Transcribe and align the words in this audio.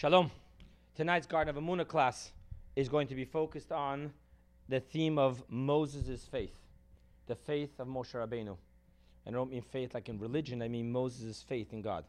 Shalom. 0.00 0.30
Tonight's 0.94 1.26
Garden 1.26 1.56
of 1.56 1.60
Emunah 1.60 1.84
class 1.84 2.30
is 2.76 2.88
going 2.88 3.08
to 3.08 3.16
be 3.16 3.24
focused 3.24 3.72
on 3.72 4.12
the 4.68 4.78
theme 4.78 5.18
of 5.18 5.42
Moses' 5.48 6.24
faith, 6.24 6.54
the 7.26 7.34
faith 7.34 7.80
of 7.80 7.88
Moshe 7.88 8.14
Rabbeinu. 8.14 8.56
And 9.26 9.26
I 9.26 9.30
don't 9.32 9.50
mean 9.50 9.60
faith 9.60 9.94
like 9.94 10.08
in 10.08 10.20
religion, 10.20 10.62
I 10.62 10.68
mean 10.68 10.92
Moses' 10.92 11.42
faith 11.42 11.72
in 11.72 11.82
God. 11.82 12.04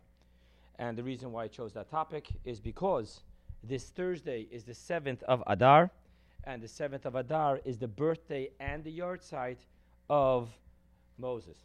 And 0.77 0.95
the 0.95 1.01
reason 1.01 1.31
why 1.31 1.45
I 1.45 1.47
chose 1.47 1.73
that 1.73 1.89
topic 1.89 2.27
is 2.45 2.59
because 2.59 3.21
this 3.63 3.85
Thursday 3.85 4.47
is 4.51 4.63
the 4.63 4.73
7th 4.73 5.23
of 5.23 5.41
Adar, 5.47 5.89
and 6.43 6.61
the 6.61 6.67
7th 6.67 7.05
of 7.05 7.15
Adar 7.15 7.59
is 7.65 7.79
the 7.79 7.87
birthday 7.87 8.51
and 8.59 8.83
the 8.83 8.95
yahrzeit 8.99 9.57
of 10.11 10.51
Moses. 11.17 11.57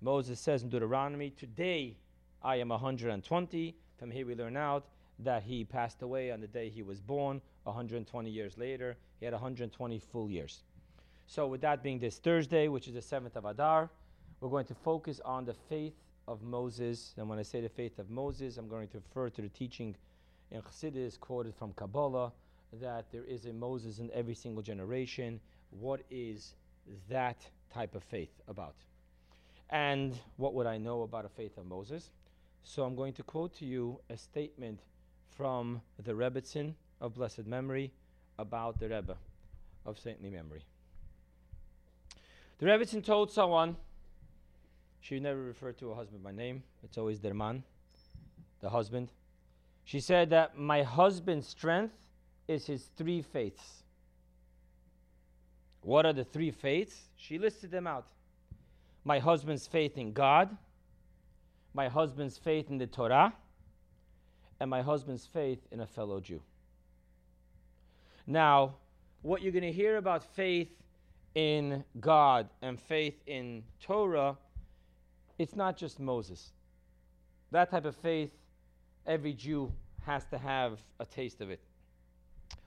Moses 0.00 0.38
says 0.38 0.62
in 0.62 0.68
Deuteronomy, 0.68 1.30
Today 1.30 1.96
I 2.44 2.60
am 2.60 2.68
120. 2.68 3.74
From 3.98 4.10
here 4.12 4.24
we 4.24 4.36
learn 4.36 4.56
out 4.56 4.86
that 5.20 5.42
he 5.42 5.64
passed 5.64 6.02
away 6.02 6.30
on 6.30 6.40
the 6.40 6.46
day 6.46 6.68
he 6.68 6.82
was 6.82 7.00
born, 7.00 7.40
120 7.64 8.30
years 8.30 8.58
later. 8.58 8.96
He 9.20 9.24
had 9.24 9.32
120 9.32 9.98
full 9.98 10.30
years. 10.30 10.62
So, 11.26 11.46
with 11.46 11.62
that 11.62 11.82
being 11.82 11.98
this 11.98 12.18
Thursday, 12.18 12.68
which 12.68 12.88
is 12.88 12.94
the 12.94 13.00
7th 13.00 13.36
of 13.36 13.44
Adar, 13.44 13.88
we're 14.40 14.50
going 14.50 14.66
to 14.66 14.74
focus 14.74 15.20
on 15.24 15.44
the 15.44 15.54
faith 15.54 15.94
of 16.28 16.42
Moses. 16.42 17.14
And 17.16 17.28
when 17.28 17.38
I 17.38 17.42
say 17.42 17.60
the 17.60 17.68
faith 17.68 17.98
of 17.98 18.10
Moses, 18.10 18.58
I'm 18.58 18.68
going 18.68 18.88
to 18.88 18.98
refer 18.98 19.30
to 19.30 19.42
the 19.42 19.48
teaching 19.48 19.94
in 20.50 20.60
Chassidus, 20.60 21.18
quoted 21.18 21.54
from 21.54 21.72
Kabbalah, 21.72 22.32
that 22.80 23.06
there 23.10 23.24
is 23.24 23.46
a 23.46 23.52
Moses 23.52 23.98
in 23.98 24.10
every 24.12 24.34
single 24.34 24.62
generation. 24.62 25.40
What 25.70 26.02
is 26.10 26.54
that 27.08 27.38
type 27.72 27.94
of 27.94 28.02
faith 28.04 28.32
about? 28.48 28.74
And 29.70 30.18
what 30.36 30.54
would 30.54 30.66
I 30.66 30.78
know 30.78 31.02
about 31.02 31.24
a 31.24 31.28
faith 31.28 31.56
of 31.56 31.66
Moses? 31.66 32.10
So 32.62 32.84
I'm 32.84 32.94
going 32.94 33.12
to 33.14 33.22
quote 33.22 33.54
to 33.56 33.64
you 33.64 33.98
a 34.10 34.16
statement 34.16 34.80
from 35.36 35.80
the 36.02 36.12
Rebbitzin 36.12 36.74
of 37.00 37.14
blessed 37.14 37.46
memory 37.46 37.92
about 38.38 38.78
the 38.78 38.88
Rebbe 38.88 39.16
of 39.84 39.98
saintly 39.98 40.30
memory. 40.30 40.62
The 42.58 42.66
Rebbitzin 42.66 43.04
told 43.04 43.30
someone, 43.30 43.76
she 45.00 45.20
never 45.20 45.42
referred 45.42 45.76
to 45.78 45.90
a 45.90 45.94
husband 45.94 46.22
by 46.22 46.32
name, 46.32 46.62
it's 46.82 46.96
always 46.96 47.20
their 47.20 47.34
man, 47.34 47.62
the 48.60 48.70
husband. 48.70 49.10
She 49.84 50.00
said 50.00 50.30
that 50.30 50.56
my 50.56 50.82
husband's 50.82 51.46
strength 51.46 51.94
is 52.48 52.66
his 52.66 52.88
three 52.96 53.20
faiths. 53.20 53.82
What 55.82 56.06
are 56.06 56.14
the 56.14 56.24
three 56.24 56.50
faiths? 56.50 57.02
She 57.16 57.38
listed 57.38 57.70
them 57.70 57.86
out. 57.86 58.06
My 59.04 59.18
husband's 59.18 59.66
faith 59.66 59.98
in 59.98 60.12
God, 60.12 60.56
my 61.74 61.88
husband's 61.88 62.38
faith 62.38 62.70
in 62.70 62.78
the 62.78 62.86
Torah, 62.86 63.34
and 64.60 64.70
my 64.70 64.82
husband's 64.82 65.26
faith 65.26 65.60
in 65.70 65.80
a 65.80 65.86
fellow 65.86 66.20
Jew. 66.20 66.40
Now, 68.26 68.74
what 69.22 69.42
you're 69.42 69.52
going 69.52 69.62
to 69.62 69.72
hear 69.72 69.96
about 69.96 70.24
faith 70.34 70.70
in 71.34 71.84
God 72.00 72.48
and 72.62 72.80
faith 72.80 73.20
in 73.26 73.62
Torah, 73.80 74.36
it's 75.38 75.56
not 75.56 75.76
just 75.76 75.98
Moses. 75.98 76.52
That 77.50 77.70
type 77.70 77.84
of 77.84 77.96
faith, 77.96 78.30
every 79.06 79.32
Jew 79.32 79.72
has 80.06 80.24
to 80.26 80.38
have 80.38 80.78
a 81.00 81.06
taste 81.06 81.40
of 81.40 81.50
it. 81.50 81.60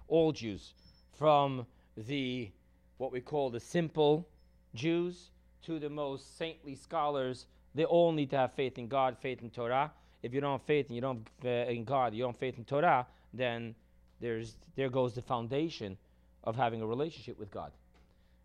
All 0.08 0.32
Jews, 0.32 0.74
from 1.18 1.66
the 1.96 2.52
what 2.98 3.12
we 3.12 3.22
call 3.22 3.50
the 3.50 3.60
simple 3.60 4.28
Jews 4.74 5.30
to 5.64 5.80
the 5.80 5.90
most 5.90 6.38
saintly 6.38 6.76
scholars, 6.76 7.46
they 7.76 7.86
all 7.86 8.12
need 8.12 8.30
to 8.32 8.38
have 8.38 8.54
faith 8.54 8.78
in 8.78 8.88
God, 8.88 9.18
faith 9.22 9.42
in 9.42 9.50
Torah. 9.50 9.92
If 10.28 10.34
you 10.34 10.42
don't 10.42 10.60
have 10.60 10.68
faith 10.68 10.88
and 10.88 10.96
you 10.96 11.02
don't 11.02 11.26
uh, 11.46 11.72
in 11.72 11.86
God, 11.86 12.14
you 12.14 12.22
don't 12.22 12.34
have 12.34 12.40
faith 12.40 12.58
in 12.58 12.66
Torah, 12.66 13.08
then 13.34 13.74
there's 14.20 14.58
there 14.76 14.90
goes 14.90 15.14
the 15.14 15.22
foundation 15.22 15.98
of 16.44 16.58
having 16.58 16.82
a 16.82 16.86
relationship 16.86 17.40
with 17.40 17.50
God. 17.50 17.72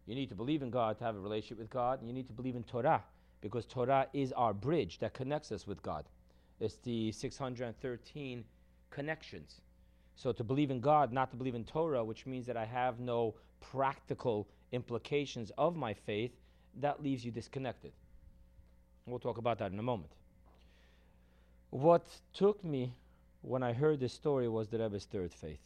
You 0.06 0.14
need 0.14 0.28
to 0.28 0.37
believe 0.37 0.62
in 0.62 0.70
God 0.70 0.98
to 0.98 1.04
have 1.04 1.16
a 1.16 1.19
relationship 1.19 1.59
with 1.59 1.70
God, 1.70 1.98
and 1.98 2.09
you 2.09 2.15
need 2.15 2.28
to 2.28 2.32
believe 2.32 2.54
in 2.54 2.62
Torah 2.62 3.03
because 3.41 3.66
Torah 3.66 4.06
is 4.12 4.31
our 4.31 4.54
bridge 4.54 5.00
that 5.00 5.12
connects 5.12 5.50
us 5.50 5.66
with 5.66 5.82
God. 5.82 6.04
It's 6.60 6.76
the 6.84 7.10
613 7.10 8.44
connections. 8.91 9.60
So 10.14 10.31
to 10.31 10.44
believe 10.44 10.70
in 10.70 10.78
God, 10.78 11.12
not 11.12 11.32
to 11.32 11.37
believe 11.37 11.56
in 11.56 11.64
Torah, 11.64 12.04
which 12.04 12.26
means 12.26 12.47
that 12.47 12.56
I 12.56 12.64
have 12.64 13.00
no 13.00 13.34
practical 13.72 14.47
implications 14.70 15.50
of 15.59 15.75
my 15.75 15.94
faith, 15.94 16.31
that 16.81 17.03
leaves 17.03 17.25
you 17.25 17.32
disconnected. 17.32 17.91
We'll 19.04 19.19
talk 19.19 19.38
about 19.38 19.59
that 19.59 19.72
in 19.72 19.81
a 19.81 19.82
moment. 19.82 20.12
What 21.72 22.06
took 22.34 22.62
me 22.62 22.93
when 23.41 23.62
I 23.62 23.72
heard 23.72 23.99
this 23.99 24.12
story 24.12 24.47
was 24.47 24.69
the 24.69 24.78
Rebbe's 24.78 25.06
third 25.06 25.33
faith. 25.33 25.62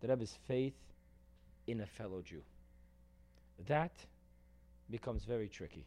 The 0.00 0.06
Rebbe's 0.06 0.38
faith 0.46 0.78
in 1.66 1.80
a 1.80 1.86
fellow 1.86 2.22
Jew. 2.22 2.42
That 3.66 3.90
becomes 4.88 5.24
very 5.24 5.48
tricky, 5.48 5.86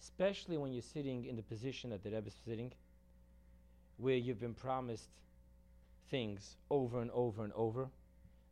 especially 0.00 0.56
when 0.56 0.72
you're 0.72 0.80
sitting 0.80 1.26
in 1.26 1.36
the 1.36 1.42
position 1.42 1.90
that 1.90 2.02
the 2.02 2.08
Rebbe 2.08 2.28
is 2.28 2.34
sitting, 2.42 2.72
where 3.98 4.16
you've 4.16 4.40
been 4.40 4.54
promised 4.54 5.10
things 6.10 6.56
over 6.70 7.02
and 7.02 7.10
over 7.10 7.44
and 7.44 7.52
over. 7.52 7.86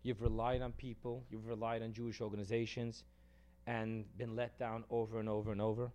You've 0.03 0.21
relied 0.21 0.61
on 0.61 0.73
people, 0.73 1.25
you've 1.31 1.47
relied 1.47 1.81
on 1.81 1.95
Jewish 1.95 2.21
organizations, 2.21 3.03
and 3.67 4.05
been 4.19 4.37
let 4.37 4.59
down 4.59 4.85
over 4.91 5.19
and 5.19 5.29
over 5.29 5.53
and 5.53 5.63
over. 5.63 5.91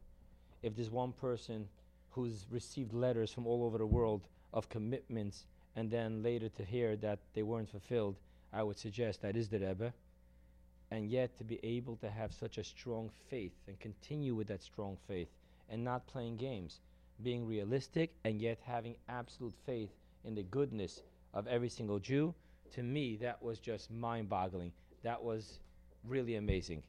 If 0.63 0.75
there's 0.75 0.89
one 0.89 1.11
person 1.11 1.67
who's 2.13 2.45
received 2.49 2.93
letters 2.93 3.31
from 3.31 3.47
all 3.47 3.63
over 3.63 3.77
the 3.77 3.85
world 3.85 4.21
of 4.53 4.69
commitments 4.69 5.45
and 5.75 5.89
then 5.89 6.21
later 6.21 6.49
to 6.49 6.63
hear 6.63 6.95
that 6.97 7.19
they 7.33 7.43
weren't 7.43 7.69
fulfilled, 7.69 8.15
I 8.51 8.63
would 8.63 8.77
suggest 8.77 9.21
that 9.21 9.35
is 9.35 9.49
the 9.49 9.59
Rebbe. 9.59 9.93
And 10.91 11.09
yet 11.09 11.35
to 11.37 11.43
be 11.43 11.59
able 11.63 11.95
to 11.97 12.09
have 12.09 12.31
such 12.31 12.59
a 12.59 12.63
strong 12.63 13.09
faith 13.29 13.53
and 13.67 13.79
continue 13.79 14.35
with 14.35 14.47
that 14.47 14.61
strong 14.61 14.97
faith 15.07 15.29
and 15.69 15.83
not 15.83 16.05
playing 16.05 16.37
games, 16.37 16.81
being 17.23 17.47
realistic 17.47 18.11
and 18.23 18.39
yet 18.39 18.59
having 18.63 18.95
absolute 19.09 19.55
faith 19.65 19.89
in 20.23 20.35
the 20.35 20.43
goodness 20.43 21.01
of 21.33 21.47
every 21.47 21.69
single 21.69 21.97
Jew, 21.97 22.35
to 22.73 22.83
me, 22.83 23.15
that 23.17 23.41
was 23.41 23.59
just 23.59 23.89
mind 23.91 24.29
boggling. 24.29 24.71
That 25.01 25.23
was 25.23 25.59
really 26.07 26.35
amazing. 26.35 26.83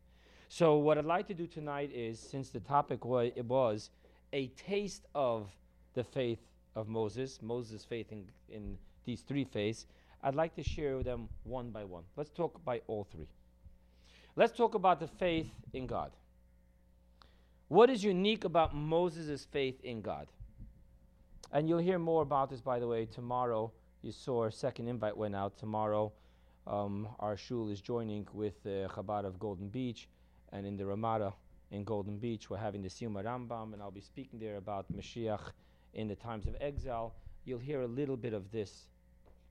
So, 0.48 0.76
what 0.76 0.98
I'd 0.98 1.04
like 1.04 1.26
to 1.28 1.34
do 1.34 1.46
tonight 1.46 1.90
is, 1.94 2.20
since 2.20 2.50
the 2.50 2.60
topic 2.60 3.04
wa- 3.04 3.30
was 3.48 3.90
a 4.34 4.48
taste 4.48 5.06
of 5.14 5.48
the 5.94 6.02
faith 6.02 6.40
of 6.74 6.88
Moses, 6.88 7.38
Moses' 7.40 7.84
faith 7.84 8.10
in, 8.10 8.24
in 8.48 8.76
these 9.04 9.20
three 9.20 9.44
faiths, 9.44 9.86
I'd 10.24 10.34
like 10.34 10.56
to 10.56 10.62
share 10.62 11.02
them 11.04 11.28
one 11.44 11.70
by 11.70 11.84
one. 11.84 12.02
Let's 12.16 12.30
talk 12.30 12.62
by 12.64 12.80
all 12.88 13.06
three. 13.12 13.28
Let's 14.34 14.52
talk 14.52 14.74
about 14.74 14.98
the 14.98 15.06
faith 15.06 15.46
in 15.72 15.86
God. 15.86 16.10
What 17.68 17.88
is 17.90 18.02
unique 18.02 18.44
about 18.44 18.74
Moses' 18.74 19.46
faith 19.52 19.80
in 19.84 20.00
God? 20.00 20.26
And 21.52 21.68
you'll 21.68 21.78
hear 21.78 22.00
more 22.00 22.22
about 22.22 22.50
this, 22.50 22.60
by 22.60 22.80
the 22.80 22.88
way, 22.88 23.06
tomorrow. 23.06 23.70
You 24.02 24.10
saw 24.10 24.40
our 24.40 24.50
second 24.50 24.88
invite 24.88 25.16
went 25.16 25.36
out 25.36 25.56
tomorrow. 25.56 26.12
Um, 26.66 27.06
our 27.20 27.36
shul 27.36 27.68
is 27.68 27.80
joining 27.80 28.26
with 28.32 28.54
uh, 28.66 28.88
Chabad 28.88 29.24
of 29.24 29.38
Golden 29.38 29.68
Beach, 29.68 30.08
and 30.52 30.66
in 30.66 30.76
the 30.76 30.86
Ramada 30.86 31.32
in 31.74 31.84
Golden 31.84 32.16
Beach, 32.18 32.48
we're 32.48 32.56
having 32.56 32.82
the 32.82 32.88
Siyum 32.88 33.14
Rambam, 33.22 33.72
and 33.72 33.82
I'll 33.82 33.90
be 33.90 34.00
speaking 34.00 34.38
there 34.38 34.56
about 34.56 34.86
Mashiach 34.96 35.52
in 35.92 36.08
the 36.08 36.14
times 36.14 36.46
of 36.46 36.56
exile. 36.60 37.14
You'll 37.44 37.58
hear 37.58 37.82
a 37.82 37.86
little 37.86 38.16
bit 38.16 38.32
of 38.32 38.50
this, 38.52 38.86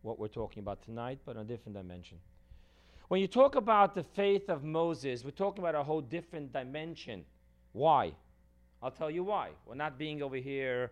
what 0.01 0.17
we're 0.17 0.29
talking 0.29 0.61
about 0.61 0.81
tonight, 0.81 1.19
but 1.25 1.35
on 1.35 1.43
a 1.43 1.45
different 1.45 1.77
dimension. 1.77 2.17
When 3.09 3.19
you 3.19 3.27
talk 3.27 3.55
about 3.55 3.93
the 3.93 4.03
faith 4.03 4.49
of 4.49 4.63
Moses, 4.63 5.23
we're 5.23 5.31
talking 5.31 5.63
about 5.63 5.75
a 5.75 5.83
whole 5.83 6.01
different 6.01 6.53
dimension. 6.53 7.25
Why? 7.73 8.13
I'll 8.81 8.91
tell 8.91 9.11
you 9.11 9.23
why. 9.23 9.49
We're 9.65 9.75
not 9.75 9.97
being 9.97 10.23
over 10.23 10.37
here, 10.37 10.91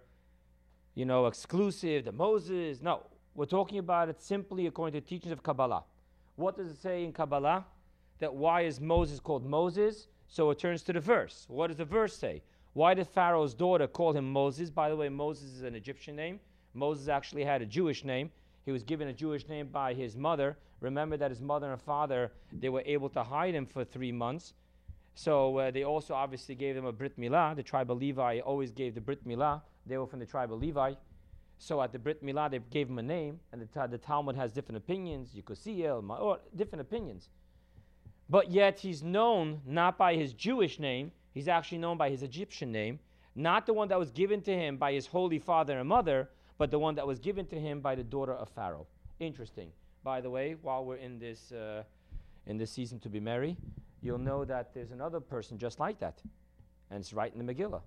you 0.95 1.05
know, 1.05 1.27
exclusive 1.27 2.05
to 2.05 2.11
Moses. 2.11 2.81
No, 2.81 3.03
we're 3.35 3.45
talking 3.45 3.79
about 3.79 4.09
it 4.09 4.21
simply 4.21 4.67
according 4.67 5.01
to 5.01 5.07
teachings 5.07 5.31
of 5.31 5.41
Kabbalah. 5.41 5.83
What 6.35 6.57
does 6.57 6.67
it 6.67 6.81
say 6.81 7.03
in 7.03 7.13
Kabbalah? 7.13 7.65
That 8.19 8.33
why 8.33 8.61
is 8.61 8.79
Moses 8.79 9.19
called 9.19 9.45
Moses? 9.45 10.07
So 10.31 10.49
it 10.49 10.59
turns 10.59 10.81
to 10.83 10.93
the 10.93 11.01
verse. 11.01 11.45
What 11.49 11.67
does 11.67 11.75
the 11.75 11.83
verse 11.83 12.15
say? 12.15 12.41
Why 12.71 12.93
did 12.93 13.07
Pharaoh's 13.07 13.53
daughter 13.53 13.85
call 13.85 14.13
him 14.13 14.31
Moses? 14.31 14.69
By 14.69 14.87
the 14.87 14.95
way, 14.95 15.09
Moses 15.09 15.51
is 15.51 15.63
an 15.63 15.75
Egyptian 15.75 16.15
name. 16.15 16.39
Moses 16.73 17.09
actually 17.09 17.43
had 17.43 17.61
a 17.61 17.65
Jewish 17.65 18.05
name. 18.05 18.31
He 18.63 18.71
was 18.71 18.81
given 18.81 19.09
a 19.09 19.13
Jewish 19.13 19.49
name 19.49 19.67
by 19.67 19.93
his 19.93 20.15
mother. 20.15 20.57
Remember 20.79 21.17
that 21.17 21.31
his 21.31 21.41
mother 21.41 21.73
and 21.73 21.81
father, 21.81 22.31
they 22.53 22.69
were 22.69 22.81
able 22.85 23.09
to 23.09 23.23
hide 23.23 23.53
him 23.53 23.65
for 23.65 23.83
three 23.83 24.13
months. 24.13 24.53
So 25.15 25.57
uh, 25.57 25.71
they 25.71 25.83
also 25.83 26.13
obviously 26.13 26.55
gave 26.55 26.77
him 26.77 26.85
a 26.85 26.93
Brit 26.93 27.19
Milah. 27.19 27.53
The 27.53 27.63
tribe 27.63 27.91
of 27.91 27.97
Levi 27.97 28.39
always 28.39 28.71
gave 28.71 28.95
the 28.95 29.01
Brit 29.01 29.27
Milah. 29.27 29.61
They 29.85 29.97
were 29.97 30.07
from 30.07 30.19
the 30.19 30.25
tribe 30.25 30.53
of 30.53 30.61
Levi. 30.61 30.93
So 31.57 31.81
at 31.81 31.91
the 31.91 31.99
Brit 31.99 32.23
Milah, 32.23 32.49
they 32.49 32.59
gave 32.71 32.87
him 32.87 32.99
a 32.99 33.03
name, 33.03 33.41
and 33.51 33.61
the, 33.61 33.87
the 33.89 33.97
Talmud 33.97 34.37
has 34.37 34.53
different 34.53 34.77
opinions, 34.77 35.35
Yekosiel, 35.35 36.01
Maor, 36.01 36.37
different 36.55 36.81
opinions. 36.83 37.27
But 38.31 38.49
yet 38.49 38.79
he's 38.79 39.03
known 39.03 39.59
not 39.65 39.97
by 39.97 40.15
his 40.15 40.31
Jewish 40.31 40.79
name, 40.79 41.11
he's 41.33 41.49
actually 41.49 41.79
known 41.79 41.97
by 41.97 42.09
his 42.09 42.23
Egyptian 42.23 42.71
name, 42.71 42.97
not 43.35 43.65
the 43.65 43.73
one 43.73 43.89
that 43.89 43.99
was 43.99 44.09
given 44.09 44.41
to 44.43 44.57
him 44.57 44.77
by 44.77 44.93
his 44.93 45.05
holy 45.05 45.37
father 45.37 45.77
and 45.77 45.89
mother, 45.89 46.29
but 46.57 46.71
the 46.71 46.79
one 46.79 46.95
that 46.95 47.05
was 47.05 47.19
given 47.19 47.45
to 47.47 47.59
him 47.59 47.81
by 47.81 47.93
the 47.93 48.05
daughter 48.05 48.31
of 48.33 48.47
Pharaoh. 48.47 48.87
Interesting. 49.19 49.69
By 50.01 50.21
the 50.21 50.29
way, 50.29 50.55
while 50.61 50.85
we're 50.85 50.95
in 50.95 51.19
this, 51.19 51.51
uh, 51.51 51.83
in 52.45 52.57
this 52.57 52.71
season 52.71 52.99
to 53.01 53.09
be 53.09 53.19
merry, 53.19 53.57
you'll 54.01 54.17
know 54.17 54.45
that 54.45 54.73
there's 54.73 54.91
another 54.91 55.19
person 55.19 55.57
just 55.57 55.81
like 55.81 55.99
that. 55.99 56.21
And 56.89 57.01
it's 57.01 57.11
right 57.11 57.33
in 57.35 57.45
the 57.45 57.53
Megillah. 57.53 57.81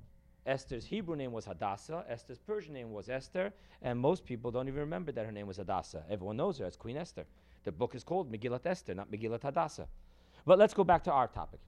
Esther's 0.45 0.85
Hebrew 0.85 1.17
name 1.17 1.33
was 1.33 1.47
Hadassah. 1.47 2.05
Esther's 2.07 2.39
Persian 2.39 2.75
name 2.75 2.93
was 2.93 3.09
Esther. 3.09 3.51
And 3.81 3.99
most 3.99 4.27
people 4.27 4.51
don't 4.51 4.69
even 4.69 4.81
remember 4.81 5.11
that 5.13 5.25
her 5.25 5.33
name 5.33 5.47
was 5.47 5.57
Hadassah. 5.57 6.05
Everyone 6.11 6.37
knows 6.37 6.59
her 6.59 6.67
as 6.67 6.77
Queen 6.77 6.99
Esther. 6.99 7.25
The 7.65 7.73
book 7.73 7.95
is 7.95 8.05
called 8.05 8.31
Megillat 8.31 8.67
Esther, 8.67 8.95
not 8.95 9.11
Megillat 9.11 9.43
Hadassah. 9.43 9.89
But 10.47 10.59
let's 10.59 10.75
go 10.75 10.85
back 10.85 11.05
to 11.05 11.13
our 11.13 11.29
topic. 11.29 11.61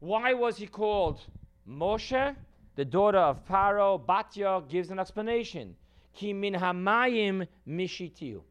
Why 0.00 0.32
was 0.34 0.56
he 0.56 0.66
called 0.66 1.20
Moshe? 1.68 2.34
The 2.76 2.84
daughter 2.84 3.18
of 3.18 3.40
Pharaoh, 3.42 3.98
Batya, 3.98 4.68
gives 4.68 4.90
an 4.90 4.98
explanation. 4.98 5.74
Ki 6.14 6.32
min 6.32 6.54
hamayim 6.54 7.46
mishitiu. 7.66 8.42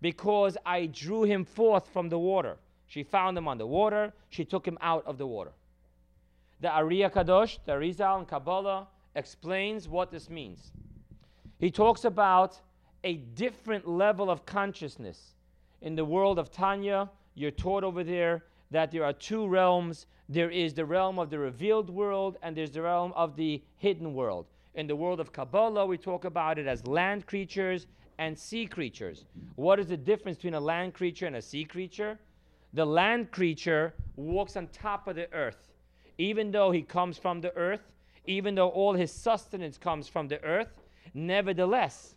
Because 0.00 0.56
I 0.66 0.86
drew 0.86 1.22
him 1.22 1.44
forth 1.44 1.88
from 1.88 2.08
the 2.08 2.18
water. 2.18 2.56
She 2.86 3.02
found 3.02 3.38
him 3.38 3.48
on 3.48 3.58
the 3.58 3.66
water. 3.66 4.12
She 4.28 4.44
took 4.44 4.66
him 4.66 4.76
out 4.80 5.06
of 5.06 5.16
the 5.16 5.26
water. 5.26 5.52
The 6.60 6.68
Ari 6.68 6.98
HaKadosh, 6.98 7.58
the 7.64 7.72
Arizal 7.72 8.18
and 8.18 8.28
Kabbalah, 8.28 8.86
explains 9.14 9.88
what 9.88 10.10
this 10.10 10.28
means. 10.28 10.72
He 11.58 11.70
talks 11.70 12.04
about 12.04 12.60
a 13.04 13.14
different 13.14 13.88
level 13.88 14.30
of 14.30 14.44
consciousness. 14.46 15.32
In 15.80 15.96
the 15.96 16.04
world 16.04 16.38
of 16.38 16.52
Tanya, 16.52 17.08
you're 17.34 17.50
taught 17.50 17.82
over 17.82 18.04
there 18.04 18.44
that 18.72 18.90
there 18.90 19.04
are 19.04 19.12
two 19.12 19.46
realms 19.46 20.06
there 20.32 20.50
is 20.50 20.72
the 20.72 20.86
realm 20.86 21.18
of 21.18 21.28
the 21.28 21.38
revealed 21.38 21.90
world, 21.90 22.38
and 22.42 22.56
there's 22.56 22.70
the 22.70 22.80
realm 22.80 23.12
of 23.14 23.36
the 23.36 23.62
hidden 23.76 24.14
world. 24.14 24.46
In 24.74 24.86
the 24.86 24.96
world 24.96 25.20
of 25.20 25.30
Kabbalah, 25.30 25.84
we 25.84 25.98
talk 25.98 26.24
about 26.24 26.58
it 26.58 26.66
as 26.66 26.86
land 26.86 27.26
creatures 27.26 27.86
and 28.18 28.38
sea 28.38 28.66
creatures. 28.66 29.26
What 29.56 29.78
is 29.78 29.88
the 29.88 29.96
difference 29.98 30.38
between 30.38 30.54
a 30.54 30.60
land 30.60 30.94
creature 30.94 31.26
and 31.26 31.36
a 31.36 31.42
sea 31.42 31.64
creature? 31.64 32.18
The 32.72 32.86
land 32.86 33.30
creature 33.30 33.92
walks 34.16 34.56
on 34.56 34.68
top 34.68 35.06
of 35.06 35.16
the 35.16 35.30
earth. 35.34 35.68
Even 36.16 36.50
though 36.50 36.70
he 36.70 36.80
comes 36.80 37.18
from 37.18 37.42
the 37.42 37.54
earth, 37.56 37.82
even 38.24 38.54
though 38.54 38.68
all 38.68 38.94
his 38.94 39.12
sustenance 39.12 39.76
comes 39.76 40.08
from 40.08 40.28
the 40.28 40.42
earth, 40.42 40.68
nevertheless, 41.12 42.14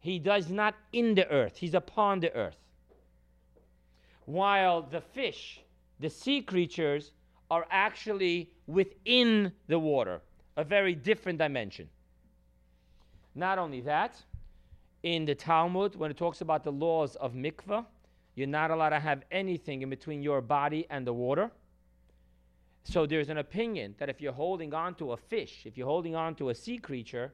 he 0.00 0.18
does 0.18 0.50
not 0.50 0.74
in 0.92 1.14
the 1.14 1.26
earth, 1.30 1.56
he's 1.56 1.74
upon 1.74 2.20
the 2.20 2.34
earth. 2.34 2.56
While 4.26 4.82
the 4.82 5.00
fish, 5.00 5.61
the 6.02 6.10
sea 6.10 6.42
creatures, 6.42 7.12
are 7.50 7.66
actually 7.70 8.50
within 8.66 9.52
the 9.68 9.78
water, 9.78 10.20
a 10.56 10.64
very 10.64 10.94
different 10.94 11.38
dimension. 11.38 11.88
Not 13.34 13.58
only 13.58 13.82
that, 13.82 14.16
in 15.02 15.24
the 15.24 15.34
Talmud, 15.34 15.96
when 15.96 16.10
it 16.10 16.16
talks 16.16 16.40
about 16.40 16.64
the 16.64 16.72
laws 16.72 17.14
of 17.16 17.34
mikvah, 17.34 17.84
you're 18.34 18.46
not 18.46 18.70
allowed 18.70 18.90
to 18.90 19.00
have 19.00 19.22
anything 19.30 19.82
in 19.82 19.90
between 19.90 20.22
your 20.22 20.40
body 20.40 20.86
and 20.88 21.06
the 21.06 21.12
water. 21.12 21.50
So 22.84 23.06
there's 23.06 23.28
an 23.28 23.38
opinion 23.38 23.94
that 23.98 24.08
if 24.08 24.20
you're 24.20 24.32
holding 24.32 24.72
on 24.72 24.94
to 24.94 25.12
a 25.12 25.16
fish, 25.16 25.62
if 25.66 25.76
you're 25.76 25.86
holding 25.86 26.14
on 26.14 26.34
to 26.36 26.48
a 26.48 26.54
sea 26.54 26.78
creature, 26.78 27.32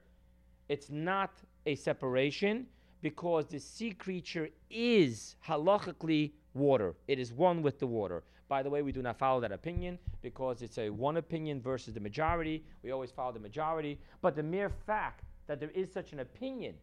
it's 0.68 0.90
not 0.90 1.30
a 1.64 1.74
separation 1.74 2.66
because 3.02 3.46
the 3.46 3.60
sea 3.60 3.92
creature 3.92 4.48
is 4.68 5.36
halachically 5.46 6.32
water. 6.54 6.94
It 7.06 7.18
is 7.18 7.32
one 7.32 7.62
with 7.62 7.78
the 7.78 7.86
water. 7.86 8.24
By 8.48 8.62
the 8.62 8.70
way, 8.70 8.82
we 8.82 8.92
do 8.92 9.02
not 9.02 9.18
follow 9.18 9.40
that 9.40 9.52
opinion 9.52 9.98
because 10.22 10.62
it's 10.62 10.78
a 10.78 10.88
one 10.88 11.18
opinion 11.18 11.60
versus 11.60 11.94
the 11.94 12.00
majority. 12.00 12.64
We 12.82 12.90
always 12.90 13.10
follow 13.10 13.32
the 13.32 13.40
majority. 13.40 13.98
But 14.22 14.36
the 14.36 14.42
mere 14.42 14.70
fact 14.70 15.24
that 15.46 15.60
there 15.60 15.70
is 15.70 15.92
such 15.92 16.12
an 16.12 16.20
opinion 16.20 16.74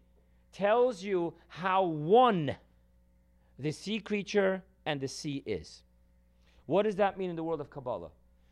tells 0.51 1.03
you 1.03 1.33
how 1.47 1.83
one 1.83 2.55
the 3.57 3.71
sea 3.71 3.99
creature 3.99 4.63
and 4.85 5.01
the 5.01 5.07
sea 5.07 5.41
is. 5.45 5.81
What 6.67 6.83
does 6.83 6.95
that 6.97 7.17
mean 7.17 7.29
in 7.29 7.35
the 7.35 7.43
world 7.43 7.61
of 7.61 7.69
Kabbalah? 7.69 8.09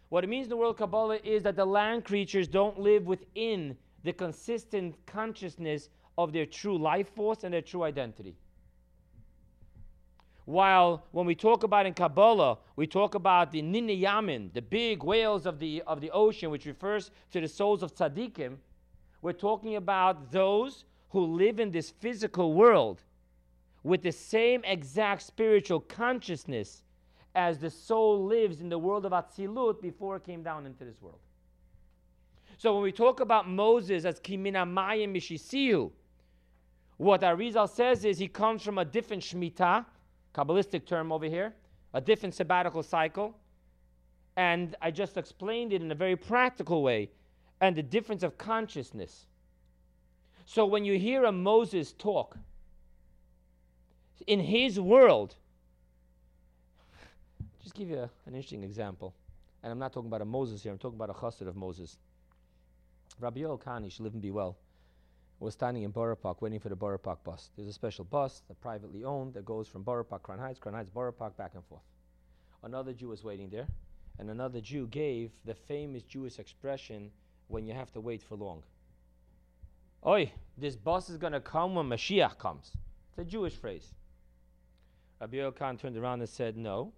What 0.10 0.24
it 0.24 0.28
means 0.28 0.46
in 0.46 0.50
the 0.50 0.58
world 0.58 0.76
of 0.76 0.80
Kabbalah 0.80 1.20
is 1.24 1.44
that 1.44 1.56
the 1.56 1.66
land 1.66 2.06
creatures 2.06 2.48
don't 2.48 2.80
live 2.80 3.06
within 3.06 3.78
the 4.04 4.14
consistent 4.14 4.96
consciousness 5.06 5.90
of 6.18 6.34
their 6.34 6.46
true 6.46 6.78
life 6.78 7.10
force 7.16 7.44
and 7.44 7.54
their 7.54 7.62
true 7.62 7.84
identity. 7.84 8.36
While 10.46 11.06
when 11.12 11.26
we 11.26 11.36
talk 11.36 11.64
about 11.64 11.86
in 11.86 11.94
Kabbalah, 11.94 12.58
we 12.76 12.86
talk 12.86 13.16
about 13.16 13.52
the 13.52 13.62
Ninayamin, 13.62 14.54
the 14.54 14.62
big 14.62 15.04
whales 15.04 15.46
of 15.46 15.60
the, 15.60 15.82
of 15.88 16.02
the 16.02 16.12
ocean, 16.12 16.52
which 16.52 16.66
refers 16.66 17.12
to 17.32 17.40
the 17.40 17.48
souls 17.48 17.82
of 17.82 17.96
tzaddikim, 17.96 18.58
we're 19.22 19.32
talking 19.32 19.78
about 19.78 20.32
those 20.32 20.84
who 21.12 21.22
live 21.22 21.60
in 21.60 21.72
this 21.72 21.92
physical 21.92 22.54
world 22.54 23.02
with 23.84 24.02
the 24.02 24.12
same 24.12 24.62
exact 24.66 25.22
spiritual 25.22 25.80
consciousness 25.80 26.84
as 27.36 27.58
the 27.58 27.70
soul 27.70 28.26
lives 28.26 28.60
in 28.60 28.70
the 28.70 28.78
world 28.78 29.06
of 29.06 29.12
Atzilut 29.12 29.82
before 29.82 30.18
it 30.18 30.26
came 30.26 30.44
down 30.44 30.66
into 30.66 30.84
this 30.84 31.02
world. 31.02 31.20
So 32.58 32.74
when 32.74 32.84
we 32.84 32.92
talk 32.92 33.22
about 33.22 33.48
Moses 33.48 34.06
as 34.06 34.20
Kimina 34.20 34.70
Maya 34.70 35.08
Mishisiu, 35.08 35.92
what 36.98 37.22
Arizal 37.22 37.70
says 37.70 38.06
is 38.06 38.20
he 38.20 38.28
comes 38.28 38.62
from 38.62 38.78
a 38.78 38.86
different 38.86 39.24
Shemitah, 39.24 39.86
Kabbalistic 40.34 40.86
term 40.86 41.12
over 41.12 41.26
here, 41.26 41.54
a 41.94 42.02
different 42.02 42.34
sabbatical 42.34 42.84
cycle. 42.84 43.38
And 44.36 44.76
I 44.82 44.90
just 44.92 45.18
explained 45.18 45.74
it 45.74 45.82
in 45.82 45.92
a 45.92 45.96
very 45.96 46.16
practical 46.16 46.82
way, 46.82 47.12
and 47.62 47.76
the 47.76 47.84
difference 47.84 48.24
of 48.24 48.38
consciousness. 48.38 49.28
So 50.46 50.66
when 50.66 50.86
you 50.86 50.98
hear 50.98 51.26
a 51.26 51.32
Moses 51.32 51.94
talk, 51.94 52.38
in 54.26 54.40
his 54.40 54.80
world, 54.80 55.36
just 57.62 57.76
give 57.76 57.90
you 57.90 58.00
a, 58.00 58.10
an 58.26 58.34
interesting 58.34 58.64
example. 58.64 59.14
And 59.62 59.72
I'm 59.72 59.80
not 59.80 59.94
talking 59.94 60.08
about 60.08 60.22
a 60.22 60.26
Moses 60.26 60.64
here, 60.64 60.72
I'm 60.72 60.80
talking 60.80 60.98
about 60.98 61.10
a 61.10 61.14
chassid 61.14 61.48
of 61.48 61.56
Moses. 61.56 61.98
Rabbi 63.20 63.42
Kani, 63.42 63.92
should 63.92 64.02
live 64.02 64.14
and 64.14 64.22
be 64.22 64.32
well 64.32 64.58
was 65.44 65.54
standing 65.54 65.84
in 65.84 65.92
Borough 65.92 66.16
Park 66.16 66.42
waiting 66.42 66.60
for 66.60 66.70
the 66.70 66.76
Borough 66.76 66.98
Park 66.98 67.24
bus. 67.24 67.50
There's 67.56 67.68
a 67.68 67.74
special 67.74 68.06
bus 68.06 68.42
that's 68.48 68.60
privately 68.60 69.04
owned 69.04 69.34
that 69.34 69.46
goes 69.46 69.68
from 69.68 69.84
Borough 69.84 70.04
Park, 70.04 70.24
Crown 70.24 70.40
Heights, 70.40 70.60
Crown 70.60 70.76
Heights, 70.76 70.90
Borough 70.90 71.12
Park, 71.12 71.38
back 71.38 71.52
and 71.54 71.64
forth. 71.66 71.84
Another 72.64 72.94
Jew 72.94 73.10
was 73.10 73.24
waiting 73.24 73.50
there, 73.50 73.68
and 74.18 74.30
another 74.30 74.62
Jew 74.62 74.88
gave 74.88 75.32
the 75.44 75.54
famous 75.54 76.04
Jewish 76.04 76.40
expression 76.40 77.12
when 77.50 77.66
you 77.66 77.74
have 77.74 77.92
to 77.92 78.00
wait 78.00 78.24
for 78.24 78.36
long. 78.36 78.64
Oi, 80.06 80.32
this 80.58 80.76
bus 80.76 81.10
is 81.10 81.18
going 81.18 81.34
to 81.34 81.42
come 81.42 81.76
when 81.76 81.88
Mashiach 81.88 82.38
comes. 82.38 82.72
It's 83.10 83.20
a 83.20 83.26
Jewish 83.26 83.56
phrase. 83.56 83.94
Rabbi 85.20 85.50
Khan 85.52 85.78
turned 85.78 85.98
around 85.98 86.22
and 86.22 86.30
said, 86.30 86.58
No, 86.58 86.94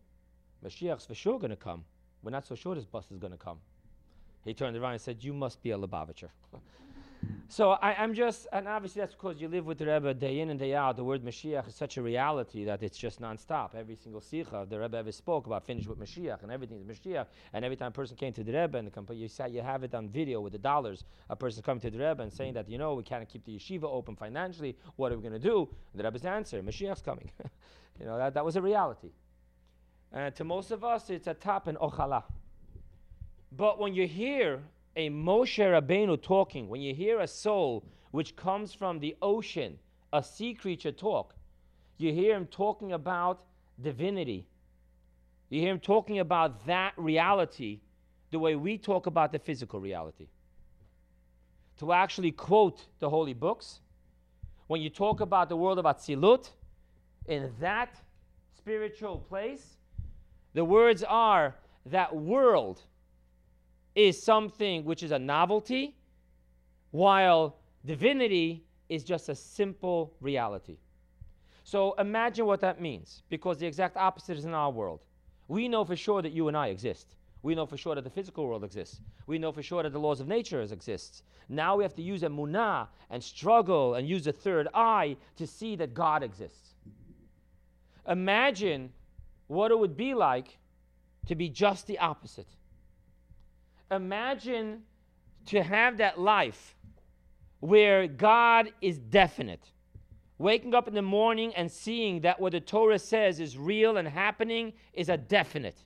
Mashiach's 0.64 1.06
for 1.06 1.16
sure 1.16 1.40
going 1.40 1.50
to 1.50 1.56
come. 1.56 1.84
We're 2.24 2.32
not 2.32 2.46
so 2.46 2.56
sure 2.56 2.76
this 2.76 2.86
bus 2.86 3.12
is 3.12 3.18
going 3.18 3.34
to 3.34 3.38
come. 3.38 3.58
He 4.44 4.54
turned 4.54 4.78
around 4.78 4.94
and 4.94 5.02
said, 5.02 5.24
You 5.24 5.34
must 5.34 5.62
be 5.62 5.72
a 5.72 5.78
Lubavitcher. 5.78 6.30
So 7.48 7.72
I, 7.72 8.04
am 8.04 8.14
just, 8.14 8.48
and 8.52 8.68
obviously 8.68 9.02
that's 9.02 9.14
because 9.14 9.40
you 9.40 9.48
live 9.48 9.66
with 9.66 9.78
the 9.78 9.86
Rebbe 9.86 10.14
day 10.14 10.40
in 10.40 10.50
and 10.50 10.60
day 10.60 10.74
out. 10.74 10.98
The 10.98 11.04
word 11.04 11.24
Mashiach 11.24 11.68
is 11.68 11.76
such 11.76 11.98
a 11.98 12.02
reality 12.02 12.66
that 12.66 12.84
it's 12.84 12.98
just 12.98 13.22
nonstop. 13.22 13.76
Every 13.76 13.96
single 13.96 14.20
sikha 14.20 14.66
the 14.70 14.80
Rebbe 14.80 14.98
ever 14.98 15.12
spoke 15.12 15.46
about 15.46 15.64
finished 15.64 15.88
with 15.88 16.00
Mashiach, 16.00 16.44
and 16.44 16.52
everything 16.52 16.80
is 16.80 16.84
Mashiach. 16.84 17.28
And 17.54 17.64
every 17.64 17.78
time 17.78 17.90
a 17.90 17.92
person 17.92 18.18
came 18.18 18.34
to 18.34 18.44
the 18.44 18.52
Rebbe 18.52 18.78
and 18.78 18.92
the, 18.92 19.16
you, 19.16 19.28
said 19.28 19.54
you 19.54 19.62
have 19.62 19.84
it 19.84 19.94
on 19.94 20.10
video 20.10 20.42
with 20.42 20.54
the 20.54 20.60
dollars, 20.60 21.06
a 21.30 21.36
person 21.36 21.62
coming 21.62 21.82
to 21.82 21.90
the 21.90 22.00
Rebbe 22.00 22.24
and 22.24 22.34
saying 22.34 22.56
that, 22.56 22.68
you 22.68 22.78
know, 22.78 22.96
we 22.96 23.04
can't 23.04 23.28
keep 23.30 23.46
the 23.46 23.58
yeshiva 23.58 23.84
open 23.84 24.16
financially. 24.16 24.76
What 24.96 25.12
are 25.12 25.16
we 25.16 25.22
going 25.22 25.40
to 25.42 25.48
do? 25.48 25.70
And 25.94 26.00
the 26.00 26.04
Rebbe's 26.04 26.26
answer, 26.26 26.62
Mashiach's 26.62 27.02
coming. 27.02 27.32
you 28.00 28.06
know, 28.06 28.18
that, 28.18 28.34
that 28.34 28.44
was 28.44 28.56
a 28.56 28.62
reality. 28.62 29.12
And 30.12 30.36
to 30.36 30.44
most 30.44 30.72
of 30.72 30.84
us, 30.84 31.10
it's 31.10 31.28
a 31.28 31.34
tap 31.34 31.68
and 31.68 31.78
ochala. 31.78 32.24
But 33.52 33.80
when 33.80 33.94
you 33.94 34.08
hear 34.08 34.62
a 34.96 35.10
Moshe 35.10 35.60
Rabbeinu 35.60 36.22
talking, 36.22 36.70
when 36.70 36.82
you 36.82 36.94
hear 36.94 37.20
a 37.20 37.28
soul 37.28 37.84
which 38.12 38.36
comes 38.36 38.74
from 38.74 39.00
the 39.00 39.16
ocean, 39.22 39.78
a 40.14 40.24
sea 40.24 40.54
creature 40.54 40.92
talk, 40.92 41.36
you 41.98 42.14
hear 42.14 42.36
him 42.36 42.46
talking 42.48 42.94
about 42.94 43.44
divinity. 43.82 44.48
You 45.50 45.62
hear 45.62 45.72
him 45.72 45.80
talking 45.80 46.20
about 46.20 46.66
that 46.66 46.94
reality 46.98 47.80
the 48.32 48.40
way 48.40 48.56
we 48.56 48.78
talk 48.78 49.06
about 49.06 49.32
the 49.32 49.40
physical 49.40 49.80
reality. 49.80 50.28
To 51.80 51.92
actually 51.92 52.32
quote 52.32 52.86
the 53.00 53.10
holy 53.10 53.34
books, 53.34 53.82
when 54.68 54.82
you 54.82 54.90
talk 54.90 55.20
about 55.20 55.50
the 55.50 55.58
world 55.58 55.78
of 55.78 55.86
Atzilut, 55.86 56.50
in 57.28 57.52
that 57.60 58.00
spiritual 58.58 59.18
place, 59.18 59.78
the 60.54 60.64
words 60.64 61.04
are 61.04 61.56
that 61.86 62.16
world 62.16 62.82
is 63.96 64.22
something 64.22 64.84
which 64.84 65.02
is 65.04 65.12
a 65.12 65.20
novelty, 65.20 65.96
while 66.92 67.58
divinity 67.86 68.64
is 68.90 69.04
just 69.04 69.30
a 69.30 69.36
simple 69.36 70.14
reality. 70.20 70.78
So 71.64 71.94
imagine 71.98 72.46
what 72.46 72.62
that 72.62 72.80
means, 72.80 73.24
because 73.30 73.58
the 73.58 73.66
exact 73.66 73.98
opposite 73.98 74.38
is 74.38 74.46
in 74.46 74.54
our 74.54 74.70
world. 74.70 75.04
We 75.48 75.68
know 75.68 75.84
for 75.84 75.96
sure 75.96 76.22
that 76.22 76.32
you 76.32 76.48
and 76.48 76.56
I 76.56 76.68
exist. 76.68 77.16
We 77.42 77.56
know 77.56 77.66
for 77.66 77.78
sure 77.78 77.96
that 77.96 78.04
the 78.04 78.10
physical 78.10 78.48
world 78.48 78.64
exists. 78.64 79.02
We 79.28 79.38
know 79.38 79.52
for 79.52 79.62
sure 79.62 79.84
that 79.84 79.94
the 79.94 80.00
laws 80.00 80.20
of 80.20 80.28
nature 80.28 80.62
exist. 80.62 81.24
Now 81.48 81.76
we 81.76 81.84
have 81.84 81.94
to 81.96 82.02
use 82.02 82.22
emunah 82.22 82.88
and 83.10 83.24
struggle 83.24 83.96
and 83.96 84.08
use 84.08 84.26
a 84.26 84.32
third 84.32 84.68
eye 84.74 85.16
to 85.38 85.46
see 85.46 85.76
that 85.76 85.94
God 85.94 86.24
exists. 86.24 86.70
Imagine 88.08 88.92
what 89.48 89.72
it 89.72 89.78
would 89.78 89.96
be 89.96 90.14
like 90.16 90.58
to 91.28 91.36
be 91.36 91.50
just 91.50 91.86
the 91.88 92.00
opposite. 92.00 92.48
Imagine 93.92 94.84
to 95.48 95.62
have 95.62 95.98
that 95.98 96.20
life 96.20 96.76
where 97.60 98.08
God 98.08 98.72
is 98.82 98.98
definite. 98.98 99.72
Waking 100.38 100.74
up 100.74 100.88
in 100.88 100.94
the 100.94 101.02
morning 101.02 101.54
and 101.56 101.72
seeing 101.72 102.22
that 102.22 102.40
what 102.40 102.52
the 102.52 102.60
Torah 102.60 103.00
says 103.00 103.40
is 103.40 103.58
real 103.58 103.98
and 103.98 104.08
happening 104.08 104.74
is 104.94 105.10
a 105.10 105.18
definite. 105.18 105.78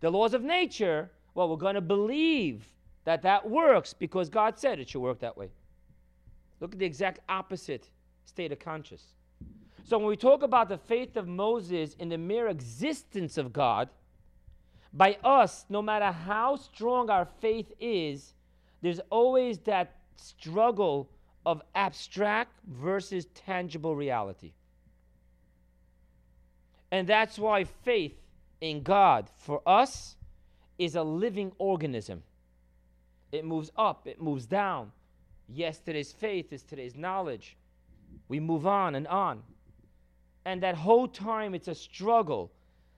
The 0.00 0.10
laws 0.10 0.34
of 0.34 0.42
nature, 0.42 1.10
well, 1.34 1.48
we're 1.48 1.56
going 1.56 1.76
to 1.76 1.80
believe 1.80 2.66
that 3.04 3.22
that 3.22 3.48
works 3.48 3.94
because 3.94 4.28
God 4.28 4.58
said 4.58 4.78
it 4.78 4.90
should 4.90 5.00
work 5.00 5.20
that 5.20 5.36
way. 5.36 5.50
Look 6.60 6.74
at 6.74 6.78
the 6.78 6.86
exact 6.86 7.20
opposite 7.28 7.88
state 8.24 8.52
of 8.52 8.58
conscious. 8.58 9.14
So 9.84 9.98
when 9.98 10.06
we 10.06 10.16
talk 10.16 10.42
about 10.42 10.68
the 10.68 10.78
faith 10.78 11.16
of 11.16 11.26
Moses 11.26 11.94
in 11.94 12.08
the 12.08 12.18
mere 12.18 12.48
existence 12.48 13.36
of 13.38 13.52
God, 13.52 13.88
by 14.92 15.16
us, 15.24 15.64
no 15.68 15.80
matter 15.80 16.12
how 16.12 16.56
strong 16.56 17.08
our 17.08 17.24
faith 17.40 17.72
is, 17.80 18.34
there's 18.82 19.00
always 19.10 19.58
that 19.60 19.96
struggle 20.16 21.08
of 21.46 21.62
abstract 21.74 22.52
versus 22.66 23.26
tangible 23.34 23.96
reality. 23.96 24.52
And 26.90 27.08
that's 27.08 27.38
why 27.38 27.64
faith 27.64 28.14
in 28.60 28.82
God 28.82 29.30
for 29.38 29.62
us 29.66 30.16
is 30.78 30.94
a 30.94 31.02
living 31.02 31.52
organism. 31.58 32.22
It 33.32 33.44
moves 33.46 33.70
up, 33.76 34.06
it 34.06 34.20
moves 34.20 34.46
down. 34.46 34.92
Yesterday's 35.48 36.12
faith 36.12 36.52
is 36.52 36.62
today's 36.62 36.94
knowledge. 36.94 37.56
We 38.28 38.40
move 38.40 38.66
on 38.66 38.94
and 38.94 39.06
on. 39.06 39.42
And 40.44 40.62
that 40.62 40.74
whole 40.74 41.08
time 41.08 41.54
it's 41.54 41.68
a 41.68 41.74
struggle. 41.74 42.52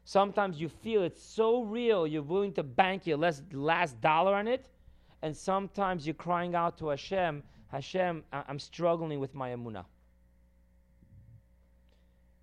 Sometimes 0.05 0.61
you 0.61 0.69
feel 0.69 1.03
it's 1.03 1.23
so 1.23 1.63
real, 1.63 2.07
you're 2.07 2.23
willing 2.23 2.53
to 2.55 2.63
bank 2.63 3.07
your 3.07 3.17
last, 3.17 3.43
last 3.53 4.01
dollar 4.01 4.35
on 4.35 4.47
it. 4.47 4.67
And 5.23 5.35
sometimes 5.35 6.07
you're 6.07 6.15
crying 6.15 6.55
out 6.55 6.77
to 6.79 6.89
Hashem, 6.89 7.43
Hashem, 7.69 8.25
I- 8.33 8.45
I'm 8.47 8.59
struggling 8.59 9.19
with 9.19 9.35
my 9.35 9.51
emunah. 9.51 9.87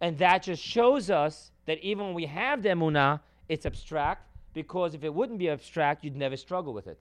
And 0.01 0.17
that 0.17 0.41
just 0.43 0.63
shows 0.63 1.11
us 1.11 1.51
that 1.65 1.77
even 1.79 2.05
when 2.07 2.15
we 2.15 2.25
have 2.25 2.63
the 2.63 2.69
emunah, 2.69 3.19
it's 3.47 3.67
abstract 3.67 4.27
because 4.53 4.95
if 4.95 5.03
it 5.03 5.13
wouldn't 5.13 5.37
be 5.37 5.49
abstract, 5.49 6.03
you'd 6.03 6.15
never 6.15 6.35
struggle 6.35 6.73
with 6.73 6.87
it. 6.87 6.99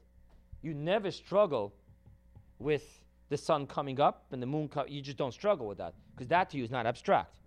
You 0.60 0.74
never 0.74 1.10
struggle 1.10 1.72
with 2.58 3.02
the 3.30 3.38
sun 3.38 3.66
coming 3.66 3.98
up 3.98 4.26
and 4.30 4.42
the 4.42 4.46
moon 4.46 4.68
coming. 4.68 4.92
You 4.92 5.00
just 5.00 5.16
don't 5.16 5.32
struggle 5.32 5.66
with 5.66 5.78
that 5.78 5.94
because 6.12 6.28
that 6.28 6.50
to 6.50 6.58
you 6.58 6.64
is 6.64 6.70
not 6.70 6.84
abstract. 6.84 7.39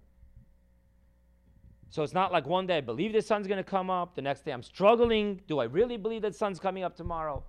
So 1.93 2.01
it's 2.01 2.15
not 2.15 2.31
like 2.31 2.47
one 2.47 2.65
day 2.65 2.77
I 2.77 2.81
believe 2.81 3.13
the 3.13 3.21
sun's 3.21 3.45
going 3.45 3.59
to 3.59 3.63
come 3.63 3.91
up, 3.91 4.15
the 4.15 4.21
next 4.23 4.43
day 4.45 4.51
I'm 4.51 4.63
struggling. 4.63 5.39
Do 5.47 5.59
I 5.59 5.65
really 5.65 5.95
believe 5.95 6.23
that 6.23 6.31
the 6.31 6.38
sun's 6.39 6.59
coming 6.59 6.83
up 6.83 6.97
tomorrow? 6.97 7.43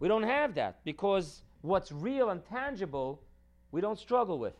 We 0.00 0.06
don't 0.06 0.22
have 0.22 0.54
that 0.56 0.84
because 0.84 1.44
what's 1.62 1.90
real 1.90 2.28
and 2.28 2.44
tangible, 2.44 3.22
we 3.72 3.80
don't 3.80 3.98
struggle 3.98 4.38
with. 4.38 4.52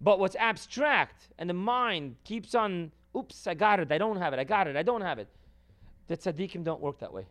But 0.00 0.18
what's 0.18 0.34
abstract 0.36 1.28
and 1.38 1.50
the 1.50 1.52
mind 1.52 2.16
keeps 2.24 2.54
on, 2.54 2.90
oops, 3.14 3.46
I 3.46 3.52
got 3.52 3.80
it, 3.80 3.92
I 3.92 3.98
don't 3.98 4.16
have 4.16 4.32
it, 4.32 4.38
I 4.38 4.44
got 4.44 4.66
it, 4.66 4.76
I 4.76 4.82
don't 4.82 5.02
have 5.02 5.18
it. 5.18 5.28
The 6.06 6.16
tzaddikim 6.16 6.64
don't 6.64 6.80
work 6.80 6.98
that 7.00 7.12
way. 7.12 7.26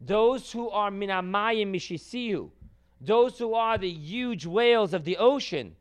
Those 0.00 0.52
who 0.52 0.70
are 0.70 0.92
minamayim 0.92 1.74
mishisiyu, 1.74 2.50
those 3.00 3.40
who 3.40 3.54
are 3.54 3.76
the 3.76 3.90
huge 3.90 4.46
whales 4.46 4.94
of 4.94 5.02
the 5.02 5.16
ocean, 5.16 5.74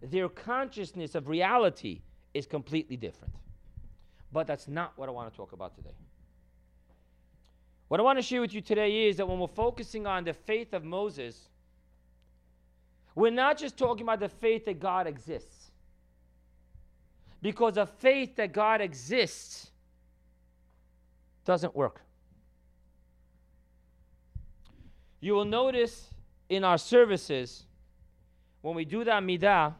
their 0.00 0.28
consciousness 0.28 1.16
of 1.16 1.26
reality 1.26 2.02
is 2.36 2.46
completely 2.46 2.96
different. 2.96 3.34
But 4.32 4.46
that's 4.46 4.68
not 4.68 4.92
what 4.96 5.08
I 5.08 5.12
want 5.12 5.32
to 5.32 5.36
talk 5.36 5.52
about 5.52 5.74
today. 5.74 5.94
What 7.88 8.00
I 8.00 8.02
want 8.02 8.18
to 8.18 8.22
share 8.22 8.40
with 8.40 8.52
you 8.52 8.60
today 8.60 9.08
is 9.08 9.16
that 9.16 9.28
when 9.28 9.38
we're 9.38 9.46
focusing 9.46 10.06
on 10.06 10.24
the 10.24 10.34
faith 10.34 10.74
of 10.74 10.84
Moses, 10.84 11.48
we're 13.14 13.30
not 13.30 13.56
just 13.56 13.76
talking 13.76 14.02
about 14.02 14.20
the 14.20 14.28
faith 14.28 14.64
that 14.66 14.80
God 14.80 15.06
exists. 15.06 15.70
Because 17.40 17.76
a 17.76 17.86
faith 17.86 18.36
that 18.36 18.52
God 18.52 18.80
exists 18.80 19.70
doesn't 21.44 21.74
work. 21.74 22.02
You 25.20 25.34
will 25.34 25.44
notice 25.44 26.08
in 26.48 26.64
our 26.64 26.78
services, 26.78 27.64
when 28.62 28.74
we 28.74 28.84
do 28.84 29.04
that 29.04 29.22
midah, 29.22 29.74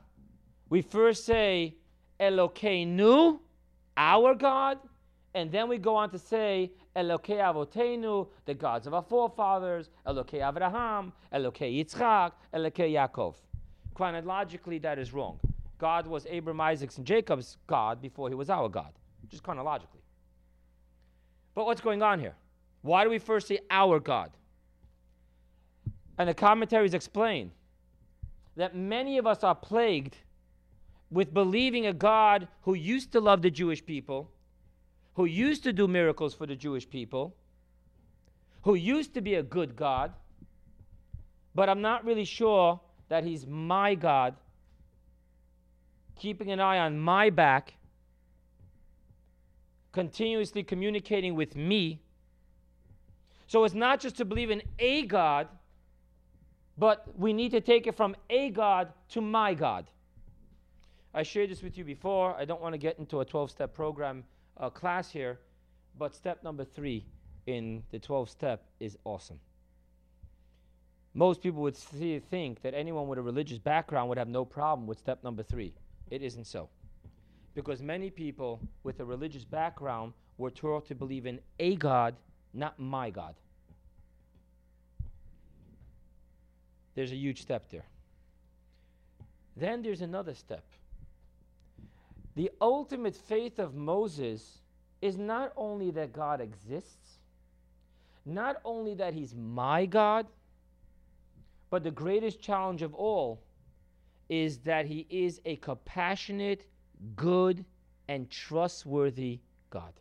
we 0.68 0.80
first 0.80 1.25
say, 1.25 1.75
Elokeinu, 2.20 3.38
our 3.96 4.35
God, 4.35 4.78
and 5.35 5.52
then 5.52 5.68
we 5.68 5.76
go 5.76 5.94
on 5.96 6.11
to 6.11 6.18
say, 6.18 6.73
Elokei 6.96 7.38
Avotenu, 7.38 8.26
the 8.46 8.54
gods 8.54 8.87
of 8.87 8.94
our 8.94 9.02
forefathers, 9.02 9.90
Elokei 10.06 10.40
Avraham, 10.40 11.12
Elokei 11.32 11.85
Yitzchak, 11.85 12.32
Elokei 12.54 12.92
Yaakov. 12.92 13.35
Chronologically, 13.94 14.78
that 14.78 14.99
is 14.99 15.12
wrong. 15.12 15.38
God 15.78 16.06
was 16.06 16.26
Abram, 16.32 16.61
Isaac's, 16.61 16.96
and 16.96 17.06
Jacob's 17.06 17.58
God 17.66 18.00
before 18.00 18.30
he 18.30 18.35
was 18.35 18.49
our 18.49 18.68
God, 18.68 18.92
just 19.28 19.42
chronologically. 19.42 20.00
But 21.54 21.66
what's 21.66 21.82
going 21.82 22.02
on 22.02 22.18
here? 22.18 22.35
Why 22.80 23.04
do 23.04 23.11
we 23.11 23.18
first 23.18 23.49
say 23.49 23.58
our 23.70 24.00
God? 24.00 24.30
And 26.16 26.28
the 26.28 26.35
commentaries 26.35 26.94
explain 26.94 27.50
that 28.56 28.75
many 28.75 29.18
of 29.18 29.26
us 29.26 29.44
are 29.44 29.54
plagued 29.54 30.16
with 31.10 31.32
believing 31.32 31.86
a 31.86 31.92
God 31.92 32.48
who 32.62 32.75
used 32.75 33.12
to 33.12 33.20
love 33.20 33.42
the 33.42 33.50
Jewish 33.50 33.84
people, 33.84 34.30
who 35.14 35.25
used 35.25 35.62
to 35.64 35.72
do 35.72 35.86
miracles 35.86 36.34
for 36.34 36.46
the 36.46 36.56
Jewish 36.56 36.88
people, 36.88 37.34
who 38.62 38.75
used 38.75 39.14
to 39.14 39.20
be 39.20 39.34
a 39.34 39.42
good 39.42 39.76
God, 39.76 40.12
but 41.54 41.68
I'm 41.68 41.80
not 41.80 42.04
really 42.04 42.25
sure 42.25 42.80
that 43.08 43.25
he's 43.25 43.46
my 43.46 43.94
God, 43.94 44.34
keeping 46.16 46.50
an 46.50 46.60
eye 46.60 46.78
on 46.78 46.98
my 46.98 47.30
back, 47.30 47.75
continuously 49.92 50.62
communicating 50.62 51.34
with 51.34 51.56
me. 51.56 52.00
So 53.46 53.64
it's 53.64 53.75
not 53.75 54.00
just 54.00 54.16
to 54.16 54.25
believe 54.25 54.50
in 54.50 54.62
a 54.78 55.06
God, 55.06 55.46
but 56.76 57.06
we 57.16 57.32
need 57.32 57.52
to 57.52 57.60
take 57.60 57.86
it 57.86 57.96
from 57.96 58.16
a 58.28 58.50
God 58.50 58.92
to 59.10 59.20
my 59.20 59.54
God. 59.54 59.86
I 61.16 61.23
shared 61.23 61.50
this 61.50 61.62
with 61.62 61.78
you 61.78 61.85
before. 61.85 62.37
I 62.37 62.44
don't 62.44 62.61
want 62.61 62.75
to 62.75 62.78
get 62.78 62.99
into 62.99 63.20
a 63.20 63.25
12 63.25 63.50
step 63.50 63.73
program 63.73 64.23
uh, 64.58 64.68
class 64.68 65.11
here, 65.11 65.38
but 65.99 66.14
step 66.14 66.44
number 66.44 66.62
three 66.62 67.06
in 67.46 67.82
the 67.90 67.99
12 67.99 68.28
step 68.28 68.66
is 68.80 68.99
awesome. 69.04 69.40
Most 71.14 71.42
people 71.42 71.62
would 71.62 71.75
see, 71.75 72.18
think 72.18 72.61
that 72.61 72.75
anyone 72.75 73.08
with 73.08 73.18
a 73.18 73.23
religious 73.23 73.56
background 73.58 74.11
would 74.11 74.18
have 74.18 74.28
no 74.28 74.44
problem 74.44 74.87
with 74.87 74.99
step 74.99 75.25
number 75.25 75.42
three. 75.42 75.73
It 76.11 76.20
isn't 76.20 76.46
so. 76.46 76.68
Because 77.54 77.80
many 77.80 78.11
people 78.11 78.61
with 78.82 79.00
a 79.00 79.04
religious 79.06 79.46
background 79.46 80.12
were 80.37 80.50
taught 80.50 80.85
to 80.88 80.94
believe 80.94 81.25
in 81.25 81.40
a 81.58 81.76
God, 81.76 82.14
not 82.52 82.78
my 82.78 83.08
God. 83.08 83.35
There's 86.94 87.12
a 87.12 87.16
huge 87.16 87.40
step 87.40 87.70
there. 87.70 87.87
Then 89.56 89.80
there's 89.80 90.02
another 90.02 90.35
step. 90.35 90.62
The 92.36 92.50
ultimate 92.60 93.16
faith 93.16 93.58
of 93.58 93.74
Moses 93.74 94.58
is 95.00 95.16
not 95.16 95.52
only 95.56 95.90
that 95.92 96.12
God 96.12 96.40
exists, 96.40 97.18
not 98.26 98.56
only 98.64 98.94
that 98.94 99.14
he's 99.14 99.34
my 99.34 99.86
God, 99.86 100.26
but 101.70 101.82
the 101.82 101.90
greatest 101.90 102.40
challenge 102.40 102.82
of 102.82 102.94
all 102.94 103.40
is 104.28 104.58
that 104.58 104.86
he 104.86 105.06
is 105.08 105.40
a 105.46 105.56
compassionate, 105.56 106.66
good, 107.14 107.64
and 108.08 108.30
trustworthy 108.30 109.40
God. 109.70 109.92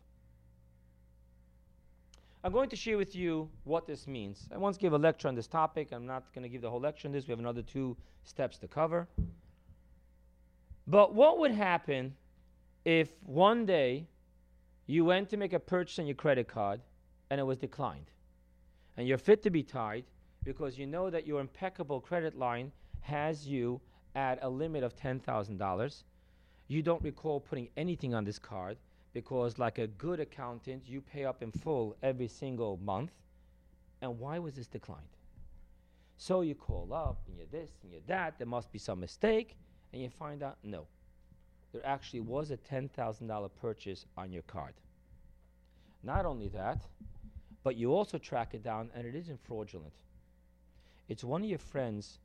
I'm 2.44 2.52
going 2.52 2.68
to 2.68 2.76
share 2.76 2.98
with 2.98 3.16
you 3.16 3.48
what 3.64 3.86
this 3.86 4.06
means. 4.06 4.46
I 4.54 4.58
once 4.58 4.76
gave 4.76 4.92
a 4.92 4.98
lecture 4.98 5.26
on 5.26 5.34
this 5.34 5.46
topic. 5.46 5.88
I'm 5.90 6.06
not 6.06 6.24
going 6.34 6.42
to 6.42 6.48
give 6.48 6.60
the 6.60 6.70
whole 6.70 6.80
lecture 6.80 7.08
on 7.08 7.12
this. 7.12 7.26
We 7.26 7.32
have 7.32 7.40
another 7.40 7.62
two 7.62 7.96
steps 8.24 8.58
to 8.58 8.68
cover. 8.68 9.08
But 10.86 11.14
what 11.14 11.38
would 11.38 11.50
happen 11.50 12.14
if 12.86 13.10
one 13.24 13.66
day 13.66 14.06
you 14.86 15.04
went 15.04 15.28
to 15.28 15.36
make 15.36 15.52
a 15.52 15.58
purchase 15.58 15.98
on 15.98 16.06
your 16.06 16.14
credit 16.14 16.46
card 16.46 16.80
and 17.30 17.40
it 17.40 17.42
was 17.42 17.58
declined? 17.58 18.12
And 18.96 19.08
you're 19.08 19.18
fit 19.18 19.42
to 19.42 19.50
be 19.50 19.64
tied 19.64 20.04
because 20.44 20.78
you 20.78 20.86
know 20.86 21.10
that 21.10 21.26
your 21.26 21.40
impeccable 21.40 22.00
credit 22.00 22.38
line 22.38 22.70
has 23.00 23.44
you 23.44 23.80
at 24.14 24.38
a 24.40 24.48
limit 24.48 24.84
of 24.84 24.94
$10,000. 24.94 26.04
You 26.68 26.80
don't 26.80 27.02
recall 27.02 27.40
putting 27.40 27.68
anything 27.76 28.14
on 28.14 28.24
this 28.24 28.38
card 28.38 28.78
because, 29.12 29.58
like 29.58 29.78
a 29.78 29.88
good 29.88 30.20
accountant, 30.20 30.84
you 30.86 31.00
pay 31.00 31.24
up 31.24 31.42
in 31.42 31.50
full 31.50 31.96
every 32.04 32.28
single 32.28 32.76
month. 32.76 33.10
And 34.00 34.16
why 34.20 34.38
was 34.38 34.54
this 34.54 34.68
declined? 34.68 35.16
So 36.18 36.42
you 36.42 36.54
call 36.54 36.92
up 36.94 37.20
and 37.26 37.36
you're 37.36 37.48
this 37.50 37.72
and 37.82 37.90
you're 37.90 38.00
that. 38.06 38.38
There 38.38 38.46
must 38.46 38.70
be 38.70 38.78
some 38.78 39.00
mistake. 39.00 39.56
And 39.92 40.00
you 40.00 40.08
find 40.08 40.42
out 40.44 40.58
no. 40.62 40.86
There 41.76 41.86
actually 41.86 42.20
was 42.20 42.50
a 42.50 42.56
$10,000 42.56 43.50
purchase 43.60 44.06
on 44.16 44.32
your 44.32 44.42
card. 44.42 44.72
Not 46.02 46.24
only 46.24 46.48
that, 46.48 46.80
but 47.62 47.76
you 47.76 47.92
also 47.92 48.16
track 48.16 48.54
it 48.54 48.62
down 48.62 48.90
and 48.94 49.06
it 49.06 49.14
isn't 49.14 49.40
fraudulent. 49.46 49.92
It's 51.08 51.22
one 51.22 51.42
of 51.42 51.48
your 51.48 51.58
friends 51.58 52.18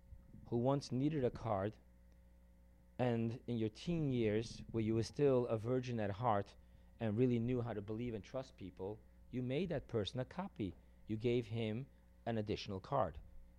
who 0.49 0.57
once 0.57 0.93
needed 0.93 1.25
a 1.25 1.29
card 1.29 1.73
and 2.97 3.39
in 3.47 3.57
your 3.57 3.69
teen 3.69 4.13
years, 4.13 4.61
where 4.71 4.83
you 4.83 4.95
were 4.95 5.03
still 5.03 5.47
a 5.47 5.57
virgin 5.57 5.99
at 5.99 6.11
heart 6.11 6.47
and 7.01 7.17
really 7.17 7.39
knew 7.39 7.61
how 7.61 7.73
to 7.73 7.81
believe 7.81 8.13
and 8.13 8.23
trust 8.23 8.55
people, 8.57 8.99
you 9.31 9.41
made 9.41 9.69
that 9.69 9.87
person 9.87 10.19
a 10.19 10.25
copy. 10.25 10.75
You 11.07 11.17
gave 11.17 11.45
him 11.45 11.87
an 12.25 12.37
additional 12.37 12.79
card. 12.79 13.15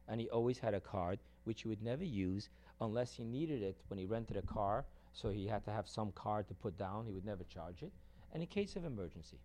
And 0.08 0.20
he 0.20 0.30
always 0.30 0.58
had 0.58 0.72
a 0.74 0.80
card 0.80 1.18
which 1.44 1.62
he 1.62 1.68
would 1.68 1.82
never 1.82 2.04
use 2.04 2.48
unless 2.80 3.12
he 3.12 3.24
needed 3.24 3.62
it 3.62 3.76
when 3.88 3.98
he 3.98 4.06
rented 4.06 4.36
a 4.36 4.42
car, 4.42 4.86
so 5.12 5.30
he 5.30 5.46
had 5.46 5.64
to 5.64 5.70
have 5.70 5.88
some 5.88 6.12
card 6.12 6.48
to 6.48 6.54
put 6.54 6.78
down. 6.78 7.06
He 7.06 7.12
would 7.12 7.24
never 7.24 7.44
charge 7.44 7.82
it. 7.82 7.92
And 8.32 8.42
in 8.42 8.48
case 8.48 8.76
of 8.76 8.84
emergency. 8.84 9.38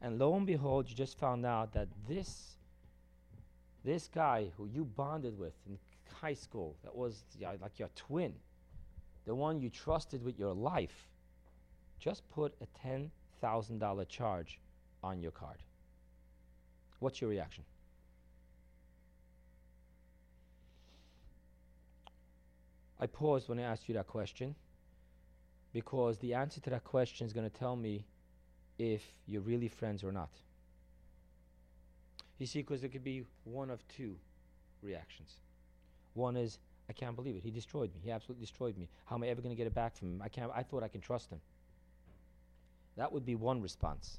And 0.00 0.18
lo 0.18 0.34
and 0.34 0.46
behold, 0.46 0.88
you 0.88 0.94
just 0.94 1.18
found 1.18 1.44
out 1.44 1.72
that 1.74 1.88
this 2.08 2.56
this 3.84 4.08
guy 4.08 4.50
who 4.56 4.66
you 4.66 4.84
bonded 4.84 5.38
with 5.38 5.54
in 5.66 5.78
high 6.20 6.34
school, 6.34 6.76
that 6.82 6.94
was 6.94 7.24
yeah, 7.38 7.52
like 7.60 7.78
your 7.78 7.88
twin, 7.96 8.34
the 9.26 9.34
one 9.34 9.60
you 9.60 9.70
trusted 9.70 10.22
with 10.22 10.38
your 10.38 10.52
life, 10.52 11.08
just 11.98 12.28
put 12.30 12.54
a 12.60 12.86
$10,000 12.86 14.08
charge 14.08 14.60
on 15.02 15.20
your 15.20 15.30
card. 15.30 15.58
What's 16.98 17.20
your 17.20 17.30
reaction? 17.30 17.64
I 23.00 23.06
paused 23.06 23.48
when 23.48 23.58
I 23.58 23.62
asked 23.62 23.88
you 23.88 23.94
that 23.94 24.06
question 24.06 24.54
because 25.72 26.18
the 26.18 26.34
answer 26.34 26.60
to 26.60 26.70
that 26.70 26.84
question 26.84 27.26
is 27.26 27.32
going 27.32 27.48
to 27.48 27.58
tell 27.58 27.74
me 27.74 28.04
if 28.78 29.02
you're 29.26 29.40
really 29.40 29.68
friends 29.68 30.04
or 30.04 30.12
not. 30.12 30.30
You 32.38 32.46
see, 32.46 32.60
because 32.60 32.82
there 32.82 32.90
could 32.90 33.04
be 33.04 33.24
one 33.44 33.70
of 33.70 33.86
two 33.88 34.16
reactions. 34.82 35.36
One 36.14 36.36
is, 36.36 36.58
I 36.88 36.92
can't 36.92 37.16
believe 37.16 37.36
it. 37.36 37.42
He 37.42 37.50
destroyed 37.50 37.94
me. 37.94 38.00
He 38.02 38.10
absolutely 38.10 38.44
destroyed 38.44 38.76
me. 38.76 38.88
How 39.06 39.16
am 39.16 39.22
I 39.22 39.28
ever 39.28 39.40
going 39.40 39.54
to 39.54 39.56
get 39.56 39.66
it 39.66 39.74
back 39.74 39.96
from 39.96 40.14
him? 40.14 40.22
I 40.22 40.28
can't. 40.28 40.50
I 40.54 40.62
thought 40.62 40.82
I 40.82 40.88
can 40.88 41.00
trust 41.00 41.30
him. 41.30 41.40
That 42.96 43.12
would 43.12 43.24
be 43.24 43.34
one 43.34 43.62
response. 43.62 44.18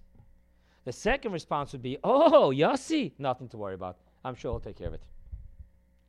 The 0.86 0.94
second 0.94 1.32
response 1.32 1.74
would 1.74 1.82
be, 1.82 1.98
"Oh, 2.04 2.52
Yossi, 2.56 3.12
nothing 3.20 3.50
to 3.50 3.58
worry 3.58 3.76
about. 3.76 3.98
I'm 4.24 4.36
sure 4.36 4.54
he'll 4.54 4.60
take 4.60 4.78
care 4.78 4.88
of 4.88 4.94
it." 4.94 5.04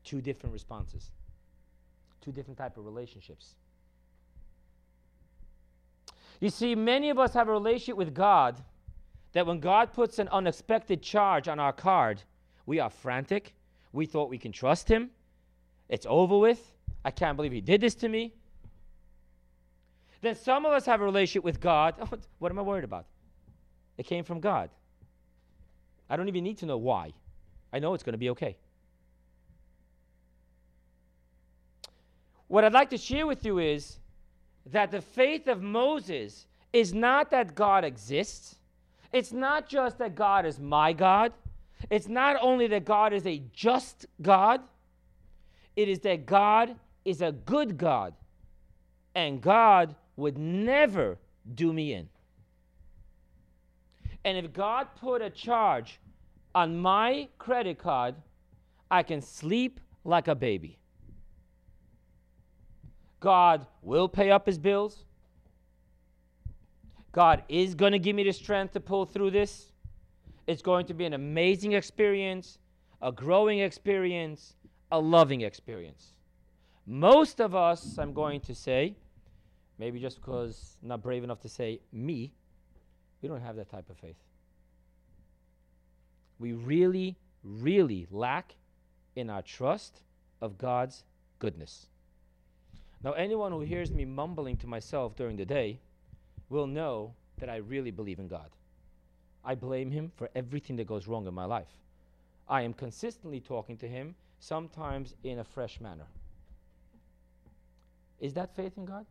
Two 0.05 0.21
different 0.21 0.53
responses. 0.53 1.11
Two 2.23 2.33
different 2.33 2.57
type 2.57 2.79
of 2.79 2.85
relationships. 2.85 3.57
You 6.41 6.51
see, 6.51 6.75
many 6.75 7.11
of 7.11 7.19
us 7.19 7.35
have 7.35 7.49
a 7.49 7.53
relationship 7.53 7.97
with 7.97 8.15
God 8.15 8.63
that 9.33 9.47
when 9.47 9.61
God 9.61 9.93
puts 9.93 10.19
an 10.19 10.29
unexpected 10.29 11.03
charge 11.03 11.49
on 11.49 11.59
our 11.59 11.73
card, 11.73 12.23
we 12.67 12.81
are 12.81 12.91
frantic. 12.91 13.55
We 13.93 14.07
thought 14.07 14.31
we 14.31 14.39
can 14.39 14.53
trust 14.53 14.89
Him. 14.89 15.11
It's 15.89 16.07
over 16.09 16.39
with. 16.39 16.73
I 17.05 17.11
can't 17.11 17.37
believe 17.37 17.53
He 17.53 17.61
did 17.61 17.81
this 17.81 17.95
to 17.97 18.09
me. 18.09 18.35
Then 20.21 20.37
some 20.37 20.65
of 20.65 20.73
us 20.73 20.87
have 20.87 21.01
a 21.01 21.05
relationship 21.05 21.45
with 21.45 21.61
God. 21.61 21.95
Oh, 22.01 22.19
what 22.39 22.53
am 22.53 22.59
I 22.59 22.63
worried 22.63 22.85
about? 22.85 23.07
It 23.99 24.07
came 24.07 24.25
from 24.25 24.41
God. 24.41 24.71
I 26.09 26.17
don't 26.17 26.29
even 26.29 26.45
need 26.45 26.59
to 26.59 26.67
know 26.67 26.79
why. 26.79 27.13
I 27.73 27.79
know 27.79 27.95
it's 27.95 28.03
going 28.03 28.13
to 28.15 28.19
be 28.19 28.31
okay. 28.31 28.57
What 32.53 32.65
I'd 32.65 32.75
like 32.75 32.91
to 32.91 32.99
share 32.99 33.27
with 33.27 33.47
you 33.47 33.61
is 33.61 33.97
that 34.67 34.91
the 34.91 35.01
faith 35.01 35.49
of 35.49 35.63
Moses 35.63 36.47
is 36.71 36.93
not 36.93 37.31
that 37.31 37.55
God 37.55 37.83
exists. 37.83 38.57
It's 39.11 39.33
not 39.33 39.71
just 39.71 39.97
that 40.01 40.15
God 40.15 40.45
is 40.45 40.61
my 40.61 40.93
God. 40.93 41.33
It's 41.89 42.09
not 42.09 42.37
only 42.43 42.67
that 42.67 42.85
God 42.85 43.15
is 43.15 43.27
a 43.27 43.41
just 43.55 44.05
God. 44.21 44.61
It 45.77 45.89
is 45.89 46.01
that 46.01 46.27
God 46.27 46.77
is 47.07 47.23
a 47.23 47.33
good 47.33 47.79
God. 47.79 48.13
And 49.15 49.41
God 49.41 49.95
would 50.17 50.37
never 50.37 51.17
do 51.55 51.73
me 51.73 51.95
in. 51.95 52.11
And 54.27 54.37
if 54.37 54.53
God 54.53 54.89
put 55.01 55.23
a 55.23 55.31
charge 55.31 56.01
on 56.55 56.77
my 56.77 57.29
credit 57.39 57.79
card, 57.79 58.15
I 58.91 59.05
can 59.05 59.23
sleep 59.23 59.81
like 60.05 60.29
a 60.29 60.35
baby. 60.35 60.77
God 63.23 63.67
will 63.83 64.09
pay 64.09 64.33
up 64.33 64.47
his 64.47 64.59
bills. 64.59 65.05
God 67.13 67.45
is 67.49 67.75
going 67.77 67.93
to 67.93 67.99
give 68.01 68.17
me 68.17 68.25
the 68.25 68.33
strength 68.33 68.73
to 68.73 68.81
pull 68.81 69.07
through 69.07 69.31
this. 69.31 69.71
It's 70.49 70.61
going 70.61 70.87
to 70.87 70.95
be 70.95 71.05
an 71.05 71.13
amazing 71.13 71.73
experience, 71.73 72.59
a 73.01 73.13
growing 73.13 73.61
experience, 73.61 74.57
a 74.91 74.99
loving 74.99 75.43
experience. 75.43 76.15
Most 76.85 77.41
of 77.41 77.55
us, 77.55 77.97
I'm 77.97 78.13
going 78.13 78.41
to 78.41 78.57
say, 78.57 78.97
maybe 79.79 80.01
just 80.01 80.21
because 80.21 80.77
I'm 80.83 80.89
not 80.89 81.03
brave 81.03 81.23
enough 81.23 81.41
to 81.43 81.49
say 81.49 81.79
me, 81.93 82.33
we 83.23 83.29
don't 83.29 83.41
have 83.41 83.55
that 83.55 83.71
type 83.71 83.89
of 83.89 83.97
faith. 83.99 84.17
We 86.41 86.55
really, 86.55 87.17
really 87.45 88.09
lack 88.11 88.57
in 89.15 89.31
our 89.31 89.43
trust 89.43 90.03
of 90.41 90.59
God's 90.59 91.05
goodness. 91.39 91.87
Now, 93.05 93.13
anyone 93.13 93.51
who 93.51 93.61
hears 93.61 93.91
me 93.91 94.05
mumbling 94.05 94.57
to 94.59 94.67
myself 94.67 95.17
during 95.17 95.37
the 95.37 95.45
day 95.45 95.81
will 96.49 96.67
know 96.67 97.15
that 97.39 97.49
I 97.49 97.57
really 97.57 97.91
believe 97.91 98.19
in 98.19 98.29
God. 98.29 98.51
I 99.45 99.57
blame 99.57 99.91
Him 99.91 100.13
for 100.15 100.31
everything 100.37 100.77
that 100.77 100.87
goes 100.87 101.09
wrong 101.09 101.27
in 101.27 101.35
my 101.35 101.45
life. 101.45 101.73
I 102.49 102.63
am 102.63 102.73
consistently 102.73 103.41
talking 103.41 103.77
to 103.79 103.89
Him, 103.89 104.15
sometimes 104.39 105.15
in 105.25 105.41
a 105.41 105.45
fresh 105.45 105.81
manner. 105.81 106.07
Is 108.21 108.35
that 108.35 108.55
faith 108.55 108.77
in 108.77 108.85
God? 108.85 109.05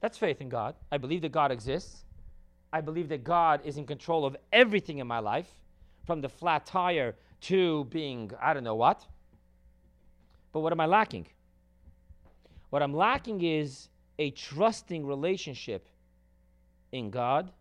That's 0.00 0.18
faith 0.18 0.40
in 0.40 0.48
God. 0.48 0.74
I 0.90 0.98
believe 0.98 1.22
that 1.22 1.32
God 1.32 1.52
exists. 1.52 2.04
I 2.72 2.80
believe 2.80 3.08
that 3.10 3.22
God 3.22 3.60
is 3.64 3.76
in 3.78 3.86
control 3.86 4.26
of 4.26 4.36
everything 4.52 4.98
in 4.98 5.06
my 5.06 5.20
life, 5.20 5.48
from 6.04 6.20
the 6.20 6.28
flat 6.28 6.66
tire 6.66 7.14
to 7.42 7.84
being, 7.84 8.32
I 8.42 8.52
don't 8.52 8.64
know 8.64 8.74
what. 8.74 9.06
But 10.52 10.60
what 10.60 10.72
am 10.72 10.80
I 10.80 10.86
lacking? 10.86 11.26
What 12.74 12.82
I'm 12.82 12.92
lacking 12.92 13.40
is 13.44 13.88
a 14.18 14.32
trusting 14.32 15.06
relationship 15.06 15.88
in 16.90 17.08
God, 17.08 17.52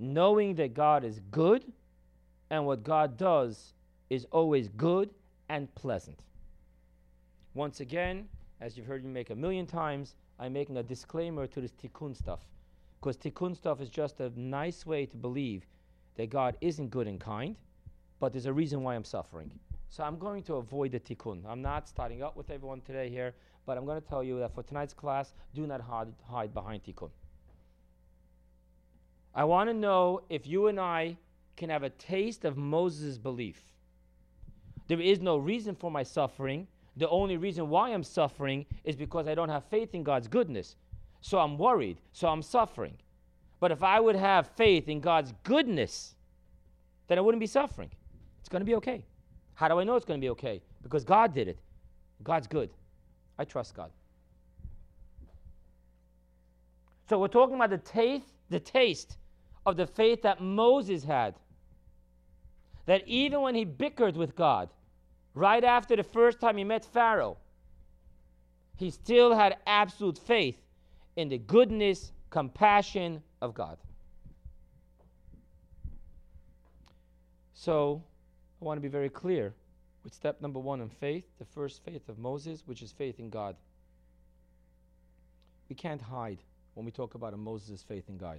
knowing 0.00 0.56
that 0.56 0.74
God 0.74 1.04
is 1.04 1.20
good 1.30 1.64
and 2.50 2.66
what 2.66 2.82
God 2.82 3.16
does 3.16 3.72
is 4.10 4.26
always 4.32 4.66
good 4.66 5.10
and 5.48 5.72
pleasant. 5.76 6.18
Once 7.54 7.78
again, 7.78 8.26
as 8.60 8.76
you've 8.76 8.88
heard 8.88 9.04
me 9.04 9.12
make 9.12 9.30
a 9.30 9.36
million 9.36 9.64
times, 9.64 10.16
I'm 10.40 10.54
making 10.54 10.76
a 10.76 10.82
disclaimer 10.82 11.46
to 11.46 11.60
this 11.60 11.74
tikkun 11.80 12.16
stuff. 12.16 12.40
Because 12.98 13.16
tikkun 13.16 13.54
stuff 13.54 13.80
is 13.80 13.90
just 13.90 14.18
a 14.18 14.32
nice 14.34 14.84
way 14.84 15.06
to 15.06 15.16
believe 15.16 15.66
that 16.16 16.30
God 16.30 16.56
isn't 16.60 16.90
good 16.90 17.06
and 17.06 17.20
kind, 17.20 17.54
but 18.18 18.32
there's 18.32 18.46
a 18.46 18.52
reason 18.52 18.82
why 18.82 18.96
I'm 18.96 19.04
suffering. 19.04 19.52
So 19.88 20.02
I'm 20.02 20.18
going 20.18 20.42
to 20.42 20.54
avoid 20.54 20.90
the 20.90 20.98
tikkun. 20.98 21.44
I'm 21.46 21.62
not 21.62 21.88
starting 21.88 22.24
up 22.24 22.36
with 22.36 22.50
everyone 22.50 22.80
today 22.80 23.08
here. 23.08 23.32
But 23.66 23.78
I'm 23.78 23.86
going 23.86 24.00
to 24.00 24.06
tell 24.06 24.22
you 24.22 24.38
that 24.40 24.54
for 24.54 24.62
tonight's 24.62 24.92
class, 24.92 25.32
do 25.54 25.66
not 25.66 25.80
hide, 25.80 26.12
hide 26.28 26.52
behind 26.52 26.84
tikkun. 26.84 27.10
I 29.34 29.44
want 29.44 29.68
to 29.68 29.74
know 29.74 30.22
if 30.28 30.46
you 30.46 30.68
and 30.68 30.78
I 30.78 31.16
can 31.56 31.70
have 31.70 31.82
a 31.82 31.90
taste 31.90 32.44
of 32.44 32.56
Moses' 32.56 33.18
belief. 33.18 33.60
There 34.86 35.00
is 35.00 35.20
no 35.20 35.36
reason 35.38 35.74
for 35.74 35.90
my 35.90 36.02
suffering. 36.02 36.66
The 36.96 37.08
only 37.08 37.36
reason 37.36 37.68
why 37.68 37.90
I'm 37.90 38.04
suffering 38.04 38.66
is 38.84 38.96
because 38.96 39.26
I 39.26 39.34
don't 39.34 39.48
have 39.48 39.64
faith 39.64 39.94
in 39.94 40.02
God's 40.02 40.28
goodness. 40.28 40.76
So 41.20 41.38
I'm 41.38 41.58
worried. 41.58 41.98
So 42.12 42.28
I'm 42.28 42.42
suffering. 42.42 42.96
But 43.60 43.72
if 43.72 43.82
I 43.82 43.98
would 43.98 44.16
have 44.16 44.48
faith 44.56 44.88
in 44.88 45.00
God's 45.00 45.32
goodness, 45.42 46.14
then 47.08 47.18
I 47.18 47.22
wouldn't 47.22 47.40
be 47.40 47.46
suffering. 47.46 47.90
It's 48.40 48.48
going 48.48 48.60
to 48.60 48.66
be 48.66 48.74
okay. 48.76 49.04
How 49.54 49.68
do 49.68 49.80
I 49.80 49.84
know 49.84 49.96
it's 49.96 50.04
going 50.04 50.20
to 50.20 50.24
be 50.24 50.30
okay? 50.30 50.60
Because 50.82 51.04
God 51.04 51.32
did 51.32 51.48
it. 51.48 51.58
God's 52.22 52.46
good. 52.46 52.70
I 53.38 53.44
trust 53.44 53.74
God. 53.74 53.90
So 57.08 57.18
we're 57.18 57.28
talking 57.28 57.56
about 57.56 57.70
the 57.70 57.78
taste, 57.78 58.26
the 58.48 58.60
taste 58.60 59.18
of 59.66 59.76
the 59.76 59.86
faith 59.86 60.22
that 60.22 60.40
Moses 60.40 61.04
had. 61.04 61.34
That 62.86 63.06
even 63.06 63.40
when 63.40 63.54
he 63.54 63.64
bickered 63.64 64.14
with 64.14 64.36
God, 64.36 64.68
right 65.34 65.64
after 65.64 65.96
the 65.96 66.02
first 66.02 66.40
time 66.40 66.56
he 66.56 66.64
met 66.64 66.84
Pharaoh, 66.84 67.38
he 68.76 68.90
still 68.90 69.34
had 69.34 69.56
absolute 69.66 70.18
faith 70.18 70.56
in 71.16 71.28
the 71.28 71.38
goodness, 71.38 72.12
compassion 72.30 73.22
of 73.40 73.54
God. 73.54 73.78
So 77.54 78.02
I 78.60 78.64
want 78.64 78.76
to 78.76 78.82
be 78.82 78.88
very 78.88 79.08
clear 79.08 79.54
with 80.04 80.12
step 80.14 80.40
number 80.42 80.60
one 80.60 80.80
in 80.82 80.90
faith, 80.90 81.24
the 81.38 81.44
first 81.46 81.82
faith 81.84 82.08
of 82.08 82.18
Moses, 82.18 82.62
which 82.66 82.82
is 82.82 82.92
faith 82.92 83.18
in 83.18 83.30
God. 83.30 83.56
we 85.68 85.74
can't 85.74 86.02
hide 86.02 86.38
when 86.74 86.84
we 86.84 86.92
talk 86.92 87.14
about 87.14 87.32
a 87.32 87.36
Moses' 87.36 87.82
faith 87.82 88.04
in 88.08 88.18
God. 88.18 88.38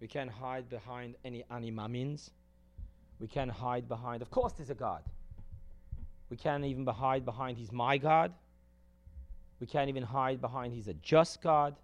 We 0.00 0.06
can't 0.06 0.30
hide 0.30 0.68
behind 0.68 1.14
any 1.24 1.44
Ani 1.50 1.72
Maamins. 1.72 2.30
We 3.18 3.26
can't 3.26 3.50
hide 3.50 3.88
behind, 3.88 4.20
of 4.20 4.30
course, 4.30 4.52
there's 4.52 4.70
a 4.70 4.74
God. 4.74 5.02
We 6.28 6.36
can't 6.36 6.64
even 6.64 6.86
hide 6.86 7.24
behind, 7.24 7.56
He's 7.56 7.72
my 7.72 7.98
God. 7.98 8.32
We 9.60 9.66
can't 9.66 9.88
even 9.88 10.02
hide 10.02 10.40
behind, 10.40 10.72
He's 10.74 10.88
a 10.88 10.94
just 10.94 11.40
God. 11.42 11.76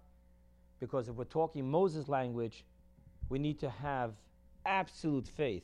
Because 0.79 1.07
if 1.07 1.15
we're 1.15 1.23
talking 1.23 1.69
Moses' 1.69 2.07
language, 2.07 2.63
we 3.29 3.39
need 3.39 3.59
to 3.59 3.69
have 3.69 4.13
absolute 4.65 5.27
faith 5.27 5.63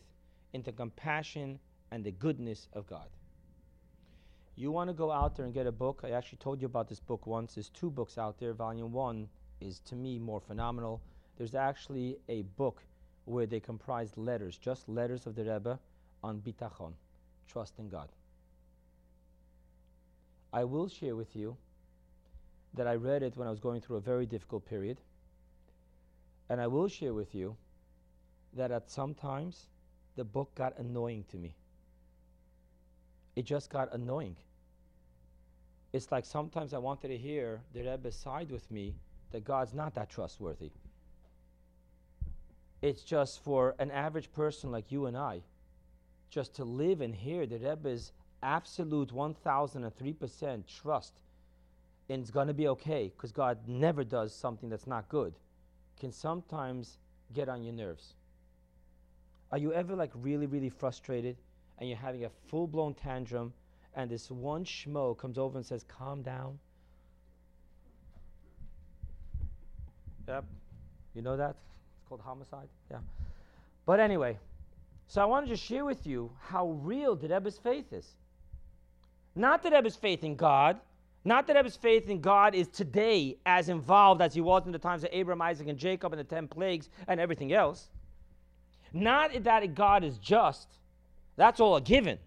into 0.54 0.72
compassion 0.72 1.60
and 1.92 2.04
the 2.04 2.12
goodness 2.12 2.68
of 2.74 2.88
God. 2.88 3.08
You 4.58 4.72
want 4.72 4.90
to 4.90 4.94
go 4.94 5.12
out 5.12 5.36
there 5.36 5.46
and 5.46 5.54
get 5.54 5.68
a 5.68 5.72
book? 5.72 6.02
I 6.04 6.12
actually 6.12 6.38
told 6.38 6.62
you 6.62 6.66
about 6.66 6.88
this 6.88 7.02
book 7.02 7.28
once. 7.28 7.56
There's 7.56 7.70
two 7.70 7.90
books 7.90 8.18
out 8.18 8.40
there. 8.40 8.54
Volume 8.54 8.94
one 8.94 9.28
is, 9.60 9.80
to 9.82 9.96
me, 9.96 10.18
more 10.18 10.40
phenomenal. 10.40 11.02
There's 11.38 11.56
actually 11.56 12.18
a 12.30 12.44
book 12.44 12.82
where 13.26 13.46
they 13.46 13.60
comprise 13.60 14.12
letters, 14.16 14.58
just 14.58 14.88
letters 14.88 15.26
of 15.26 15.36
the 15.36 15.44
Rebbe 15.44 15.78
on 16.24 16.40
bitachon, 16.40 16.94
trust 17.48 17.80
in 17.80 17.90
God. 17.90 18.10
I 20.54 20.64
will 20.64 20.88
share 20.88 21.18
with 21.18 21.36
you 21.36 21.58
that 22.76 22.88
I 22.88 22.96
read 22.96 23.24
it 23.24 23.36
when 23.36 23.48
I 23.48 23.52
was 23.52 23.60
going 23.60 23.82
through 23.82 23.98
a 23.98 24.02
very 24.02 24.26
difficult 24.26 24.66
period. 24.66 25.02
And 26.50 26.62
I 26.62 26.68
will 26.68 26.88
share 26.88 27.14
with 27.14 27.36
you 27.36 27.58
that 28.54 28.72
at 28.72 28.90
some 28.90 29.14
times 29.16 29.68
the 30.16 30.24
book 30.24 30.56
got 30.56 30.78
annoying 30.78 31.26
to 31.32 31.38
me. 31.38 31.56
It 33.36 33.46
just 33.46 33.70
got 33.70 33.94
annoying. 33.94 34.36
It's 35.94 36.12
like 36.12 36.26
sometimes 36.26 36.74
I 36.74 36.78
wanted 36.78 37.10
to 37.10 37.18
hear 37.18 37.62
the 37.74 37.84
Rebbe 37.84 38.12
side 38.12 38.52
with 38.52 38.70
me 38.70 38.96
that 39.32 39.44
God's 39.44 39.74
not 39.74 39.96
that 39.96 40.10
trustworthy. 40.10 40.72
It's 42.82 43.04
just 43.04 43.44
for 43.44 43.76
an 43.80 43.92
average 43.92 44.32
person 44.34 44.72
like 44.72 44.92
you 44.92 45.06
and 45.06 45.18
I, 45.18 45.42
just 46.30 46.54
to 46.56 46.64
live 46.64 47.02
and 47.02 47.16
hear 47.16 47.46
the 47.46 47.58
Rebbe's 47.58 48.12
absolute 48.44 49.10
1003% 49.10 50.64
trust 50.68 51.14
and 52.10 52.22
it's 52.22 52.32
going 52.32 52.48
to 52.48 52.54
be 52.54 52.68
okay 52.68 53.12
because 53.16 53.32
God 53.32 53.58
never 53.68 54.04
does 54.04 54.34
something 54.34 54.70
that's 54.70 54.88
not 54.88 55.10
good, 55.10 55.34
can 56.00 56.12
sometimes 56.12 56.98
get 57.34 57.50
on 57.50 57.64
your 57.64 57.74
nerves. 57.74 58.14
Are 59.52 59.58
you 59.58 59.74
ever 59.74 59.96
like 59.96 60.12
really, 60.14 60.46
really 60.46 60.70
frustrated 60.70 61.38
and 61.80 61.90
you're 61.90 61.98
having 61.98 62.26
a 62.26 62.30
full 62.48 62.68
blown 62.68 62.94
tantrum 62.94 63.54
and 63.96 64.10
this 64.10 64.30
one 64.30 64.66
schmo 64.66 65.18
comes 65.18 65.38
over 65.38 65.58
and 65.58 65.66
says, 65.66 65.86
Calm 65.88 66.22
down? 66.22 66.60
Yep. 70.28 70.46
You 71.14 71.22
know 71.22 71.38
that? 71.38 71.56
It's 72.00 72.08
called 72.10 72.22
homicide. 72.22 72.68
Yeah. 72.92 72.98
But 73.86 74.00
anyway, 74.00 74.38
so 75.08 75.22
I 75.22 75.26
wanted 75.26 75.50
to 75.50 75.56
share 75.56 75.86
with 75.86 76.06
you 76.06 76.32
how 76.42 76.72
real 76.72 77.16
the 77.16 77.28
Rebbe's 77.28 77.58
faith 77.58 77.94
is. 77.94 78.08
Not 79.36 79.64
that 79.64 79.74
Rebbe's 79.74 79.96
faith 79.96 80.24
in 80.24 80.36
God, 80.36 80.80
not 81.24 81.48
that 81.48 81.56
Rebbe's 81.56 81.76
faith 81.76 82.10
in 82.10 82.22
God 82.22 82.54
is 82.56 82.68
today 82.68 83.38
as 83.46 83.70
involved 83.70 84.22
as 84.22 84.34
he 84.34 84.42
was 84.42 84.66
in 84.66 84.72
the 84.72 84.80
times 84.80 85.04
of 85.04 85.10
Abraham, 85.12 85.42
Isaac, 85.42 85.68
and 85.68 85.78
Jacob 85.78 86.14
and 86.14 86.20
the 86.20 86.24
ten 86.24 86.48
plagues 86.48 86.90
and 87.08 87.20
everything 87.20 87.54
else. 87.54 87.90
Not 88.94 89.44
that 89.44 89.76
God 89.76 90.04
is 90.04 90.18
just, 90.20 90.68
that's 91.36 91.60
all 91.60 91.76
a 91.76 91.82
given. 91.82 92.20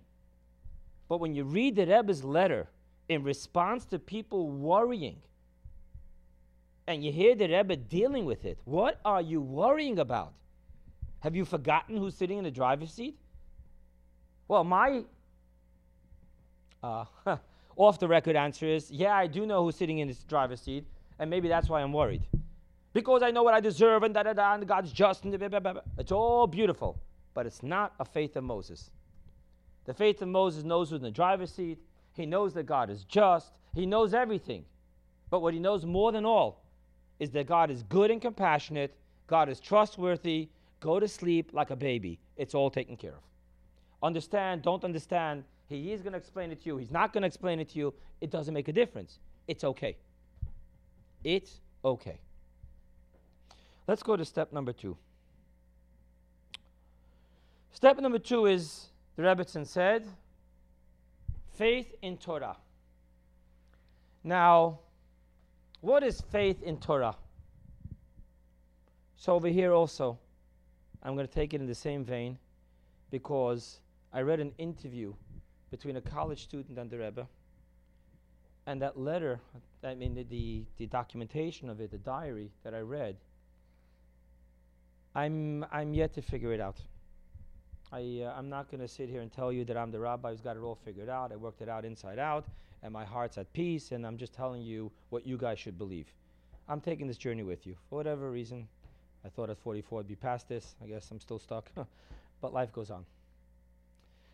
But 1.09 1.21
when 1.21 1.35
you 1.35 1.45
read 1.45 1.77
the 1.77 1.87
Rebbe's 1.87 2.23
letter 2.23 2.69
in 3.09 3.23
response 3.23 3.87
to 3.87 3.99
people 3.99 4.51
worrying, 4.51 5.17
and 6.87 7.05
you 7.05 7.13
hear 7.13 7.35
the 7.35 7.49
Rebbe 7.49 7.77
dealing 7.77 8.25
with 8.25 8.45
it, 8.45 8.59
what 8.65 9.01
are 9.05 9.21
you 9.21 9.41
worrying 9.41 9.99
about? 9.99 10.33
Have 11.21 11.35
you 11.35 11.45
forgotten 11.45 11.97
who's 11.97 12.15
sitting 12.15 12.39
in 12.39 12.45
the 12.45 12.51
driver's 12.51 12.93
seat? 12.93 13.19
Well, 14.47 14.65
my 14.65 15.03
uh, 16.83 17.05
off 17.77 17.99
the 17.99 18.09
record 18.09 18.37
answer 18.37 18.67
is 18.67 18.91
yeah, 18.91 19.15
I 19.15 19.27
do 19.27 19.47
know 19.47 19.65
who's 19.65 19.77
sitting 19.77 19.99
in 19.99 20.09
this 20.09 20.23
driver's 20.25 20.61
seat, 20.61 20.85
and 21.19 21.29
maybe 21.29 21.49
that's 21.49 21.69
why 21.69 21.83
I'm 21.83 21.93
worried. 21.93 22.23
Because 22.93 23.23
I 23.23 23.31
know 23.31 23.43
what 23.43 23.55
I 23.55 23.61
deserve, 23.61 24.03
and 24.03 24.15
da 24.15 24.23
da 24.23 24.33
da, 24.33 24.55
and 24.55 24.67
God's 24.67 24.93
just, 24.93 25.25
and 25.25 25.39
blah, 25.39 25.49
blah, 25.49 25.61
blah, 25.61 25.83
it's 25.99 26.13
all 26.13 26.47
beautiful, 26.47 26.99
but 27.35 27.47
it's 27.47 27.63
not 27.63 27.95
a 28.01 28.05
faith 28.05 28.37
of 28.37 28.45
Moses. 28.45 28.91
The 29.89 29.95
faith 29.95 30.21
of 30.21 30.29
Moses 30.29 30.65
knows 30.65 30.91
who's 30.91 30.99
in 30.99 31.05
the 31.05 31.11
driver's 31.11 31.51
seat, 31.51 31.79
he 32.13 32.27
knows 32.27 32.53
that 32.53 32.65
God 32.65 32.91
is 32.91 33.05
just, 33.05 33.59
he 33.75 33.87
knows 33.87 34.13
everything. 34.13 34.67
But 35.31 35.41
what 35.41 35.55
he 35.55 35.61
knows 35.61 35.87
more 35.87 36.13
than 36.13 36.27
all 36.27 36.63
is 37.19 37.31
that 37.31 37.47
God 37.47 37.71
is 37.71 37.85
good 37.85 38.11
and 38.11 38.21
compassionate, 38.21 38.95
God 39.27 39.49
is 39.49 39.61
trustworthy. 39.61 40.51
Go 40.81 41.01
to 41.01 41.09
sleep 41.09 41.53
like 41.55 41.71
a 41.71 41.77
baby. 41.77 42.19
It's 42.37 42.55
all 42.55 42.69
taken 42.71 42.99
care 42.99 43.13
of. 43.13 43.23
Understand, 44.03 44.61
don't 44.61 44.85
understand, 44.85 45.43
he 45.71 45.91
is 45.91 46.03
going 46.03 46.13
to 46.13 46.19
explain 46.19 46.53
it 46.53 46.61
to 46.65 46.67
you. 46.67 46.77
He's 46.77 46.91
not 46.91 47.15
going 47.15 47.23
to 47.23 47.27
explain 47.27 47.59
it 47.59 47.71
to 47.71 47.79
you. 47.79 47.95
It 48.21 48.31
doesn't 48.31 48.53
make 48.53 48.69
a 48.69 48.73
difference. 48.73 49.19
It's 49.47 49.65
okay. 49.65 49.97
It's 51.25 51.61
okay. 51.83 52.21
Let's 53.87 54.03
go 54.03 54.17
to 54.17 54.25
step 54.27 54.53
number 54.53 54.75
two. 54.75 54.99
Step 57.73 57.99
number 57.99 58.19
two 58.19 58.45
is, 58.45 58.89
the 59.19 59.25
Rebbitzin 59.25 59.67
said, 59.67 60.07
faith 61.55 61.93
in 62.03 62.19
Torah. 62.19 62.57
Now, 64.23 64.79
what 65.81 66.05
is 66.05 66.21
faith 66.21 66.63
in 66.63 66.79
Torah? 66.79 67.17
So, 69.17 69.35
over 69.35 69.49
here 69.49 69.73
also, 69.73 70.21
I'm 71.03 71.17
going 71.17 71.27
to 71.27 71.35
take 71.35 71.53
it 71.53 71.61
in 71.61 71.67
the 71.67 71.75
same 71.75 72.05
vein 72.05 72.39
because 73.11 73.81
I 74.13 74.21
read 74.21 74.39
an 74.39 74.53
interview 74.57 75.15
between 75.73 75.97
a 75.97 76.01
college 76.01 76.45
student 76.45 76.79
and 76.79 76.89
the 76.89 76.99
Rebbe. 76.99 77.27
And 78.67 78.81
that 78.83 78.97
letter, 78.97 79.41
I 79.83 79.97
mean, 79.97 80.15
the, 80.15 80.23
the, 80.23 80.65
the 80.77 80.87
documentation 80.87 81.69
of 81.69 81.81
it, 81.81 81.91
the 81.91 81.99
diary 81.99 82.53
that 82.63 82.73
I 82.73 82.83
read, 82.83 83.17
I'm, 85.17 85.67
I'm 85.73 85.93
yet 85.93 86.15
to 86.15 86.23
figure 86.23 86.53
it 86.53 86.61
out. 86.61 86.77
I, 87.91 88.23
uh, 88.25 88.35
I'm 88.37 88.49
not 88.49 88.71
going 88.71 88.81
to 88.81 88.89
sit 88.89 89.09
here 89.09 89.23
and 89.23 89.33
tell 89.33 89.53
you 89.53 89.65
that 89.65 89.77
I'm 89.77 89.91
the 89.91 89.99
rabbi 89.99 90.31
who's 90.31 90.41
got 90.41 90.57
it 90.57 90.61
all 90.61 90.79
figured 90.85 91.09
out. 91.09 91.33
I 91.33 91.37
worked 91.37 91.63
it 91.63 91.69
out 91.69 91.85
inside 91.85 92.19
out, 92.19 92.45
and 92.83 92.93
my 92.93 93.05
heart's 93.05 93.39
at 93.39 93.53
peace, 93.53 93.93
and 93.93 94.07
I'm 94.07 94.19
just 94.19 94.35
telling 94.35 94.63
you 94.63 94.91
what 95.09 95.27
you 95.27 95.39
guys 95.39 95.59
should 95.59 95.79
believe. 95.79 96.07
I'm 96.69 96.81
taking 96.81 97.07
this 97.07 97.17
journey 97.17 97.43
with 97.43 97.67
you. 97.67 97.77
For 97.89 97.97
whatever 97.97 98.31
reason, 98.31 98.69
I 99.25 99.31
thought 99.31 99.49
at 99.49 99.59
44 99.59 100.01
I'd 100.01 100.09
be 100.09 100.17
past 100.17 100.49
this. 100.49 100.75
I 100.83 100.87
guess 100.87 101.11
I'm 101.11 101.21
still 101.21 101.39
stuck. 101.39 101.71
but 102.43 102.53
life 102.53 102.73
goes 102.73 102.91
on. 102.91 103.07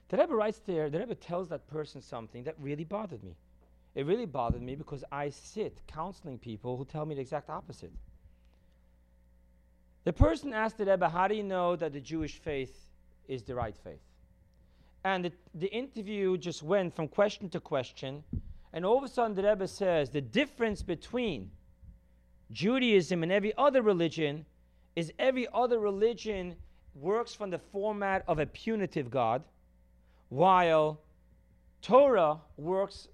The 0.08 0.18
Rebbe 0.18 0.34
writes 0.34 0.60
there, 0.66 0.90
the 0.90 0.98
Rebbe 0.98 1.14
tells 1.14 1.48
that 1.48 1.66
person 1.68 2.02
something 2.02 2.42
that 2.44 2.56
really 2.60 2.84
bothered 2.84 3.22
me. 3.22 3.36
It 3.94 4.06
really 4.06 4.26
bothered 4.26 4.62
me 4.62 4.74
because 4.74 5.04
I 5.12 5.30
sit 5.30 5.78
counseling 5.86 6.38
people 6.38 6.76
who 6.76 6.84
tell 6.84 7.06
me 7.06 7.14
the 7.14 7.20
exact 7.20 7.48
opposite. 7.48 7.92
The 10.02 10.12
person 10.12 10.52
asked 10.52 10.78
the 10.78 10.84
Rebbe, 10.84 11.08
How 11.08 11.28
do 11.28 11.36
you 11.36 11.44
know 11.44 11.76
that 11.76 11.92
the 11.92 12.00
Jewish 12.00 12.38
faith 12.38 12.93
is 13.28 13.42
the 13.42 13.54
right 13.54 13.76
faith? 13.76 14.00
And 15.04 15.26
the, 15.26 15.32
the 15.54 15.66
interview 15.66 16.38
just 16.38 16.62
went 16.62 16.94
from 16.94 17.08
question 17.08 17.48
to 17.50 17.60
question. 17.60 18.24
And 18.72 18.84
all 18.84 18.98
of 18.98 19.04
a 19.04 19.08
sudden, 19.08 19.34
the 19.34 19.42
Rebbe 19.42 19.68
says 19.68 20.10
the 20.10 20.20
difference 20.20 20.82
between 20.82 21.50
Judaism 22.50 23.22
and 23.22 23.30
every 23.30 23.52
other 23.56 23.82
religion 23.82 24.46
is 24.96 25.12
every 25.18 25.46
other 25.52 25.78
religion 25.78 26.56
works 26.94 27.34
from 27.34 27.50
the 27.50 27.58
format 27.58 28.24
of 28.28 28.38
a 28.38 28.46
punitive 28.46 29.10
God 29.10 29.42
while 30.28 31.00
Torah 31.82 32.38
works 32.56 33.08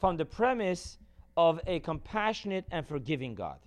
from 0.00 0.16
the 0.16 0.24
premise 0.24 0.98
of 1.36 1.60
a 1.66 1.80
compassionate 1.80 2.64
and 2.70 2.86
forgiving 2.86 3.34
God. 3.34 3.58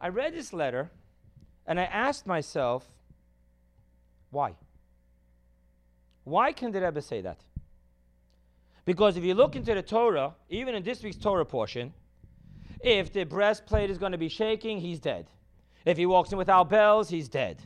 I 0.00 0.08
read 0.08 0.34
this 0.34 0.52
letter 0.52 0.90
and 1.66 1.78
I 1.78 1.84
asked 1.84 2.26
myself, 2.26 2.88
why? 4.30 4.54
Why 6.24 6.52
can 6.52 6.72
the 6.72 6.80
Rebbe 6.80 7.00
say 7.00 7.20
that? 7.22 7.40
Because 8.84 9.16
if 9.16 9.24
you 9.24 9.34
look 9.34 9.56
into 9.56 9.74
the 9.74 9.82
Torah, 9.82 10.34
even 10.48 10.74
in 10.74 10.82
this 10.82 11.02
week's 11.02 11.16
Torah 11.16 11.44
portion, 11.44 11.92
if 12.80 13.12
the 13.12 13.24
breastplate 13.24 13.90
is 13.90 13.98
going 13.98 14.12
to 14.12 14.18
be 14.18 14.28
shaking, 14.28 14.78
he's 14.80 14.98
dead. 14.98 15.26
If 15.84 15.96
he 15.96 16.06
walks 16.06 16.32
in 16.32 16.38
without 16.38 16.68
bells, 16.68 17.08
he's 17.08 17.28
dead. 17.28 17.62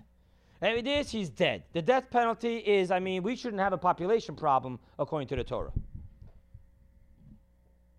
And 0.61 0.77
with 0.77 0.85
this, 0.85 1.11
he's 1.11 1.29
dead. 1.29 1.65
The 1.73 1.83
death 1.83 2.09
penalty 2.11 2.59
is, 2.59 2.91
I 2.91 3.01
mean, 3.01 3.23
we 3.23 3.35
shouldn't 3.35 3.61
have 3.61 3.73
a 3.73 3.79
population 3.79 4.37
problem 4.37 4.79
according 4.99 5.29
to 5.29 5.37
the 5.37 5.45
Torah. 5.45 5.73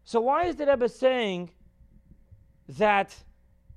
So 0.06 0.22
why 0.22 0.46
is 0.46 0.56
the 0.56 0.66
Rebbe 0.66 0.88
saying 0.88 1.50
that 2.70 3.16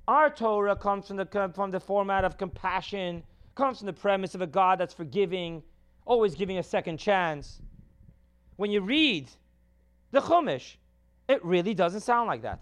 our 0.07 0.31
Torah 0.31 0.77
comes 0.77 1.09
from 1.09 1.17
the, 1.17 1.51
from 1.55 1.71
the 1.73 1.81
format 1.81 2.25
of 2.25 2.39
compassion, 2.39 3.25
comes 3.57 3.79
from 3.79 3.87
the 3.87 3.93
premise 3.93 4.35
of 4.37 4.43
a 4.43 4.47
God 4.47 4.79
that's 4.79 4.95
forgiving, 4.95 5.63
always 6.05 6.37
giving 6.37 6.59
a 6.59 6.63
second 6.63 6.99
chance? 6.99 7.61
When 8.57 8.71
you 8.71 8.81
read 8.81 9.29
the 10.13 10.21
Chumash, 10.21 10.77
it 11.29 11.45
really 11.45 11.75
doesn't 11.75 12.03
sound 12.03 12.29
like 12.29 12.43
that. 12.43 12.61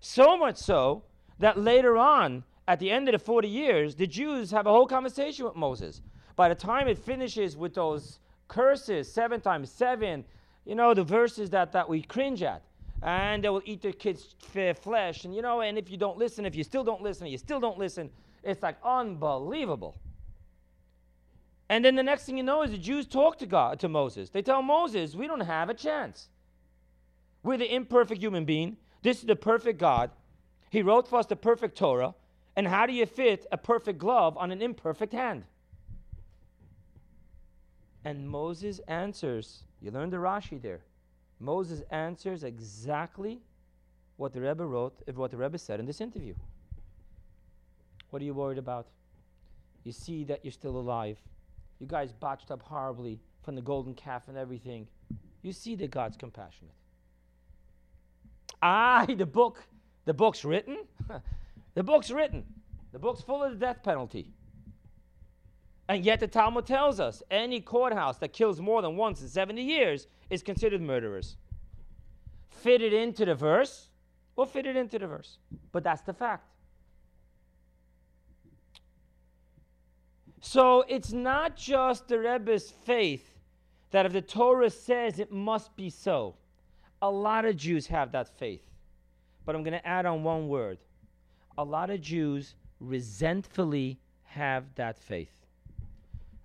So 0.00 0.36
much 0.36 0.58
so 0.58 1.04
that 1.38 1.58
later 1.58 1.96
on, 1.96 2.44
at 2.68 2.78
the 2.80 2.90
end 2.90 3.08
of 3.08 3.12
the 3.12 3.18
40 3.18 3.48
years, 3.48 3.94
the 3.94 4.06
Jews 4.06 4.50
have 4.50 4.66
a 4.66 4.70
whole 4.70 4.86
conversation 4.86 5.44
with 5.44 5.54
Moses. 5.54 6.02
By 6.34 6.48
the 6.48 6.54
time 6.54 6.88
it 6.88 6.98
finishes 6.98 7.56
with 7.56 7.74
those 7.74 8.18
curses, 8.48 9.10
seven 9.10 9.40
times 9.40 9.70
seven, 9.70 10.24
you 10.64 10.74
know, 10.74 10.92
the 10.92 11.04
verses 11.04 11.48
that, 11.50 11.72
that 11.72 11.88
we 11.88 12.02
cringe 12.02 12.42
at. 12.42 12.62
And 13.02 13.44
they 13.44 13.48
will 13.48 13.62
eat 13.64 13.82
their 13.82 13.92
kids' 13.92 14.34
flesh. 14.80 15.24
And, 15.24 15.34
you 15.34 15.42
know, 15.42 15.60
and 15.60 15.78
if 15.78 15.90
you 15.90 15.96
don't 15.96 16.18
listen, 16.18 16.44
if 16.44 16.56
you 16.56 16.64
still 16.64 16.82
don't 16.82 17.02
listen, 17.02 17.26
you 17.28 17.38
still 17.38 17.60
don't 17.60 17.78
listen, 17.78 18.10
it's 18.42 18.62
like 18.62 18.76
unbelievable. 18.84 19.96
And 21.68 21.84
then 21.84 21.96
the 21.96 22.02
next 22.02 22.24
thing 22.24 22.36
you 22.36 22.42
know 22.42 22.62
is 22.62 22.70
the 22.70 22.78
Jews 22.78 23.06
talk 23.06 23.38
to 23.38 23.46
God, 23.46 23.80
to 23.80 23.88
Moses. 23.88 24.30
They 24.30 24.42
tell 24.42 24.62
Moses, 24.62 25.14
we 25.14 25.26
don't 25.26 25.40
have 25.40 25.68
a 25.68 25.74
chance. 25.74 26.28
We're 27.42 27.56
the 27.58 27.74
imperfect 27.74 28.20
human 28.20 28.44
being. 28.44 28.76
This 29.02 29.18
is 29.18 29.26
the 29.26 29.36
perfect 29.36 29.78
God. 29.78 30.10
He 30.70 30.82
wrote 30.82 31.08
for 31.08 31.18
us 31.18 31.26
the 31.26 31.36
perfect 31.36 31.76
Torah. 31.76 32.14
And 32.54 32.66
how 32.66 32.86
do 32.86 32.92
you 32.92 33.06
fit 33.06 33.46
a 33.52 33.58
perfect 33.58 33.98
glove 33.98 34.36
on 34.38 34.50
an 34.50 34.62
imperfect 34.62 35.12
hand? 35.12 35.44
And 38.04 38.28
Moses 38.28 38.80
answers. 38.86 39.64
You 39.80 39.90
learned 39.90 40.12
the 40.12 40.18
Rashi 40.18 40.60
there. 40.60 40.80
Moses 41.38 41.82
answers 41.90 42.44
exactly 42.44 43.40
what 44.16 44.32
the 44.32 44.40
Rebbe 44.40 44.64
wrote, 44.64 45.02
uh, 45.06 45.12
what 45.12 45.30
the 45.30 45.36
Rebbe 45.36 45.58
said 45.58 45.80
in 45.80 45.86
this 45.86 46.00
interview. 46.00 46.34
What 48.10 48.22
are 48.22 48.24
you 48.24 48.34
worried 48.34 48.58
about? 48.58 48.86
You 49.84 49.92
see 49.92 50.24
that 50.24 50.44
you're 50.44 50.52
still 50.52 50.76
alive. 50.76 51.18
You 51.78 51.86
guys 51.86 52.12
botched 52.12 52.50
up 52.50 52.62
horribly 52.62 53.20
from 53.42 53.54
the 53.54 53.62
golden 53.62 53.94
calf 53.94 54.28
and 54.28 54.36
everything. 54.36 54.88
You 55.42 55.52
see 55.52 55.74
that 55.76 55.90
God's 55.90 56.16
compassionate. 56.16 56.74
Ah, 58.62 59.06
the 59.06 59.26
book, 59.26 59.62
the 60.04 60.14
book's 60.14 60.44
written. 60.44 60.78
the 61.74 61.82
book's 61.82 62.10
written. 62.10 62.44
The 62.92 62.98
book's 62.98 63.20
full 63.20 63.42
of 63.44 63.52
the 63.52 63.58
death 63.58 63.82
penalty. 63.82 64.32
And 65.88 66.04
yet 66.04 66.18
the 66.18 66.26
Talmud 66.26 66.66
tells 66.66 66.98
us 66.98 67.22
any 67.30 67.60
courthouse 67.60 68.18
that 68.18 68.32
kills 68.32 68.60
more 68.60 68.82
than 68.82 68.96
once 68.96 69.20
in 69.22 69.28
70 69.28 69.62
years 69.62 70.08
is 70.30 70.42
considered 70.42 70.80
murderers. 70.80 71.36
Fit 72.50 72.82
it 72.82 72.92
into 72.92 73.24
the 73.24 73.34
verse, 73.34 73.90
we'll 74.34 74.46
fit 74.46 74.66
it 74.66 74.76
into 74.76 74.98
the 74.98 75.06
verse. 75.06 75.38
But 75.70 75.84
that's 75.84 76.02
the 76.02 76.14
fact. 76.14 76.48
So 80.46 80.84
it's 80.86 81.12
not 81.12 81.56
just 81.56 82.06
the 82.06 82.20
Rebbe's 82.20 82.70
faith 82.70 83.34
that 83.90 84.06
if 84.06 84.12
the 84.12 84.22
Torah 84.22 84.70
says 84.70 85.18
it 85.18 85.32
must 85.32 85.74
be 85.74 85.90
so. 85.90 86.36
A 87.02 87.10
lot 87.10 87.44
of 87.44 87.56
Jews 87.56 87.88
have 87.88 88.12
that 88.12 88.28
faith. 88.38 88.62
But 89.44 89.56
I'm 89.56 89.64
going 89.64 89.72
to 89.72 89.84
add 89.84 90.06
on 90.06 90.22
one 90.22 90.46
word. 90.46 90.78
A 91.58 91.64
lot 91.64 91.90
of 91.90 92.00
Jews 92.00 92.54
resentfully 92.78 93.98
have 94.22 94.72
that 94.76 94.96
faith. 94.96 95.32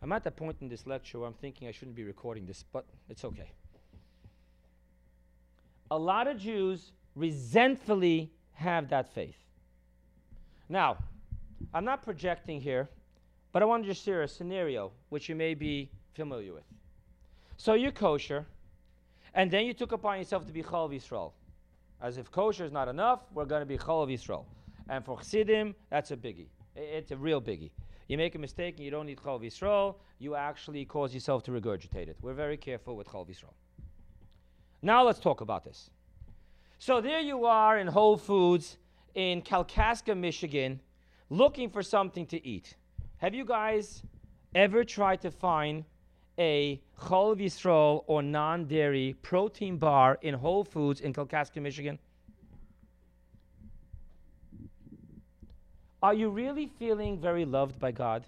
I'm 0.01 0.11
at 0.13 0.23
the 0.23 0.31
point 0.31 0.57
in 0.61 0.67
this 0.67 0.87
lecture 0.87 1.19
where 1.19 1.27
I'm 1.27 1.35
thinking 1.35 1.67
I 1.67 1.71
shouldn't 1.71 1.95
be 1.95 2.03
recording 2.03 2.47
this, 2.47 2.65
but 2.73 2.85
it's 3.07 3.23
okay. 3.23 3.51
A 5.91 5.97
lot 5.97 6.25
of 6.25 6.39
Jews 6.39 6.91
resentfully 7.15 8.31
have 8.53 8.89
that 8.89 9.13
faith. 9.13 9.37
Now, 10.69 10.97
I'm 11.71 11.85
not 11.85 12.01
projecting 12.01 12.59
here, 12.59 12.89
but 13.51 13.61
I 13.61 13.65
want 13.65 13.83
to 13.83 13.89
just 13.89 14.03
share 14.03 14.23
a 14.23 14.27
scenario 14.27 14.91
which 15.09 15.29
you 15.29 15.35
may 15.35 15.53
be 15.53 15.89
familiar 16.13 16.53
with. 16.53 16.63
So 17.57 17.73
you're 17.73 17.91
kosher, 17.91 18.45
and 19.33 19.51
then 19.51 19.65
you 19.65 19.73
took 19.73 19.91
upon 19.91 20.17
yourself 20.17 20.45
to 20.47 20.53
be 20.53 20.63
Chalav 20.63 20.93
Yisrael. 20.93 21.31
As 22.01 22.17
if 22.17 22.31
kosher 22.31 22.65
is 22.65 22.71
not 22.71 22.87
enough, 22.87 23.19
we're 23.33 23.45
going 23.45 23.61
to 23.61 23.65
be 23.65 23.77
Chalav 23.77 24.11
Yisrael. 24.11 24.45
And 24.89 25.05
for 25.05 25.17
Chassidim, 25.17 25.75
that's 25.89 26.11
a 26.11 26.17
biggie. 26.17 26.47
It's 26.75 27.11
a 27.11 27.17
real 27.17 27.41
biggie. 27.41 27.71
You 28.07 28.17
make 28.17 28.35
a 28.35 28.39
mistake 28.39 28.75
and 28.77 28.85
you 28.85 28.91
don't 28.91 29.05
need 29.05 29.19
Chalav 29.19 29.41
Yisrael, 29.41 29.95
you 30.19 30.35
actually 30.35 30.85
cause 30.85 31.13
yourself 31.13 31.43
to 31.43 31.51
regurgitate 31.51 32.07
it. 32.07 32.17
We're 32.21 32.33
very 32.33 32.57
careful 32.57 32.95
with 32.95 33.09
Chal 33.11 33.25
Yisrael. 33.25 33.53
Now 34.81 35.03
let's 35.03 35.19
talk 35.19 35.41
about 35.41 35.63
this. 35.63 35.89
So 36.77 37.01
there 37.01 37.19
you 37.19 37.45
are 37.45 37.77
in 37.77 37.87
Whole 37.87 38.17
Foods 38.17 38.77
in 39.15 39.41
Kalkaska, 39.41 40.17
Michigan, 40.17 40.79
looking 41.29 41.69
for 41.69 41.83
something 41.83 42.25
to 42.27 42.45
eat. 42.45 42.75
Have 43.21 43.35
you 43.35 43.45
guys 43.45 44.01
ever 44.55 44.83
tried 44.83 45.21
to 45.21 45.29
find 45.29 45.85
a 46.39 46.81
Chalav 46.99 47.39
Yisrael 47.39 48.03
or 48.07 48.23
non-dairy 48.23 49.15
protein 49.21 49.77
bar 49.77 50.17
in 50.23 50.33
Whole 50.33 50.63
Foods 50.63 51.01
in 51.01 51.13
Kalkaska, 51.13 51.61
Michigan? 51.61 51.99
Are 56.01 56.15
you 56.15 56.29
really 56.29 56.65
feeling 56.65 57.19
very 57.19 57.45
loved 57.45 57.77
by 57.77 57.91
God? 57.91 58.25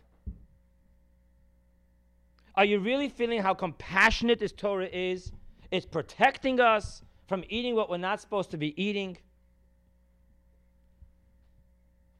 Are 2.54 2.66
you 2.66 2.78
really 2.78 3.10
feeling 3.10 3.42
how 3.42 3.56
compassionate 3.56 4.38
this 4.38 4.52
Torah 4.52 4.90
is? 4.94 5.32
It's 5.72 5.88
protecting 5.88 6.60
us 6.60 7.02
from 7.28 7.44
eating 7.50 7.74
what 7.74 7.90
we're 7.90 7.98
not 7.98 8.22
supposed 8.22 8.52
to 8.52 8.58
be 8.58 8.80
eating. 8.80 9.18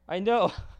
I 0.08 0.18
know 0.18 0.52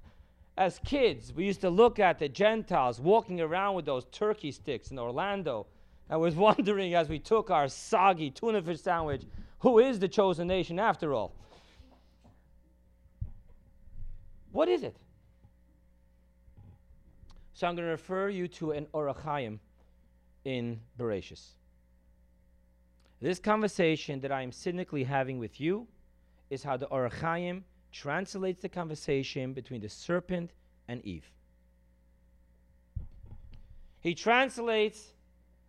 as 0.56 0.78
kids, 0.84 1.32
we 1.32 1.44
used 1.44 1.60
to 1.62 1.70
look 1.70 1.98
at 1.98 2.18
the 2.18 2.28
Gentiles 2.28 3.00
walking 3.00 3.40
around 3.40 3.74
with 3.74 3.84
those 3.84 4.04
turkey 4.12 4.52
sticks 4.52 4.90
in 4.90 4.98
Orlando. 4.98 5.66
I 6.08 6.16
was 6.16 6.34
wondering 6.48 6.94
as 6.94 7.08
we 7.08 7.18
took 7.18 7.50
our 7.50 7.68
soggy 7.68 8.30
tuna 8.30 8.62
fish 8.62 8.80
sandwich, 8.80 9.22
who 9.60 9.78
is 9.78 9.98
the 9.98 10.08
chosen 10.08 10.46
nation 10.46 10.78
after 10.78 11.12
all? 11.12 11.34
What 14.52 14.68
is 14.68 14.84
it? 14.84 14.96
So 17.54 17.66
I'm 17.66 17.74
going 17.74 17.86
to 17.86 17.90
refer 17.90 18.28
you 18.28 18.46
to 18.48 18.72
an 18.72 18.86
Ohr 18.92 19.12
HaChaim 19.12 19.58
in 20.44 20.80
Bereshis. 20.98 21.50
This 23.20 23.38
conversation 23.38 24.20
that 24.20 24.30
I 24.30 24.42
am 24.42 24.52
cynically 24.52 25.02
having 25.02 25.38
with 25.38 25.60
you 25.60 25.88
is 26.50 26.62
how 26.62 26.76
the 26.76 26.86
Ohr 26.88 27.08
HaChaim 27.08 27.62
translates 27.94 28.60
the 28.60 28.68
conversation 28.68 29.52
between 29.52 29.80
the 29.80 29.88
serpent 29.88 30.50
and 30.88 31.02
Eve. 31.04 31.24
He 34.00 34.14
translates 34.14 35.12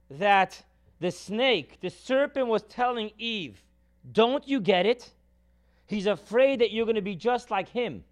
that 0.10 0.62
the 1.00 1.12
snake, 1.12 1.78
the 1.82 1.90
serpent, 1.90 2.48
was 2.48 2.64
telling 2.64 3.12
Eve, 3.18 3.64
Don't 4.12 4.46
you 4.48 4.60
get 4.60 4.86
it? 4.86 5.12
He's 5.88 6.08
afraid 6.08 6.60
that 6.60 6.72
you're 6.72 6.86
going 6.86 6.96
to 6.96 7.02
be 7.02 7.16
just 7.16 7.52
like 7.52 7.70
him. 7.70 8.04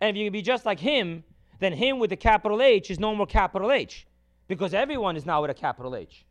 And 0.00 0.10
if 0.10 0.16
you 0.16 0.26
can 0.26 0.32
be 0.32 0.42
just 0.42 0.64
like 0.64 0.80
him, 0.80 1.24
then 1.58 1.72
him 1.72 1.98
with 1.98 2.10
a 2.12 2.16
capital 2.16 2.62
H 2.62 2.90
is 2.90 2.98
no 2.98 3.14
more 3.14 3.26
capital 3.26 3.70
H 3.70 4.06
because 4.48 4.74
everyone 4.74 5.16
is 5.16 5.26
now 5.26 5.42
with 5.42 5.50
a 5.50 5.54
capital 5.54 5.94
H. 5.94 6.24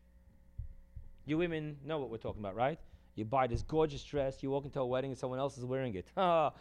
You 1.26 1.38
women 1.38 1.78
know 1.86 2.00
what 2.00 2.10
we're 2.10 2.18
talking 2.18 2.42
about, 2.42 2.56
right? 2.56 2.80
You 3.16 3.26
buy 3.26 3.48
this 3.48 3.62
gorgeous 3.62 4.04
dress, 4.04 4.44
you 4.44 4.52
walk 4.52 4.66
into 4.66 4.80
a 4.80 4.86
wedding 4.86 5.12
and 5.12 5.18
someone 5.18 5.40
else 5.40 5.58
is 5.58 5.66
wearing 5.66 5.96
it. 5.96 6.06
ah. 6.18 6.52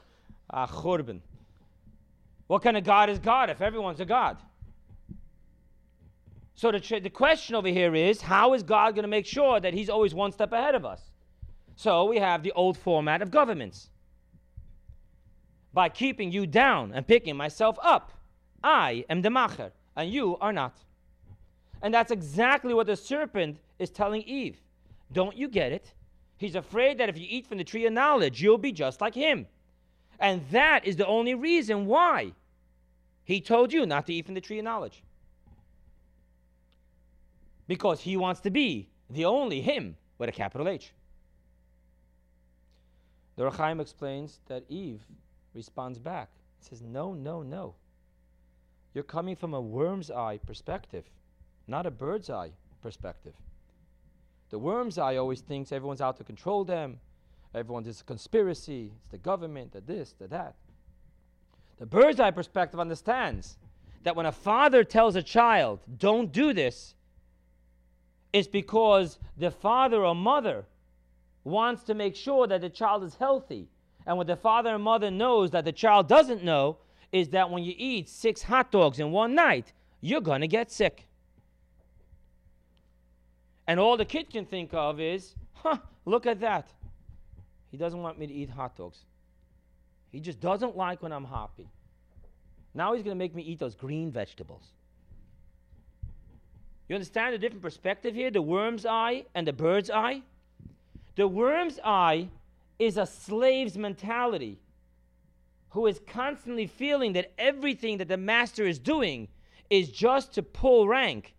What 2.46 2.62
kind 2.62 2.76
of 2.76 2.84
God 2.84 3.10
is 3.10 3.18
God 3.18 3.50
if 3.50 3.60
everyone's 3.60 4.00
a 4.00 4.04
God? 4.04 4.38
So 6.54 6.70
the, 6.70 6.78
tr- 6.78 7.00
the 7.00 7.10
question 7.10 7.56
over 7.56 7.68
here 7.68 7.94
is 7.94 8.20
how 8.20 8.54
is 8.54 8.62
God 8.62 8.94
going 8.94 9.02
to 9.02 9.08
make 9.08 9.26
sure 9.26 9.58
that 9.58 9.74
He's 9.74 9.90
always 9.90 10.14
one 10.14 10.30
step 10.30 10.52
ahead 10.52 10.74
of 10.74 10.84
us? 10.84 11.02
So 11.76 12.04
we 12.04 12.18
have 12.18 12.42
the 12.42 12.52
old 12.52 12.78
format 12.78 13.22
of 13.22 13.30
governments 13.30 13.90
by 15.72 15.88
keeping 15.88 16.30
you 16.30 16.46
down 16.46 16.92
and 16.94 17.06
picking 17.06 17.36
myself 17.36 17.76
up. 17.82 18.12
I 18.62 19.04
am 19.10 19.22
the 19.22 19.28
macher, 19.28 19.72
and 19.96 20.08
you 20.08 20.36
are 20.36 20.52
not. 20.52 20.76
And 21.82 21.92
that's 21.92 22.12
exactly 22.12 22.72
what 22.72 22.86
the 22.86 22.96
serpent 22.96 23.58
is 23.78 23.90
telling 23.90 24.22
Eve. 24.22 24.60
Don't 25.12 25.36
you 25.36 25.48
get 25.48 25.72
it? 25.72 25.92
He's 26.37 26.55
afraid 26.55 26.99
that 26.99 27.09
if 27.09 27.18
you 27.18 27.27
eat 27.29 27.47
from 27.47 27.59
the 27.59 27.64
tree 27.64 27.87
of 27.87 27.92
knowledge, 27.92 28.42
you'll 28.42 28.59
be 28.59 28.73
just 28.73 29.01
like 29.01 29.14
him. 29.14 29.47
And 30.18 30.42
that 30.51 30.85
is 30.85 30.97
the 30.97 31.07
only 31.07 31.35
reason 31.35 31.87
why 31.87 32.33
he 33.25 33.40
told 33.40 33.73
you 33.73 33.87
not 33.87 34.07
to 34.07 34.14
eat 34.14 34.27
from 34.27 34.35
the 34.35 34.40
tree 34.40 34.59
of 34.59 34.64
knowledge. 34.64 35.03
Because 37.66 38.01
he 38.01 38.16
wants 38.16 38.40
to 38.42 38.51
be 38.51 38.88
the 39.09 39.25
only 39.25 39.61
him 39.61 39.97
with 40.18 40.29
a 40.29 40.33
capital 40.33 40.68
H. 40.68 40.92
The 43.37 43.44
Ohr 43.44 43.51
HaChaim 43.51 43.81
explains 43.81 44.40
that 44.47 44.64
Eve 44.68 45.03
responds 45.55 45.99
back. 45.99 46.29
It 46.61 46.66
says, 46.66 46.83
No, 46.83 47.14
no, 47.14 47.42
no. 47.42 47.75
You're 48.92 49.03
coming 49.03 49.35
from 49.35 49.55
a 49.55 49.61
worm's 49.61 50.11
eye 50.11 50.38
perspective, 50.38 51.05
not 51.66 51.87
a 51.87 51.90
bird's 51.90 52.31
eye 52.31 52.53
perspective. 52.81 53.35
The 54.54 54.60
worm's 54.60 54.98
eye 54.98 55.16
always 55.16 55.40
thinks 55.40 55.72
everyone's 55.72 56.00
out 56.00 56.16
to 56.18 56.22
control 56.22 56.62
them, 56.62 57.00
Everyone, 57.56 57.82
everyone's 57.82 58.00
a 58.00 58.04
conspiracy, 58.04 58.92
it's 58.94 59.10
the 59.10 59.18
government, 59.18 59.72
the 59.72 59.80
this, 59.80 60.12
the 60.12 60.28
that. 60.28 60.54
The 61.80 61.86
bird's 61.86 62.20
eye 62.20 62.30
perspective 62.30 62.78
understands 62.78 63.58
that 64.04 64.14
when 64.14 64.26
a 64.26 64.30
father 64.30 64.84
tells 64.84 65.16
a 65.16 65.24
child, 65.24 65.80
don't 65.98 66.30
do 66.30 66.52
this, 66.52 66.94
it's 68.32 68.46
because 68.46 69.18
the 69.36 69.50
father 69.50 70.04
or 70.04 70.14
mother 70.14 70.66
wants 71.42 71.82
to 71.82 71.94
make 71.94 72.14
sure 72.14 72.46
that 72.46 72.60
the 72.60 72.70
child 72.70 73.02
is 73.02 73.16
healthy 73.16 73.66
And 74.06 74.16
what 74.16 74.28
the 74.28 74.36
father 74.36 74.72
and 74.72 74.84
mother 74.84 75.10
knows 75.10 75.50
that 75.50 75.64
the 75.64 75.72
child 75.72 76.06
doesn't 76.06 76.44
know 76.44 76.78
is 77.10 77.30
that 77.30 77.50
when 77.50 77.64
you 77.64 77.74
eat 77.76 78.08
six 78.08 78.42
hot 78.42 78.70
dogs 78.70 79.00
in 79.00 79.10
one 79.10 79.34
night, 79.34 79.72
you're 80.00 80.20
going 80.20 80.42
to 80.42 80.46
get 80.46 80.70
sick. 80.70 81.08
And 83.66 83.81
all 83.81 83.96
the 83.96 84.05
kid 84.05 84.31
can 84.31 84.44
think 84.44 84.74
of 84.74 85.00
is, 85.00 85.35
huh, 85.53 85.79
look 86.05 86.27
at 86.27 86.40
that. 86.40 86.68
He 87.70 87.77
doesn't 87.77 88.00
want 88.00 88.18
me 88.18 88.27
to 88.27 88.33
eat 88.33 88.50
hot 88.50 88.77
dogs. 88.77 88.98
He 90.12 90.20
just 90.20 90.40
doesn't 90.40 90.77
like 90.77 91.03
when 91.03 91.12
I'm 91.12 91.24
happy. 91.24 91.68
Now 92.74 92.92
he's 92.92 93.03
going 93.03 93.16
to 93.16 93.18
make 93.18 93.35
me 93.35 93.42
eat 93.42 93.59
those 93.59 93.74
green 93.74 94.11
vegetables. 94.11 94.64
You 96.88 96.94
understand 96.94 97.35
the 97.35 97.38
different 97.38 97.62
perspective 97.62 98.14
here? 98.14 98.31
The 98.31 98.42
worm's 98.42 98.85
eye 98.85 99.24
and 99.35 99.46
the 99.46 99.53
bird's 99.53 99.90
eye? 99.90 100.22
The 101.16 101.27
worm's 101.27 101.81
eye 101.83 102.29
is 102.79 102.96
a 102.96 103.07
slave's 103.07 103.79
mentality 103.79 104.59
who 105.70 105.87
is 105.87 106.00
constantly 106.07 106.66
feeling 106.66 107.14
that 107.14 107.33
everything 107.38 107.98
that 107.98 108.09
the 108.09 108.16
master 108.16 108.64
is 108.64 108.79
doing 108.79 109.29
is 109.70 109.90
just 109.90 110.33
to 110.35 110.42
pull 110.42 110.87
rank. 110.87 111.35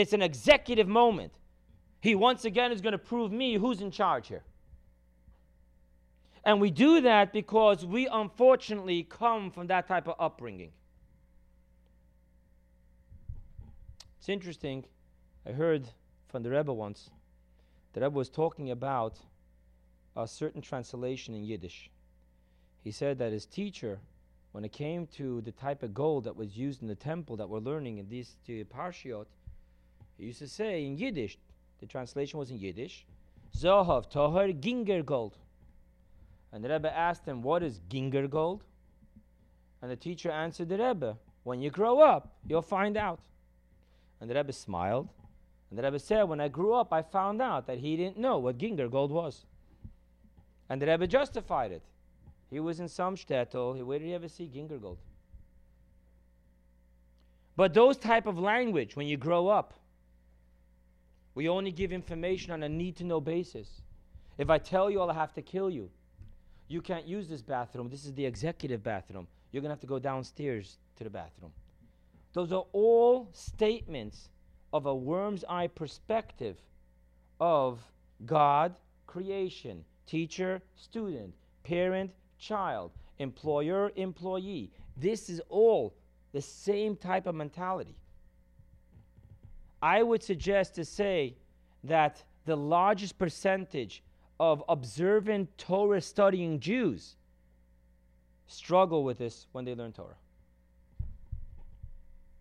It's 0.00 0.14
an 0.14 0.22
executive 0.22 0.88
moment. 0.88 1.34
He 2.00 2.14
once 2.14 2.46
again 2.46 2.72
is 2.72 2.80
going 2.80 2.92
to 2.92 2.98
prove 2.98 3.30
me 3.30 3.58
who's 3.58 3.82
in 3.82 3.90
charge 3.90 4.28
here. 4.28 4.44
And 6.42 6.58
we 6.58 6.70
do 6.70 7.02
that 7.02 7.34
because 7.34 7.84
we 7.84 8.08
unfortunately 8.10 9.02
come 9.02 9.50
from 9.50 9.66
that 9.66 9.86
type 9.86 10.08
of 10.08 10.14
upbringing. 10.18 10.70
It's 14.18 14.30
interesting. 14.30 14.86
I 15.46 15.52
heard 15.52 15.86
from 16.28 16.44
the 16.44 16.50
Rebbe 16.50 16.72
once. 16.72 17.10
The 17.92 18.00
Rebbe 18.00 18.16
was 18.16 18.30
talking 18.30 18.70
about 18.70 19.18
a 20.16 20.26
certain 20.26 20.62
translation 20.62 21.34
in 21.34 21.44
Yiddish. 21.44 21.90
He 22.82 22.90
said 22.90 23.18
that 23.18 23.32
his 23.32 23.44
teacher, 23.44 24.00
when 24.52 24.64
it 24.64 24.72
came 24.72 25.06
to 25.18 25.42
the 25.42 25.52
type 25.52 25.82
of 25.82 25.92
gold 25.92 26.24
that 26.24 26.36
was 26.36 26.56
used 26.56 26.80
in 26.80 26.88
the 26.88 26.94
temple 26.94 27.36
that 27.36 27.50
we're 27.50 27.58
learning 27.58 27.98
in 27.98 28.08
these 28.08 28.36
two 28.46 28.64
parshiot, 28.64 29.26
used 30.26 30.38
to 30.40 30.48
say 30.48 30.84
in 30.84 30.96
Yiddish, 30.96 31.38
the 31.80 31.86
translation 31.86 32.38
was 32.38 32.50
in 32.50 32.58
Yiddish, 32.58 33.06
Zohav, 33.56 34.10
Toher, 34.10 34.58
Ginger 34.58 35.02
gold. 35.02 35.36
And 36.52 36.64
the 36.64 36.68
Rebbe 36.68 36.94
asked 36.94 37.26
him, 37.26 37.42
What 37.42 37.62
is 37.62 37.80
Ginger 37.88 38.28
gold? 38.28 38.64
And 39.82 39.90
the 39.90 39.96
teacher 39.96 40.30
answered 40.30 40.68
the 40.68 40.78
Rebbe, 40.78 41.16
When 41.44 41.60
you 41.60 41.70
grow 41.70 42.00
up, 42.00 42.34
you'll 42.46 42.62
find 42.62 42.96
out. 42.96 43.20
And 44.20 44.28
the 44.28 44.34
Rebbe 44.34 44.52
smiled. 44.52 45.08
And 45.70 45.78
the 45.78 45.82
Rebbe 45.82 45.98
said, 45.98 46.24
When 46.24 46.40
I 46.40 46.48
grew 46.48 46.74
up, 46.74 46.92
I 46.92 47.02
found 47.02 47.40
out 47.40 47.66
that 47.66 47.78
he 47.78 47.96
didn't 47.96 48.18
know 48.18 48.38
what 48.38 48.58
Ginger 48.58 48.88
gold 48.88 49.10
was. 49.10 49.46
And 50.68 50.82
the 50.82 50.86
Rebbe 50.86 51.06
justified 51.06 51.72
it. 51.72 51.82
He 52.50 52.60
was 52.60 52.80
in 52.80 52.88
some 52.88 53.16
shtetl. 53.16 53.82
Where 53.84 53.98
did 53.98 54.06
he 54.06 54.14
ever 54.14 54.28
see 54.28 54.48
Ginger 54.48 54.78
gold? 54.78 54.98
But 57.56 57.74
those 57.74 57.96
type 57.96 58.26
of 58.26 58.38
language, 58.38 58.96
when 58.96 59.06
you 59.06 59.16
grow 59.16 59.48
up, 59.48 59.74
we 61.34 61.48
only 61.48 61.70
give 61.70 61.92
information 61.92 62.52
on 62.52 62.62
a 62.62 62.68
need 62.68 62.96
to 62.96 63.04
know 63.04 63.20
basis. 63.20 63.82
If 64.38 64.50
I 64.50 64.58
tell 64.58 64.90
you, 64.90 65.00
I'll 65.00 65.12
have 65.12 65.34
to 65.34 65.42
kill 65.42 65.70
you. 65.70 65.90
You 66.68 66.80
can't 66.80 67.06
use 67.06 67.28
this 67.28 67.42
bathroom. 67.42 67.88
This 67.88 68.04
is 68.04 68.14
the 68.14 68.24
executive 68.24 68.82
bathroom. 68.82 69.26
You're 69.50 69.60
going 69.60 69.70
to 69.70 69.74
have 69.74 69.80
to 69.80 69.86
go 69.86 69.98
downstairs 69.98 70.78
to 70.96 71.04
the 71.04 71.10
bathroom. 71.10 71.52
Those 72.32 72.52
are 72.52 72.64
all 72.72 73.28
statements 73.32 74.28
of 74.72 74.86
a 74.86 74.94
worm's 74.94 75.44
eye 75.48 75.66
perspective 75.66 76.56
of 77.40 77.80
God, 78.24 78.76
creation, 79.06 79.84
teacher, 80.06 80.62
student, 80.76 81.34
parent, 81.64 82.12
child, 82.38 82.92
employer, 83.18 83.90
employee. 83.96 84.70
This 84.96 85.28
is 85.28 85.40
all 85.48 85.94
the 86.32 86.40
same 86.40 86.96
type 86.96 87.26
of 87.26 87.34
mentality. 87.34 87.96
I 89.82 90.02
would 90.02 90.22
suggest 90.22 90.74
to 90.74 90.84
say 90.84 91.36
that 91.84 92.22
the 92.44 92.56
largest 92.56 93.18
percentage 93.18 94.02
of 94.38 94.62
observant 94.68 95.56
Torah 95.58 96.00
studying 96.00 96.60
Jews 96.60 97.16
struggle 98.46 99.04
with 99.04 99.18
this 99.18 99.46
when 99.52 99.64
they 99.64 99.74
learn 99.74 99.92
Torah. 99.92 100.16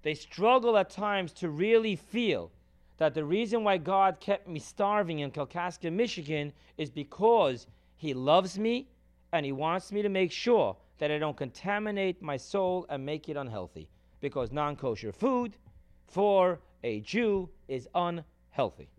They 0.02 0.14
struggle 0.14 0.78
at 0.78 0.90
times 0.90 1.34
to 1.34 1.50
really 1.50 1.96
feel 1.96 2.52
that 2.98 3.14
the 3.14 3.24
reason 3.24 3.64
why 3.64 3.78
God 3.78 4.20
kept 4.20 4.48
me 4.48 4.60
starving 4.60 5.20
in 5.20 5.32
Kalkaska, 5.32 5.92
Michigan 5.92 6.54
is 6.78 6.90
because 6.90 7.68
He 7.96 8.14
loves 8.14 8.58
me 8.58 8.88
and 9.32 9.46
He 9.46 9.52
wants 9.52 9.92
me 9.92 10.02
to 10.02 10.10
make 10.10 10.32
sure 10.32 10.76
that 10.98 11.12
I 11.12 11.18
don't 11.18 11.38
contaminate 11.38 12.22
my 12.22 12.38
soul 12.38 12.86
and 12.90 13.06
make 13.06 13.30
it 13.30 13.38
unhealthy. 13.38 13.90
Because 14.20 14.52
non 14.52 14.76
kosher 14.76 15.14
food 15.14 15.56
for 16.08 16.60
a 16.84 17.02
Jew 17.02 17.50
is 17.68 17.88
unhealthy. 17.96 18.90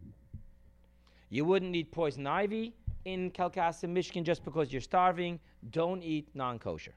You 1.28 1.44
wouldn't 1.44 1.74
eat 1.74 1.92
poison 1.92 2.26
ivy 2.26 2.74
in 3.04 3.30
Kalkaska, 3.30 3.88
Michigan 3.88 4.24
just 4.24 4.44
because 4.44 4.72
you're 4.72 4.80
starving. 4.80 5.38
Don't 5.70 6.02
eat 6.02 6.28
non 6.34 6.58
kosher. 6.58 6.94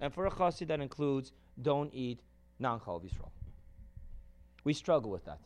And 0.00 0.12
for 0.12 0.26
a 0.26 0.30
chassid, 0.30 0.68
that 0.68 0.80
includes 0.80 1.32
don't 1.62 1.92
eat 1.94 2.20
non 2.58 2.80
Chal. 2.84 3.02
We 4.64 4.72
struggle 4.72 5.10
with 5.10 5.24
that. 5.24 5.40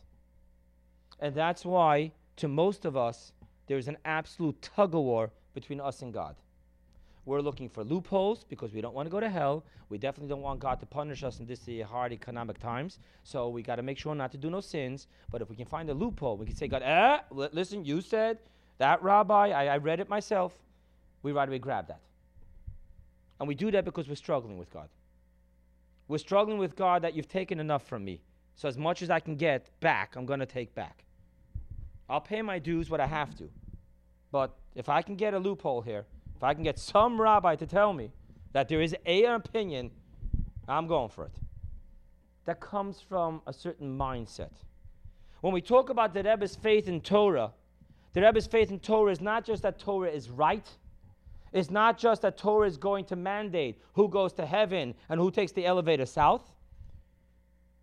And 1.19 1.35
that's 1.35 1.65
why, 1.65 2.13
to 2.37 2.47
most 2.47 2.85
of 2.85 2.95
us, 2.95 3.33
there's 3.67 3.87
an 3.87 3.97
absolute 4.05 4.61
tug 4.61 4.95
of 4.95 5.01
war 5.01 5.31
between 5.53 5.79
us 5.79 6.01
and 6.01 6.13
God. 6.13 6.35
We're 7.29 7.41
looking 7.41 7.69
for 7.69 7.83
loopholes 7.83 8.43
because 8.43 8.73
we 8.73 8.81
don't 8.81 8.95
want 8.95 9.05
to 9.05 9.11
go 9.11 9.19
to 9.19 9.29
hell. 9.29 9.63
We 9.89 9.99
definitely 9.99 10.29
don't 10.29 10.41
want 10.41 10.59
God 10.59 10.79
to 10.79 10.87
punish 10.87 11.23
us 11.23 11.39
in 11.39 11.45
this 11.45 11.69
hard 11.87 12.11
economic 12.11 12.57
times. 12.57 12.97
So 13.23 13.49
we 13.49 13.61
got 13.61 13.75
to 13.75 13.83
make 13.83 13.99
sure 13.99 14.15
not 14.15 14.31
to 14.31 14.37
do 14.39 14.49
no 14.49 14.61
sins. 14.61 15.05
But 15.29 15.43
if 15.43 15.47
we 15.47 15.55
can 15.55 15.67
find 15.67 15.91
a 15.91 15.93
loophole, 15.93 16.37
we 16.37 16.47
can 16.47 16.55
say, 16.55 16.67
God, 16.67 16.81
eh, 16.83 17.19
listen, 17.29 17.85
you 17.85 18.01
said 18.01 18.39
that 18.79 19.03
rabbi, 19.03 19.49
I, 19.49 19.65
I 19.67 19.77
read 19.77 19.99
it 19.99 20.09
myself. 20.09 20.53
We 21.21 21.31
right 21.31 21.47
away 21.47 21.59
grab 21.59 21.87
that. 21.89 21.99
And 23.39 23.47
we 23.47 23.53
do 23.53 23.69
that 23.69 23.85
because 23.85 24.09
we're 24.09 24.15
struggling 24.15 24.57
with 24.57 24.73
God. 24.73 24.89
We're 26.07 26.17
struggling 26.17 26.57
with 26.57 26.75
God 26.75 27.03
that 27.03 27.13
you've 27.13 27.29
taken 27.29 27.59
enough 27.59 27.85
from 27.85 28.03
me. 28.03 28.23
So 28.55 28.67
as 28.67 28.75
much 28.75 29.03
as 29.03 29.11
I 29.11 29.19
can 29.19 29.35
get 29.35 29.69
back, 29.81 30.15
I'm 30.15 30.25
going 30.25 30.39
to 30.39 30.47
take 30.47 30.73
back. 30.73 31.03
I'll 32.09 32.21
pay 32.21 32.41
my 32.41 32.57
dues 32.57 32.89
what 32.89 32.99
I 32.99 33.05
have 33.05 33.37
to. 33.37 33.51
But 34.31 34.57
if 34.73 34.89
I 34.89 35.03
can 35.03 35.15
get 35.15 35.35
a 35.35 35.39
loophole 35.39 35.81
here, 35.81 36.05
if 36.39 36.43
I 36.45 36.53
can 36.53 36.63
get 36.63 36.79
some 36.79 37.19
rabbi 37.19 37.57
to 37.57 37.67
tell 37.67 37.91
me 37.91 38.13
that 38.53 38.69
there 38.69 38.81
is 38.81 38.95
a 39.05 39.25
opinion, 39.25 39.91
I'm 40.69 40.87
going 40.87 41.09
for 41.09 41.25
it. 41.25 41.35
That 42.45 42.61
comes 42.61 43.01
from 43.01 43.41
a 43.45 43.51
certain 43.51 43.97
mindset. 43.97 44.53
When 45.41 45.51
we 45.51 45.59
talk 45.59 45.89
about 45.89 46.13
the 46.13 46.23
Rebbe's 46.23 46.55
faith 46.55 46.87
in 46.87 47.01
Torah, 47.01 47.51
the 48.13 48.21
Rebbe's 48.21 48.47
faith 48.47 48.71
in 48.71 48.79
Torah 48.79 49.11
is 49.11 49.19
not 49.19 49.43
just 49.43 49.63
that 49.63 49.79
Torah 49.79 50.09
is 50.09 50.29
right, 50.29 50.65
it's 51.51 51.69
not 51.69 51.97
just 51.97 52.21
that 52.21 52.37
Torah 52.37 52.67
is 52.67 52.77
going 52.77 53.03
to 53.05 53.17
mandate 53.17 53.81
who 53.91 54.07
goes 54.07 54.31
to 54.33 54.45
heaven 54.45 54.95
and 55.09 55.19
who 55.19 55.31
takes 55.31 55.51
the 55.51 55.65
elevator 55.65 56.05
south, 56.05 56.49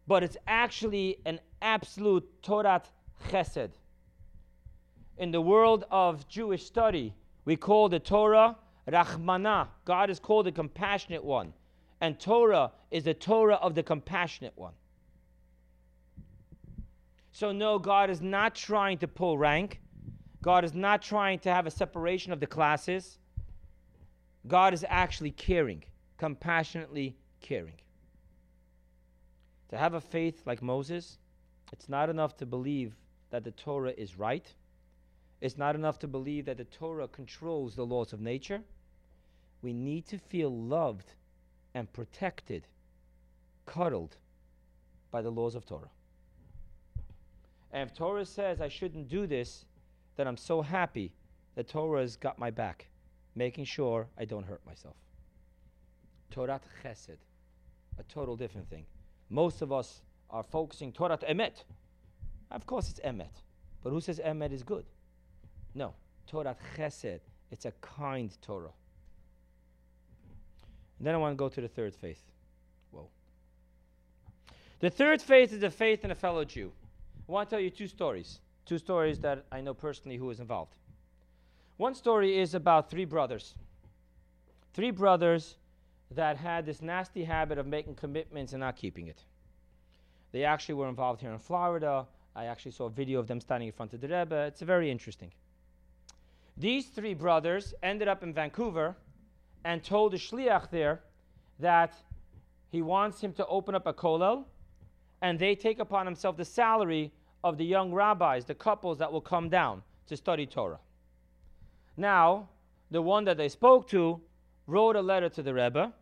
but 0.07 0.23
it's 0.23 0.38
actually 0.47 1.19
an 1.27 1.40
absolute 1.61 2.27
Torah 2.42 2.83
chesed. 3.29 3.73
In 5.19 5.31
the 5.31 5.42
world 5.42 5.85
of 5.90 6.27
Jewish 6.27 6.64
study, 6.64 7.12
we 7.46 7.56
call 7.56 7.88
the 7.88 7.98
Torah 7.98 8.56
Rahmana. 8.87 9.68
God 9.87 10.11
is 10.11 10.20
called 10.20 10.46
the 10.46 10.52
compassionate 10.52 11.24
one. 11.24 11.54
And 12.02 12.20
Torah 12.20 12.72
is 12.90 13.04
the 13.04 13.14
Torah 13.14 13.54
of 13.54 13.74
the 13.74 13.82
compassionate 13.82 14.52
one. 14.56 14.74
So, 17.33 17.52
no, 17.52 17.79
God 17.79 18.10
is 18.10 18.21
not 18.21 18.54
trying 18.54 18.98
to 18.98 19.08
pull 19.08 19.38
rank. 19.38 19.81
God 20.42 20.64
is 20.64 20.75
not 20.75 21.02
trying 21.02 21.38
to 21.40 21.52
have 21.52 21.66
a 21.66 21.71
separation 21.71 22.33
of 22.33 22.40
the 22.40 22.46
classes. 22.46 23.18
God 24.46 24.75
is 24.75 24.85
actually 24.88 25.31
caring, 25.31 25.85
compassionately 26.18 27.16
caring. 27.40 27.81
To 29.71 29.77
have 29.77 29.94
a 29.94 30.00
faith 30.00 30.42
like 30.46 30.62
Moses, 30.62 31.18
it's 31.73 31.88
not 31.88 32.10
enough 32.10 32.37
to 32.38 32.46
believe 32.46 32.96
that 33.31 33.44
the 33.44 33.50
Torah 33.50 33.92
is 33.96 34.18
right. 34.18 34.52
It's 35.40 35.58
not 35.58 35.74
enough 35.74 35.98
to 36.00 36.08
believe 36.08 36.46
that 36.46 36.56
the 36.56 36.64
Torah 36.64 37.08
controls 37.08 37.74
the 37.74 37.87
laws 37.87 38.12
of 38.12 38.20
nature. 38.20 38.62
We 39.62 39.72
need 39.72 40.06
to 40.06 40.18
feel 40.18 40.50
loved 40.50 41.12
and 41.74 41.92
protected, 41.92 42.66
cuddled 43.66 44.16
by 45.10 45.22
the 45.22 45.30
laws 45.30 45.54
of 45.54 45.66
Torah. 45.66 45.90
And 47.72 47.88
if 47.88 47.94
Torah 47.94 48.24
says 48.24 48.60
I 48.60 48.68
shouldn't 48.68 49.08
do 49.08 49.26
this, 49.26 49.66
then 50.16 50.26
I'm 50.26 50.37
so 50.37 50.62
happy 50.62 51.12
that 51.54 51.68
Torah 51.68 52.00
has 52.00 52.16
got 52.16 52.38
my 52.38 52.50
back 52.50 52.88
making 53.34 53.66
sure 53.66 54.08
I 54.18 54.24
don't 54.24 54.46
hurt 54.46 54.64
myself. 54.66 54.96
Torah 56.30 56.60
chesed, 56.82 57.18
a 57.98 58.02
total 58.04 58.37
different 58.37 58.68
thing. 58.70 58.87
Most 59.28 59.60
of 59.62 59.72
us 59.72 60.00
are 60.30 60.42
focusing 60.42 60.92
Torah 60.92 61.18
emet. 61.18 61.64
Of 62.50 62.66
course, 62.66 62.90
it's 62.90 63.00
emet, 63.00 63.42
but 63.82 63.90
who 63.90 64.00
says 64.00 64.20
emet 64.24 64.52
is 64.52 64.62
good? 64.62 64.87
No, 65.77 65.92
Torah 66.27 66.56
chesed. 66.74 67.20
It's 67.50 67.66
a 67.66 67.72
kind 67.83 68.35
Torah. 68.40 68.72
And 70.98 71.06
then 71.06 71.14
I 71.14 71.18
want 71.18 71.33
to 71.33 71.37
go 71.37 71.50
to 71.50 71.60
the 71.60 71.68
third 71.68 71.94
faith. 71.94 72.22
Whoa. 72.90 73.08
The 74.81 74.88
third 74.88 75.20
faith 75.20 75.52
is 75.52 75.60
the 75.60 75.70
faith 75.70 76.02
in 76.02 76.10
a 76.10 76.14
fellow 76.14 76.44
Jew. 76.44 76.72
I 77.29 77.33
want 77.33 77.50
to 77.50 77.56
tell 77.56 77.62
you 77.62 77.68
two 77.68 77.87
stories. 77.87 78.40
Two 78.64 78.79
stories 78.79 79.20
that 79.20 79.44
I 79.52 79.60
know 79.60 79.74
personally 79.74 80.16
who 80.16 80.31
is 80.31 80.40
involved. 80.40 80.74
One 81.77 81.94
story 81.94 82.38
is 82.38 82.54
about 82.54 82.90
three 82.90 83.04
brothers. 83.04 83.54
Three 84.72 84.90
brothers 84.90 85.56
that 86.10 86.38
had 86.38 86.64
this 86.64 86.81
nasty 86.81 87.24
habit 87.24 87.58
of 87.58 87.66
making 87.66 87.96
commitments 87.96 88.54
and 88.54 88.60
not 88.60 88.77
keeping 88.77 89.08
it. 89.08 89.22
They 90.33 90.44
actually 90.44 90.77
were 90.77 90.88
involved 90.88 91.20
here 91.20 91.33
in 91.33 91.38
Florida. 91.38 92.06
I 92.35 92.46
actually 92.46 92.72
saw 92.72 92.87
a 92.87 92.90
video 92.90 93.20
of 93.20 93.27
them 93.27 93.40
standing 93.40 93.66
in 93.66 93.72
front 93.72 93.92
of 93.92 94.00
the 94.00 94.08
Rebbe. 94.08 94.46
It's 94.46 94.62
very 94.62 94.90
interesting. 94.90 95.33
These 96.57 96.87
three 96.87 97.15
brothers 97.15 97.75
ended 97.83 98.09
up 98.09 98.23
in 98.23 98.33
Vancouver 98.33 98.96
and 99.65 99.85
told 99.85 100.13
the 100.13 100.17
shliach 100.17 100.71
there 100.71 101.02
that 101.59 101.94
he 102.71 102.83
wants 102.83 103.21
him 103.21 103.33
to 103.35 103.46
open 103.46 103.75
up 103.75 103.87
a 103.87 103.92
kollel, 103.92 104.44
and 105.21 105.38
they 105.38 105.54
take 105.54 105.79
upon 105.79 106.07
himself 106.07 106.37
the 106.37 106.44
salary 106.44 107.13
of 107.44 107.59
the 107.59 107.65
young 107.65 107.92
rabbis, 107.92 108.44
the 108.44 108.54
couples 108.54 108.98
that 108.98 109.13
will 109.13 109.21
come 109.21 109.48
down 109.48 109.83
to 110.07 110.17
study 110.17 110.46
Torah. 110.46 110.81
Now, 111.96 112.48
the 112.90 113.02
one 113.02 113.25
that 113.25 113.37
they 113.37 113.48
spoke 113.48 113.88
to 113.90 114.21
wrote 114.67 114.96
a 114.96 115.02
letter 115.02 115.29
to 115.29 115.42
the 115.42 115.54
Rebbe, 115.54 115.92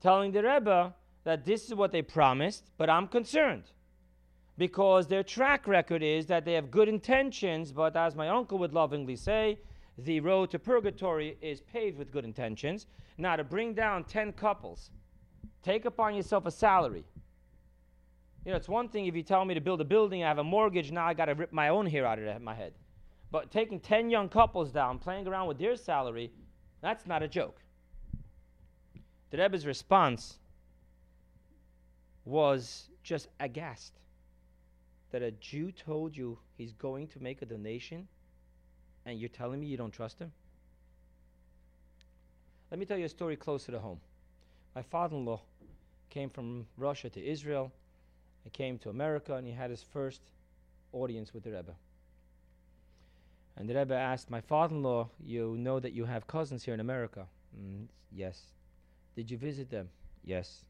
telling 0.00 0.32
the 0.32 0.42
Rebbe 0.42 0.94
that 1.24 1.44
this 1.44 1.66
is 1.66 1.74
what 1.74 1.92
they 1.92 2.02
promised, 2.02 2.70
but 2.78 2.90
I'm 2.90 3.08
concerned 3.08 3.64
because 4.58 5.06
their 5.06 5.22
track 5.22 5.66
record 5.66 6.02
is 6.02 6.26
that 6.26 6.44
they 6.44 6.52
have 6.52 6.70
good 6.70 6.88
intentions, 6.88 7.72
but 7.72 7.96
as 7.96 8.14
my 8.14 8.28
uncle 8.28 8.58
would 8.58 8.72
lovingly 8.72 9.16
say, 9.16 9.58
the 9.98 10.20
road 10.20 10.50
to 10.50 10.58
purgatory 10.58 11.36
is 11.40 11.60
paved 11.60 11.98
with 11.98 12.10
good 12.10 12.24
intentions. 12.24 12.86
Now, 13.18 13.36
to 13.36 13.44
bring 13.44 13.74
down 13.74 14.04
10 14.04 14.32
couples, 14.32 14.90
take 15.62 15.84
upon 15.84 16.14
yourself 16.14 16.46
a 16.46 16.50
salary. 16.50 17.04
You 18.44 18.50
know, 18.50 18.56
it's 18.56 18.68
one 18.68 18.88
thing 18.88 19.06
if 19.06 19.14
you 19.14 19.22
tell 19.22 19.44
me 19.44 19.54
to 19.54 19.60
build 19.60 19.80
a 19.80 19.84
building, 19.84 20.24
I 20.24 20.28
have 20.28 20.38
a 20.38 20.44
mortgage, 20.44 20.90
now 20.90 21.06
I 21.06 21.14
got 21.14 21.26
to 21.26 21.34
rip 21.34 21.52
my 21.52 21.68
own 21.68 21.86
hair 21.86 22.06
out 22.06 22.18
of 22.18 22.42
my 22.42 22.54
head. 22.54 22.72
But 23.30 23.50
taking 23.50 23.80
10 23.80 24.10
young 24.10 24.28
couples 24.28 24.72
down, 24.72 24.98
playing 24.98 25.28
around 25.28 25.46
with 25.46 25.58
their 25.58 25.76
salary, 25.76 26.32
that's 26.80 27.06
not 27.06 27.22
a 27.22 27.28
joke. 27.28 27.60
The 29.30 29.38
Rebbe's 29.38 29.66
response 29.66 30.38
was 32.24 32.88
just 33.02 33.28
aghast 33.40 33.92
that 35.10 35.22
a 35.22 35.30
Jew 35.32 35.70
told 35.72 36.16
you 36.16 36.38
he's 36.56 36.72
going 36.72 37.06
to 37.08 37.20
make 37.20 37.42
a 37.42 37.46
donation 37.46 38.08
and 39.06 39.18
you're 39.18 39.28
telling 39.28 39.60
me 39.60 39.66
you 39.66 39.76
don't 39.76 39.92
trust 39.92 40.18
him? 40.18 40.32
Let 42.70 42.78
me 42.78 42.86
tell 42.86 42.96
you 42.96 43.04
a 43.04 43.08
story 43.08 43.36
closer 43.36 43.72
to 43.72 43.78
home. 43.78 44.00
My 44.74 44.82
father 44.82 45.16
in 45.16 45.24
law 45.24 45.40
came 46.08 46.30
from 46.30 46.66
Russia 46.76 47.10
to 47.10 47.24
Israel. 47.24 47.70
He 48.44 48.50
came 48.50 48.78
to 48.78 48.90
America 48.90 49.34
and 49.34 49.46
he 49.46 49.52
had 49.52 49.70
his 49.70 49.82
first 49.82 50.20
audience 50.92 51.34
with 51.34 51.44
the 51.44 51.50
Rebbe. 51.50 51.74
And 53.56 53.68
the 53.68 53.74
Rebbe 53.74 53.94
asked, 53.94 54.30
My 54.30 54.40
father 54.40 54.74
in 54.74 54.82
law, 54.82 55.10
you 55.22 55.56
know 55.58 55.80
that 55.80 55.92
you 55.92 56.06
have 56.06 56.26
cousins 56.26 56.64
here 56.64 56.74
in 56.74 56.80
America? 56.80 57.26
Mm, 57.58 57.86
yes. 58.10 58.40
Did 59.14 59.30
you 59.30 59.36
visit 59.36 59.70
them? 59.70 59.90
Yes. 60.24 60.64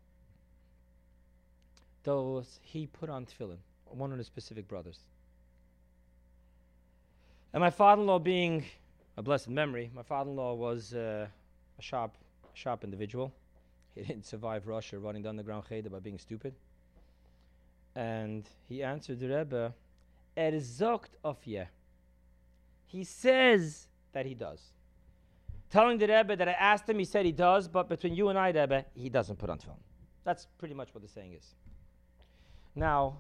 Those 2.02 2.58
he 2.62 2.88
put 2.88 3.08
on 3.08 3.26
tefillin, 3.26 3.58
one 3.86 4.10
of 4.10 4.18
the 4.18 4.24
specific 4.24 4.66
brothers. 4.66 4.98
And 7.52 7.60
my 7.60 7.70
father-in-law, 7.70 8.20
being 8.20 8.64
a 9.16 9.22
blessed 9.22 9.48
memory, 9.48 9.90
my 9.94 10.02
father-in-law 10.02 10.54
was 10.54 10.94
uh, 10.94 11.26
a 11.78 11.82
sharp, 11.82 12.16
sharp 12.54 12.82
individual. 12.82 13.32
He 13.94 14.02
didn't 14.06 14.24
survive 14.24 14.66
Russia 14.66 14.98
running 14.98 15.22
down 15.22 15.36
the 15.36 15.40
underground 15.40 15.64
cheder 15.68 15.90
by 15.90 15.98
being 15.98 16.18
stupid. 16.18 16.54
And 17.94 18.48
he 18.68 18.82
answered 18.82 19.20
the 19.20 19.28
Rebbe, 19.28 19.74
Er 20.38 20.52
zogt 20.52 21.10
of 21.22 21.36
ye. 21.44 21.64
He 22.86 23.04
says 23.04 23.88
that 24.12 24.24
he 24.24 24.34
does. 24.34 24.72
Telling 25.68 25.98
the 25.98 26.06
Rebbe 26.06 26.36
that 26.36 26.48
I 26.48 26.52
asked 26.52 26.88
him, 26.88 26.98
he 26.98 27.04
said 27.04 27.26
he 27.26 27.32
does, 27.32 27.68
but 27.68 27.88
between 27.88 28.14
you 28.14 28.28
and 28.28 28.38
I, 28.38 28.48
Rebbe, 28.48 28.84
he 28.94 29.10
doesn't 29.10 29.36
put 29.36 29.50
on 29.50 29.58
tefillin. 29.58 29.80
That's 30.24 30.46
pretty 30.58 30.74
much 30.74 30.94
what 30.94 31.02
the 31.02 31.08
saying 31.08 31.34
is. 31.34 31.54
Now, 32.74 33.18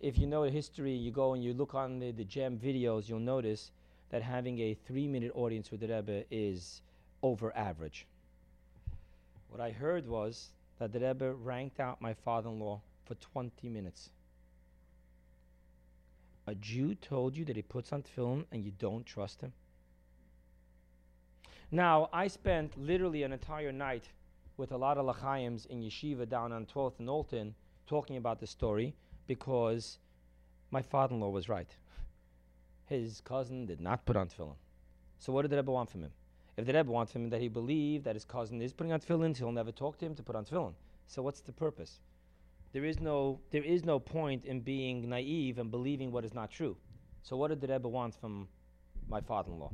if 0.00 0.18
you 0.18 0.26
know 0.26 0.44
the 0.44 0.50
history, 0.50 0.92
you 0.92 1.10
go 1.10 1.34
and 1.34 1.44
you 1.44 1.52
look 1.52 1.74
on 1.74 1.98
the, 1.98 2.10
the 2.10 2.24
JEM 2.24 2.58
videos, 2.58 3.08
you'll 3.08 3.20
notice 3.20 3.70
that 4.08 4.22
having 4.22 4.58
a 4.58 4.74
three 4.74 5.06
minute 5.06 5.32
audience 5.34 5.70
with 5.70 5.80
the 5.80 5.88
Rebbe 5.88 6.24
is 6.30 6.80
over 7.22 7.54
average. 7.56 8.06
What 9.48 9.60
I 9.60 9.70
heard 9.70 10.08
was 10.08 10.50
that 10.78 10.92
the 10.92 11.00
Rebbe 11.00 11.32
ranked 11.34 11.80
out 11.80 12.00
my 12.00 12.14
father 12.14 12.48
in 12.48 12.58
law 12.58 12.80
for 13.04 13.14
20 13.16 13.68
minutes. 13.68 14.10
A 16.46 16.54
Jew 16.54 16.94
told 16.94 17.36
you 17.36 17.44
that 17.44 17.56
he 17.56 17.62
puts 17.62 17.92
on 17.92 18.02
tefillin 18.02 18.46
and 18.50 18.64
you 18.64 18.72
don't 18.78 19.04
trust 19.04 19.42
him? 19.42 19.52
Now, 21.70 22.08
I 22.12 22.26
spent 22.26 22.76
literally 22.76 23.22
an 23.22 23.32
entire 23.32 23.70
night 23.70 24.08
with 24.56 24.72
a 24.72 24.76
lot 24.76 24.98
of 24.98 25.06
Lachaims 25.06 25.66
in 25.66 25.82
yeshiva 25.82 26.28
down 26.28 26.52
on 26.52 26.66
12th 26.66 26.98
and 26.98 27.08
Alton 27.08 27.54
talking 27.86 28.16
about 28.16 28.40
the 28.40 28.46
story 28.46 28.94
because 29.30 29.98
my 30.72 30.82
father 30.82 31.14
in 31.14 31.20
law 31.20 31.28
was 31.28 31.48
right. 31.48 31.72
His 32.86 33.20
cousin 33.20 33.64
did 33.64 33.80
not 33.80 34.04
put 34.04 34.16
on 34.16 34.26
tefillin. 34.26 34.56
So, 35.20 35.32
what 35.32 35.42
did 35.42 35.52
the 35.52 35.56
Rebbe 35.58 35.70
want 35.70 35.88
from 35.88 36.02
him? 36.02 36.10
If 36.56 36.66
the 36.66 36.72
Rebbe 36.72 36.90
wants 36.90 37.12
from 37.12 37.22
him 37.22 37.30
that 37.30 37.40
he 37.40 37.46
believed 37.46 38.02
that 38.06 38.16
his 38.16 38.24
cousin 38.24 38.60
is 38.60 38.72
putting 38.72 38.92
on 38.92 38.98
tefillin, 38.98 39.36
he'll 39.36 39.52
never 39.52 39.70
talk 39.70 39.98
to 39.98 40.06
him 40.06 40.16
to 40.16 40.24
put 40.24 40.34
on 40.34 40.44
tefillin. 40.44 40.74
So, 41.06 41.22
what's 41.22 41.42
the 41.42 41.52
purpose? 41.52 42.00
There 42.72 42.84
is 42.84 42.98
no, 42.98 43.38
there 43.52 43.62
is 43.62 43.84
no 43.84 44.00
point 44.00 44.46
in 44.46 44.62
being 44.62 45.08
naive 45.08 45.60
and 45.60 45.70
believing 45.70 46.10
what 46.10 46.24
is 46.24 46.34
not 46.34 46.50
true. 46.50 46.76
So, 47.22 47.36
what 47.36 47.50
did 47.50 47.60
the 47.60 47.68
Rebbe 47.68 47.88
want 47.88 48.16
from 48.16 48.48
my 49.08 49.20
father 49.20 49.52
in 49.52 49.60
law? 49.60 49.72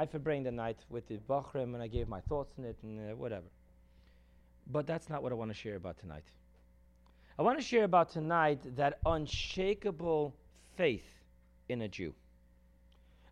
I 0.00 0.06
verbrained 0.06 0.46
the 0.46 0.50
night 0.50 0.78
with 0.88 1.06
the 1.08 1.18
Bachurim 1.28 1.74
and 1.74 1.82
I 1.82 1.88
gave 1.88 2.08
my 2.08 2.22
thoughts 2.22 2.54
on 2.58 2.64
it 2.64 2.78
and 2.82 2.98
uh, 2.98 3.16
whatever. 3.16 3.48
But 4.66 4.86
that's 4.86 5.10
not 5.10 5.22
what 5.22 5.30
I 5.30 5.34
want 5.34 5.50
to 5.50 5.58
share 5.64 5.76
about 5.76 5.98
tonight. 5.98 6.24
I 7.42 7.44
want 7.44 7.58
to 7.58 7.64
share 7.64 7.82
about 7.82 8.08
tonight 8.08 8.60
that 8.76 9.00
unshakable 9.04 10.32
faith 10.76 11.24
in 11.68 11.82
a 11.82 11.88
Jew. 11.88 12.14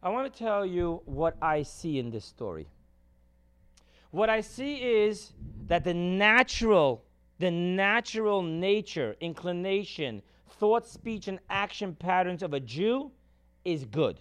I 0.02 0.08
want 0.08 0.34
to 0.34 0.36
tell 0.36 0.66
you 0.66 1.00
what 1.04 1.36
I 1.40 1.62
see 1.62 2.00
in 2.00 2.10
this 2.10 2.24
story. 2.24 2.66
What 4.10 4.28
I 4.28 4.40
see 4.40 4.78
is 4.78 5.30
that 5.68 5.84
the 5.84 5.94
natural, 5.94 7.04
the 7.38 7.52
natural 7.52 8.42
nature, 8.42 9.14
inclination, 9.20 10.22
thought, 10.58 10.88
speech, 10.88 11.28
and 11.28 11.38
action 11.48 11.94
patterns 11.94 12.42
of 12.42 12.52
a 12.52 12.58
Jew 12.58 13.12
is 13.64 13.84
good. 13.84 14.18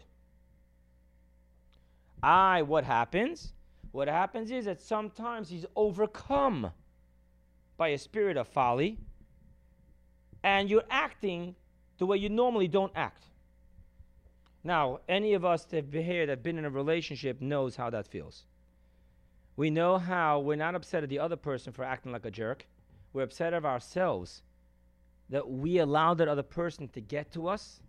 I, 2.21 2.61
what 2.61 2.83
happens? 2.83 3.53
What 3.91 4.07
happens 4.07 4.51
is 4.51 4.65
that 4.65 4.81
sometimes 4.81 5.49
he's 5.49 5.65
overcome 5.75 6.73
by 7.75 7.87
a 7.87 7.97
spirit 7.97 8.37
of 8.37 8.47
folly 8.47 8.99
and 10.43 10.69
you're 10.69 10.83
acting 10.89 11.55
the 11.97 12.05
way 12.05 12.17
you 12.17 12.29
normally 12.29 12.67
don't 12.67 12.91
act. 12.95 13.25
Now, 14.63 14.99
any 15.07 15.33
of 15.33 15.45
us 15.45 15.65
that 15.65 15.93
here 15.93 16.25
that 16.25 16.31
have 16.31 16.43
been 16.43 16.57
in 16.57 16.65
a 16.65 16.69
relationship 16.69 17.41
knows 17.41 17.75
how 17.75 17.89
that 17.89 18.07
feels. 18.07 18.45
We 19.55 19.69
know 19.69 19.97
how 19.97 20.39
we're 20.39 20.55
not 20.55 20.75
upset 20.75 21.03
at 21.03 21.09
the 21.09 21.19
other 21.19 21.35
person 21.35 21.73
for 21.73 21.83
acting 21.83 22.11
like 22.11 22.25
a 22.25 22.31
jerk. 22.31 22.65
We're 23.13 23.23
upset 23.23 23.53
of 23.53 23.65
ourselves 23.65 24.43
that 25.29 25.49
we 25.49 25.79
allow 25.79 26.13
that 26.13 26.27
other 26.27 26.43
person 26.43 26.87
to 26.89 27.01
get 27.01 27.31
to 27.33 27.47
us 27.47 27.81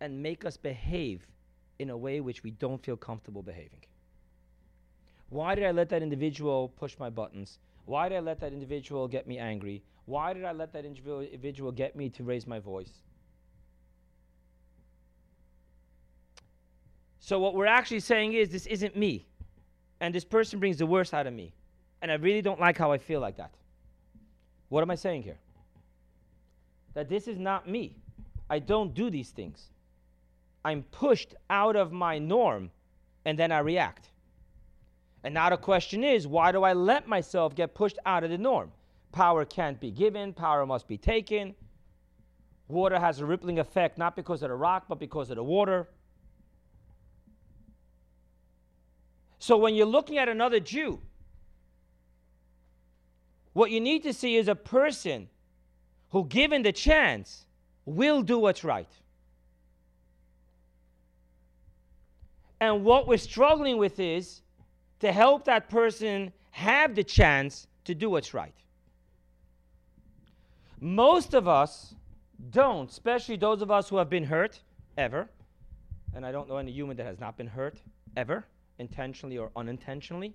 and 0.00 0.22
make 0.22 0.44
us 0.44 0.56
behave 0.56 1.26
in 1.78 1.90
a 1.90 1.96
way 1.96 2.20
which 2.20 2.42
we 2.42 2.50
don't 2.52 2.82
feel 2.84 2.96
comfortable 2.96 3.42
behaving. 3.42 3.84
Why 5.30 5.54
did 5.54 5.64
I 5.64 5.72
let 5.72 5.88
that 5.88 6.02
individual 6.02 6.68
push 6.68 6.96
my 6.98 7.10
buttons? 7.10 7.58
Why 7.86 8.08
did 8.08 8.16
I 8.16 8.20
let 8.20 8.40
that 8.40 8.52
individual 8.52 9.08
get 9.08 9.26
me 9.26 9.38
angry? 9.38 9.82
Why 10.06 10.32
did 10.32 10.44
I 10.44 10.52
let 10.52 10.72
that 10.72 10.84
individual 10.84 11.72
get 11.72 11.96
me 11.96 12.10
to 12.10 12.22
raise 12.22 12.46
my 12.46 12.58
voice? 12.58 12.92
So, 17.20 17.38
what 17.38 17.54
we're 17.54 17.66
actually 17.66 18.00
saying 18.00 18.34
is, 18.34 18.50
this 18.50 18.66
isn't 18.66 18.96
me. 18.96 19.26
And 20.00 20.14
this 20.14 20.24
person 20.24 20.58
brings 20.58 20.76
the 20.76 20.84
worst 20.84 21.14
out 21.14 21.26
of 21.26 21.32
me. 21.32 21.54
And 22.02 22.12
I 22.12 22.16
really 22.16 22.42
don't 22.42 22.60
like 22.60 22.76
how 22.76 22.92
I 22.92 22.98
feel 22.98 23.20
like 23.20 23.38
that. 23.38 23.54
What 24.68 24.82
am 24.82 24.90
I 24.90 24.94
saying 24.94 25.22
here? 25.22 25.38
That 26.92 27.08
this 27.08 27.26
is 27.26 27.38
not 27.38 27.66
me. 27.66 27.96
I 28.50 28.58
don't 28.58 28.92
do 28.92 29.08
these 29.08 29.30
things. 29.30 29.70
I'm 30.64 30.82
pushed 30.90 31.34
out 31.48 31.76
of 31.76 31.92
my 31.92 32.18
norm 32.18 32.70
and 33.24 33.38
then 33.38 33.52
I 33.52 33.60
react. 33.60 34.10
And 35.22 35.32
now 35.32 35.48
the 35.48 35.56
question 35.56 36.04
is 36.04 36.26
why 36.26 36.52
do 36.52 36.62
I 36.62 36.74
let 36.74 37.08
myself 37.08 37.54
get 37.54 37.74
pushed 37.74 37.98
out 38.04 38.24
of 38.24 38.30
the 38.30 38.38
norm? 38.38 38.70
Power 39.14 39.44
can't 39.44 39.80
be 39.80 39.90
given, 39.90 40.32
power 40.32 40.66
must 40.66 40.88
be 40.88 40.98
taken. 40.98 41.54
Water 42.66 42.98
has 42.98 43.20
a 43.20 43.24
rippling 43.24 43.60
effect 43.60 43.96
not 43.96 44.16
because 44.16 44.42
of 44.42 44.48
the 44.48 44.56
rock, 44.56 44.86
but 44.88 44.98
because 44.98 45.30
of 45.30 45.36
the 45.36 45.44
water. 45.44 45.88
So 49.38 49.56
when 49.56 49.74
you're 49.74 49.86
looking 49.86 50.18
at 50.18 50.28
another 50.28 50.58
Jew 50.58 51.00
What 53.54 53.70
you 53.70 53.80
need 53.80 54.02
to 54.02 54.12
see 54.12 54.36
is 54.36 54.48
a 54.48 54.54
person 54.56 55.28
who, 56.10 56.26
given 56.26 56.62
the 56.62 56.72
chance, 56.72 57.46
will 57.86 58.20
do 58.22 58.38
what's 58.38 58.64
right. 58.64 58.90
And 62.60 62.84
what 62.84 63.06
we're 63.06 63.16
struggling 63.16 63.78
with 63.78 64.00
is 64.00 64.42
to 65.00 65.12
help 65.12 65.44
that 65.44 65.68
person 65.68 66.32
have 66.50 66.96
the 66.96 67.04
chance 67.04 67.68
to 67.84 67.94
do 67.94 68.10
what's 68.10 68.34
right. 68.34 68.54
Most 70.80 71.34
of 71.34 71.48
us 71.48 71.94
don't, 72.50 72.90
especially 72.90 73.36
those 73.36 73.62
of 73.62 73.70
us 73.70 73.88
who 73.88 73.96
have 73.96 74.10
been 74.10 74.24
hurt 74.24 74.60
ever. 74.96 75.28
And 76.14 76.24
I 76.24 76.32
don't 76.32 76.48
know 76.48 76.58
any 76.58 76.72
human 76.72 76.96
that 76.96 77.06
has 77.06 77.18
not 77.18 77.36
been 77.36 77.46
hurt 77.46 77.78
ever, 78.16 78.44
intentionally 78.78 79.38
or 79.38 79.50
unintentionally. 79.56 80.34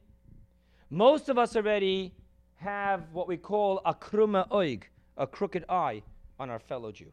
Most 0.89 1.29
of 1.29 1.37
us 1.37 1.55
already 1.55 2.13
have 2.55 3.03
what 3.13 3.27
we 3.27 3.37
call 3.37 3.81
a 3.85 3.93
kruma 3.93 4.49
oig, 4.49 4.83
a 5.17 5.27
crooked 5.27 5.65
eye 5.69 6.01
on 6.39 6.49
our 6.49 6.59
fellow 6.59 6.91
Jew. 6.91 7.11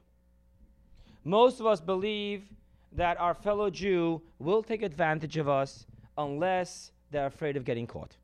Most 1.24 1.60
of 1.60 1.66
us 1.66 1.80
believe 1.80 2.44
that 2.92 3.20
our 3.20 3.34
fellow 3.34 3.70
Jew 3.70 4.22
will 4.38 4.62
take 4.62 4.82
advantage 4.82 5.36
of 5.36 5.48
us 5.48 5.86
unless 6.16 6.92
they're 7.10 7.26
afraid 7.26 7.56
of 7.56 7.64
getting 7.64 7.86
caught. 7.86 8.16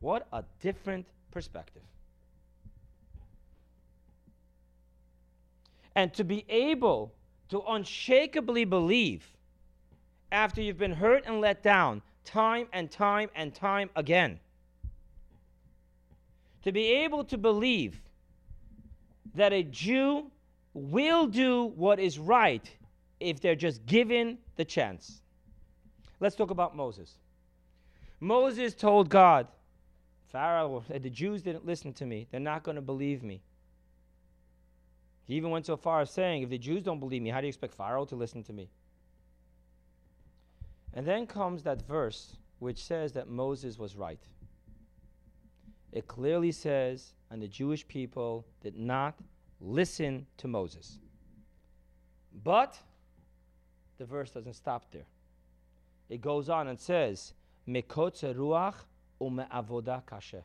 What 0.00 0.26
a 0.32 0.44
different 0.60 1.06
perspective. 1.30 1.82
And 5.96 6.12
to 6.14 6.24
be 6.24 6.44
able 6.48 7.12
to 7.50 7.62
unshakably 7.68 8.64
believe 8.64 9.24
after 10.32 10.60
you've 10.60 10.78
been 10.78 10.92
hurt 10.92 11.24
and 11.26 11.40
let 11.40 11.62
down 11.62 12.02
time 12.24 12.66
and 12.72 12.90
time 12.90 13.30
and 13.34 13.54
time 13.54 13.90
again. 13.94 14.40
To 16.62 16.72
be 16.72 16.86
able 17.04 17.24
to 17.24 17.38
believe 17.38 18.00
that 19.34 19.52
a 19.52 19.62
Jew 19.62 20.30
will 20.72 21.26
do 21.26 21.66
what 21.76 22.00
is 22.00 22.18
right 22.18 22.68
if 23.20 23.40
they're 23.40 23.54
just 23.54 23.84
given 23.86 24.38
the 24.56 24.64
chance. 24.64 25.20
Let's 26.20 26.34
talk 26.34 26.50
about 26.50 26.74
Moses. 26.74 27.14
Moses 28.20 28.74
told 28.74 29.08
God, 29.08 29.46
Pharaoh, 30.32 30.82
said 30.88 31.02
the 31.02 31.10
Jews 31.10 31.42
didn't 31.42 31.66
listen 31.66 31.92
to 31.94 32.06
me. 32.06 32.26
They're 32.30 32.40
not 32.40 32.62
going 32.62 32.76
to 32.76 32.82
believe 32.82 33.22
me. 33.22 33.40
He 35.26 35.34
even 35.34 35.50
went 35.50 35.66
so 35.66 35.76
far 35.76 36.02
as 36.02 36.10
saying, 36.10 36.42
if 36.42 36.50
the 36.50 36.58
Jews 36.58 36.82
don't 36.82 37.00
believe 37.00 37.22
me, 37.22 37.30
how 37.30 37.40
do 37.40 37.46
you 37.46 37.48
expect 37.48 37.74
Pharaoh 37.74 38.04
to 38.06 38.16
listen 38.16 38.42
to 38.44 38.52
me? 38.52 38.68
And 40.92 41.06
then 41.06 41.26
comes 41.26 41.62
that 41.62 41.82
verse 41.82 42.36
which 42.58 42.82
says 42.84 43.12
that 43.12 43.28
Moses 43.28 43.78
was 43.78 43.96
right. 43.96 44.20
It 45.92 46.06
clearly 46.06 46.52
says, 46.52 47.14
and 47.30 47.42
the 47.42 47.48
Jewish 47.48 47.86
people 47.86 48.46
did 48.62 48.76
not 48.76 49.14
listen 49.60 50.26
to 50.38 50.48
Moses. 50.48 50.98
But 52.42 52.78
the 53.98 54.04
verse 54.04 54.30
doesn't 54.30 54.54
stop 54.54 54.90
there. 54.92 55.06
It 56.08 56.20
goes 56.20 56.48
on 56.48 56.68
and 56.68 56.78
says, 56.78 57.32
ruach 57.68 58.74
ume'avoda 59.20 60.02
kashe. 60.04 60.42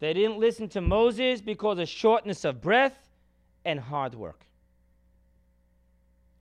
They 0.00 0.12
didn't 0.12 0.38
listen 0.38 0.68
to 0.70 0.80
Moses 0.80 1.40
because 1.40 1.78
of 1.78 1.88
shortness 1.88 2.44
of 2.44 2.60
breath 2.60 3.03
and 3.64 3.80
hard 3.80 4.14
work. 4.14 4.46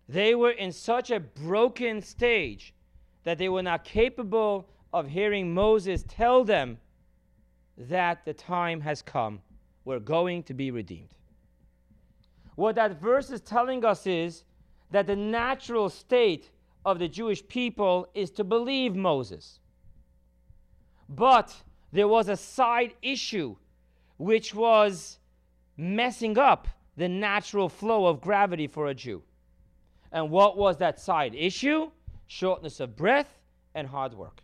They 0.08 0.36
were 0.36 0.52
in 0.52 0.72
such 0.72 1.12
a 1.12 1.20
broken 1.20 2.02
stage 2.02 2.74
that 3.24 3.38
they 3.38 3.50
were 3.50 3.64
not 3.64 3.84
capable 3.84 4.68
of 4.92 5.08
hearing 5.08 5.54
Moses 5.54 6.04
tell 6.08 6.44
them 6.44 6.78
that 7.78 8.26
the 8.26 8.34
time 8.34 8.82
has 8.82 9.02
come. 9.02 9.42
We're 9.86 10.00
going 10.00 10.44
to 10.44 10.54
be 10.54 10.72
redeemed. 10.72 11.14
What 12.56 12.76
that 12.76 13.02
verse 13.02 13.32
is 13.32 13.42
telling 13.42 13.84
us 13.84 14.06
is 14.06 14.44
that 14.92 15.08
the 15.08 15.16
natural 15.16 15.90
state 15.90 16.52
of 16.86 17.00
the 17.00 17.08
Jewish 17.08 17.46
people 17.48 18.08
is 18.14 18.30
to 18.32 18.44
believe 18.44 18.96
Moses. 18.96 19.60
But 21.10 21.56
there 21.92 22.08
was 22.08 22.30
a 22.30 22.38
side 22.38 22.94
issue 23.02 23.56
which 24.18 24.54
was 24.54 25.18
messing 25.76 26.38
up 26.38 26.68
the 26.96 27.10
natural 27.10 27.70
flow 27.70 28.06
of 28.06 28.22
gravity 28.22 28.68
for 28.68 28.88
a 28.88 28.94
Jew. 28.94 29.24
And 30.12 30.30
what 30.30 30.58
was 30.58 30.78
that 30.78 31.00
side 31.00 31.34
issue? 31.34 31.92
Shortness 32.28 32.80
of 32.80 32.96
breath 32.96 33.40
and 33.74 33.88
hard 33.88 34.14
work. 34.14 34.44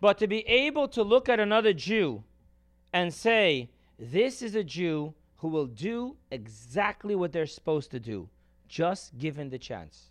But 0.00 0.18
to 0.18 0.26
be 0.26 0.46
able 0.46 0.88
to 0.88 1.02
look 1.02 1.28
at 1.28 1.40
another 1.40 1.72
Jew 1.72 2.22
and 2.92 3.12
say, 3.12 3.70
this 3.98 4.42
is 4.42 4.54
a 4.54 4.64
Jew 4.64 5.14
who 5.36 5.48
will 5.48 5.66
do 5.66 6.16
exactly 6.30 7.14
what 7.14 7.32
they're 7.32 7.46
supposed 7.46 7.90
to 7.92 8.00
do, 8.00 8.28
just 8.68 9.16
given 9.18 9.50
the 9.50 9.58
chance. 9.58 10.10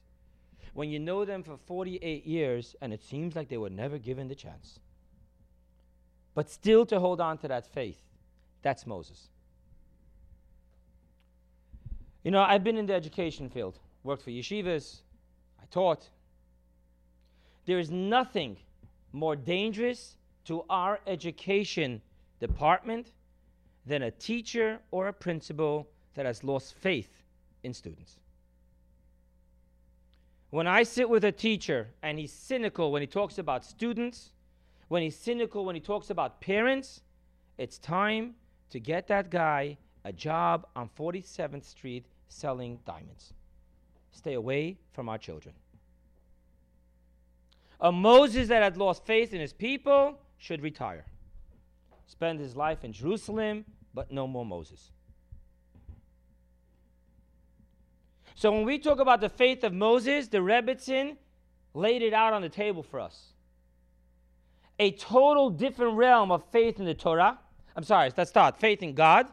When 0.73 0.89
you 0.89 0.99
know 0.99 1.25
them 1.25 1.43
for 1.43 1.57
48 1.57 2.25
years 2.25 2.75
and 2.81 2.93
it 2.93 3.03
seems 3.03 3.35
like 3.35 3.49
they 3.49 3.57
were 3.57 3.69
never 3.69 3.97
given 3.97 4.27
the 4.27 4.35
chance. 4.35 4.79
But 6.33 6.49
still 6.49 6.85
to 6.87 6.99
hold 6.99 7.19
on 7.19 7.37
to 7.39 7.47
that 7.47 7.65
faith 7.65 8.01
that's 8.61 8.85
Moses. 8.85 9.29
You 12.23 12.31
know, 12.31 12.41
I've 12.41 12.63
been 12.63 12.77
in 12.77 12.85
the 12.85 12.93
education 12.93 13.49
field, 13.49 13.79
worked 14.03 14.23
for 14.23 14.31
yeshivas, 14.31 15.01
I 15.61 15.65
taught. 15.71 16.09
There 17.65 17.79
is 17.79 17.89
nothing 17.89 18.57
more 19.13 19.35
dangerous 19.35 20.17
to 20.45 20.63
our 20.69 20.99
education 21.07 22.01
department 22.39 23.11
than 23.85 24.03
a 24.03 24.11
teacher 24.11 24.79
or 24.91 25.07
a 25.07 25.13
principal 25.13 25.87
that 26.15 26.25
has 26.25 26.43
lost 26.43 26.73
faith 26.75 27.23
in 27.63 27.73
students. 27.73 28.17
When 30.49 30.67
I 30.67 30.83
sit 30.83 31.09
with 31.09 31.23
a 31.23 31.31
teacher 31.31 31.89
and 32.01 32.17
he's 32.17 32.33
cynical 32.33 32.91
when 32.91 33.01
he 33.01 33.07
talks 33.07 33.37
about 33.37 33.63
students, 33.63 34.31
when 34.87 35.03
he's 35.03 35.15
cynical 35.15 35.65
when 35.65 35.75
he 35.75 35.81
talks 35.81 36.09
about 36.09 36.41
parents, 36.41 37.01
it's 37.57 37.77
time 37.77 38.35
to 38.69 38.79
get 38.79 39.07
that 39.07 39.29
guy 39.29 39.77
a 40.05 40.13
job 40.13 40.67
on 40.75 40.89
47th 40.97 41.65
Street 41.65 42.05
selling 42.27 42.79
diamonds. 42.85 43.33
Stay 44.11 44.33
away 44.33 44.77
from 44.93 45.09
our 45.09 45.17
children. 45.17 45.55
A 47.81 47.91
Moses 47.91 48.49
that 48.49 48.61
had 48.61 48.77
lost 48.77 49.05
faith 49.05 49.33
in 49.33 49.39
his 49.39 49.53
people 49.53 50.19
should 50.37 50.61
retire. 50.61 51.05
Spend 52.07 52.39
his 52.39 52.55
life 52.55 52.83
in 52.83 52.91
Jerusalem, 52.91 53.65
but 53.93 54.11
no 54.11 54.27
more 54.27 54.45
Moses. 54.45 54.91
So 58.35 58.51
when 58.51 58.65
we 58.65 58.79
talk 58.79 58.99
about 58.99 59.21
the 59.21 59.29
faith 59.29 59.63
of 59.63 59.73
Moses, 59.73 60.27
the 60.27 60.37
Rebbitzin 60.37 61.17
laid 61.73 62.01
it 62.01 62.13
out 62.13 62.33
on 62.33 62.41
the 62.41 62.49
table 62.49 62.83
for 62.83 62.99
us. 62.99 63.33
A 64.79 64.91
total 64.91 65.49
different 65.49 65.97
realm 65.97 66.31
of 66.31 66.43
faith 66.51 66.79
in 66.79 66.85
the 66.85 66.93
Torah 66.93 67.37
I'm 67.75 67.83
sorry, 67.83 68.11
let's 68.15 68.29
start. 68.29 68.59
Faith 68.59 68.83
in 68.83 68.93
God. 68.93 69.27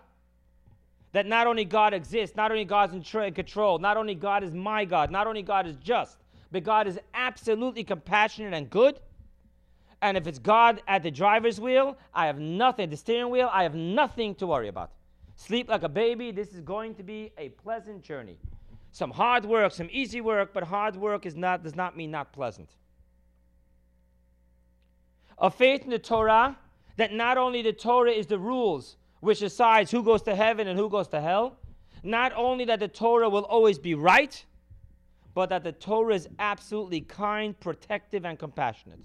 That 1.13 1.27
not 1.27 1.47
only 1.47 1.65
God 1.65 1.95
exists, 1.95 2.37
not 2.37 2.51
only 2.51 2.65
God's 2.65 2.93
in 2.93 3.33
control, 3.33 3.79
not 3.79 3.97
only 3.97 4.15
God 4.15 4.45
is 4.45 4.53
my 4.53 4.85
God, 4.85 5.11
not 5.11 5.27
only 5.27 5.41
God 5.43 5.67
is 5.67 5.77
just, 5.77 6.19
but 6.51 6.63
God 6.63 6.87
is 6.87 6.99
absolutely 7.15 7.85
compassionate 7.85 8.53
and 8.53 8.69
good. 8.69 9.01
And 10.03 10.17
if 10.17 10.27
it's 10.27 10.39
God 10.39 10.83
at 10.87 11.03
the 11.03 11.11
driver's 11.11 11.59
wheel, 11.59 11.97
I 12.13 12.27
have 12.27 12.39
nothing, 12.39 12.91
the 12.91 12.97
steering 12.97 13.31
wheel, 13.31 13.49
I 13.51 13.63
have 13.63 13.75
nothing 13.75 14.35
to 14.37 14.47
worry 14.47 14.69
about. 14.69 14.91
Sleep 15.37 15.69
like 15.69 15.83
a 15.83 15.89
baby, 15.89 16.33
this 16.33 16.53
is 16.53 16.61
going 16.61 16.95
to 16.97 17.03
be 17.03 17.33
a 17.39 17.49
pleasant 17.51 18.03
journey. 18.03 18.39
Some 18.93 19.11
hard 19.11 19.45
work, 19.45 19.73
some 19.73 19.89
easy 19.91 20.21
work, 20.21 20.53
but 20.53 20.65
hard 20.65 20.97
work 20.97 21.27
is 21.27 21.35
not, 21.35 21.63
does 21.63 21.77
not 21.77 21.97
mean 21.97 22.11
not 22.11 22.33
pleasant. 22.33 22.69
A 25.39 25.51
faith 25.51 25.85
in 25.85 25.91
the 25.91 25.99
Torah 25.99 26.57
that 26.97 27.13
not 27.13 27.39
only 27.39 27.63
the 27.63 27.73
Torah 27.73 28.11
is 28.11 28.27
the 28.27 28.39
rules 28.39 28.97
which 29.21 29.41
decides 29.41 29.91
who 29.91 30.03
goes 30.03 30.23
to 30.23 30.35
heaven 30.35 30.69
and 30.69 30.79
who 30.79 30.89
goes 30.89 31.09
to 31.09 31.21
hell, 31.21 31.59
not 32.03 32.33
only 32.37 32.65
that 32.67 32.81
the 32.81 32.89
Torah 32.89 33.29
will 33.29 33.45
always 33.45 33.79
be 33.79 33.95
right, 33.95 34.45
but 35.35 35.49
that 35.51 35.65
the 35.65 35.73
Torah 35.73 36.15
is 36.15 36.29
absolutely 36.39 37.01
kind, 37.01 37.59
protective, 37.59 38.25
and 38.25 38.39
compassionate. 38.39 39.01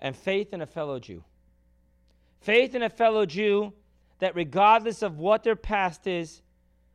And 0.00 0.16
faith 0.16 0.52
in 0.52 0.62
a 0.62 0.66
fellow 0.66 0.98
Jew. 0.98 1.24
Faith 2.40 2.74
in 2.74 2.82
a 2.82 2.88
fellow 2.88 3.26
Jew 3.26 3.72
that 4.18 4.34
regardless 4.34 5.02
of 5.02 5.18
what 5.18 5.44
their 5.44 5.56
past 5.56 6.06
is, 6.06 6.42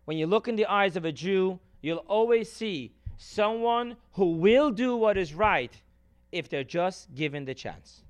when 0.06 0.18
you 0.18 0.28
look 0.28 0.48
in 0.48 0.56
the 0.56 0.66
eyes 0.66 0.96
of 0.96 1.06
a 1.06 1.12
Jew, 1.12 1.60
you'll 1.82 1.98
always 2.00 2.52
see 2.52 2.94
someone 3.18 3.96
who 4.14 4.34
will 4.34 4.72
do 4.72 4.96
what 4.96 5.18
is 5.18 5.34
right 5.34 5.74
if 6.32 6.50
they're 6.50 6.64
just 6.64 7.14
given 7.14 7.46
the 7.46 7.54
chance. 7.54 8.04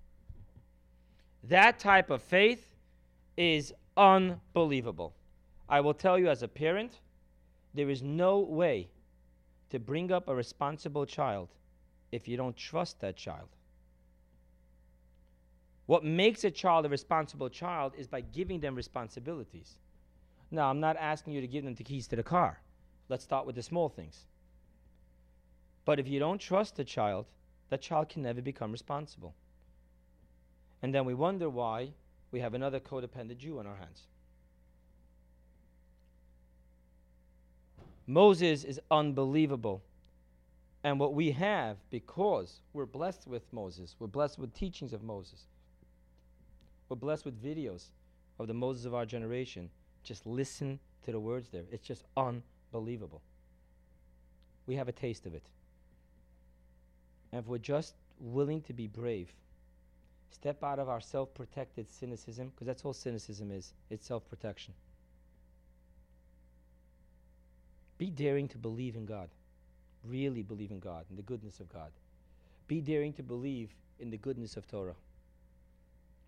That 1.43 1.79
type 1.79 2.09
of 2.09 2.21
faith 2.21 2.73
is 3.35 3.73
unbelievable. 3.97 5.13
I 5.67 5.81
will 5.81 5.93
tell 5.93 6.17
you 6.17 6.29
as 6.29 6.43
a 6.43 6.47
parent, 6.47 6.99
there 7.73 7.89
is 7.89 8.01
no 8.01 8.39
way 8.39 8.89
to 9.69 9.79
bring 9.79 10.11
up 10.11 10.27
a 10.27 10.35
responsible 10.35 11.05
child 11.05 11.49
if 12.11 12.27
you 12.27 12.37
don't 12.37 12.55
trust 12.55 13.01
that 13.01 13.15
child. 13.15 13.49
What 15.85 16.05
makes 16.05 16.43
a 16.43 16.51
child 16.51 16.85
a 16.85 16.89
responsible 16.89 17.49
child 17.49 17.93
is 17.97 18.07
by 18.07 18.21
giving 18.21 18.59
them 18.59 18.75
responsibilities. 18.75 19.77
Now, 20.49 20.69
I'm 20.69 20.79
not 20.79 20.95
asking 20.97 21.33
you 21.33 21.41
to 21.41 21.47
give 21.47 21.65
them 21.65 21.73
the 21.73 21.83
keys 21.83 22.07
to 22.07 22.15
the 22.15 22.23
car. 22.23 22.61
Let's 23.09 23.23
start 23.23 23.45
with 23.45 23.55
the 23.55 23.63
small 23.63 23.89
things. 23.89 24.27
But 25.83 25.99
if 25.99 26.07
you 26.07 26.19
don't 26.19 26.39
trust 26.39 26.77
the 26.77 26.85
child, 26.85 27.25
that 27.69 27.81
child 27.81 28.07
can 28.09 28.21
never 28.21 28.41
become 28.41 28.71
responsible. 28.71 29.33
And 30.83 30.93
then 30.93 31.05
we 31.05 31.13
wonder 31.13 31.49
why 31.49 31.91
we 32.31 32.41
have 32.41 32.53
another 32.53 32.79
codependent 32.79 33.37
Jew 33.37 33.57
on 33.57 33.65
our 33.65 33.77
hands. 33.77 34.03
Moses 38.05 38.65
is 38.65 38.81
unbelievable. 38.91 39.81
And 40.83 40.99
what 40.99 41.13
we 41.13 41.31
have, 41.31 41.77
because 41.89 42.59
we're 42.73 42.85
blessed 42.85 43.25
with 43.25 43.43
Moses, 43.53 43.95
we're 43.97 44.07
blessed 44.07 44.37
with 44.37 44.53
teachings 44.53 44.91
of 44.91 45.01
Moses, 45.01 45.45
we're 46.89 46.97
blessed 46.97 47.23
with 47.23 47.41
videos 47.41 47.85
of 48.37 48.47
the 48.47 48.53
Moses 48.53 48.83
of 48.83 48.93
our 48.93 49.05
generation. 49.05 49.69
Just 50.03 50.25
listen 50.25 50.79
to 51.05 51.13
the 51.13 51.19
words 51.19 51.47
there. 51.49 51.63
It's 51.71 51.87
just 51.87 52.03
unbelievable. 52.17 53.21
We 54.67 54.75
have 54.75 54.89
a 54.89 54.91
taste 54.91 55.25
of 55.25 55.33
it. 55.33 55.43
And 57.31 57.39
if 57.39 57.47
we're 57.47 57.57
just 57.57 57.95
willing 58.19 58.61
to 58.63 58.73
be 58.73 58.87
brave, 58.87 59.33
step 60.33 60.63
out 60.63 60.79
of 60.79 60.89
our 60.89 61.01
self 61.01 61.33
protected 61.33 61.89
cynicism, 61.91 62.49
because 62.49 62.67
that's 62.67 62.83
all 62.83 62.93
cynicism 62.93 63.51
is 63.51 63.73
it's 63.89 64.07
self 64.07 64.27
protection. 64.29 64.73
Be 67.97 68.09
daring 68.09 68.47
to 68.49 68.57
believe 68.57 68.95
in 68.95 69.05
God. 69.05 69.29
Really 70.03 70.41
believe 70.41 70.71
in 70.71 70.79
God 70.79 71.05
and 71.09 71.17
the 71.17 71.23
goodness 71.23 71.59
of 71.59 71.71
God. 71.71 71.91
Be 72.67 72.81
daring 72.81 73.13
to 73.13 73.23
believe 73.23 73.69
in 73.99 74.09
the 74.09 74.17
goodness 74.17 74.57
of 74.57 74.67
Torah. 74.67 74.95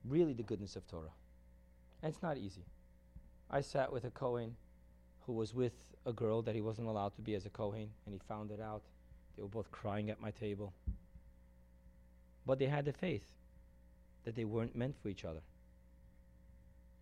Really, 0.08 0.34
the 0.34 0.44
goodness 0.44 0.76
of 0.76 0.88
Torah. 0.88 1.14
And 2.02 2.14
it's 2.14 2.22
not 2.22 2.38
easy. 2.38 2.64
I 3.50 3.62
sat 3.62 3.92
with 3.92 4.06
a 4.06 4.12
Kohen 4.12 4.56
who 5.26 5.34
was 5.34 5.54
with 5.54 5.74
a 6.06 6.14
girl 6.14 6.42
that 6.44 6.54
he 6.54 6.62
wasn't 6.62 6.88
allowed 6.88 7.16
to 7.16 7.22
be 7.22 7.34
as 7.34 7.46
a 7.46 7.50
Kohen, 7.50 7.90
and 8.06 8.14
he 8.14 8.20
found 8.28 8.52
it 8.52 8.62
out. 8.62 8.84
They 9.36 9.42
were 9.42 9.50
both 9.50 9.72
crying 9.72 10.10
at 10.12 10.22
my 10.22 10.32
table. 10.32 10.72
But 12.46 12.60
they 12.60 12.68
had 12.68 12.86
the 12.86 12.94
faith 12.94 13.26
that 14.26 14.36
they 14.36 14.44
weren't 14.44 14.76
meant 14.76 14.96
for 15.02 15.10
each 15.10 15.24
other. 15.24 15.40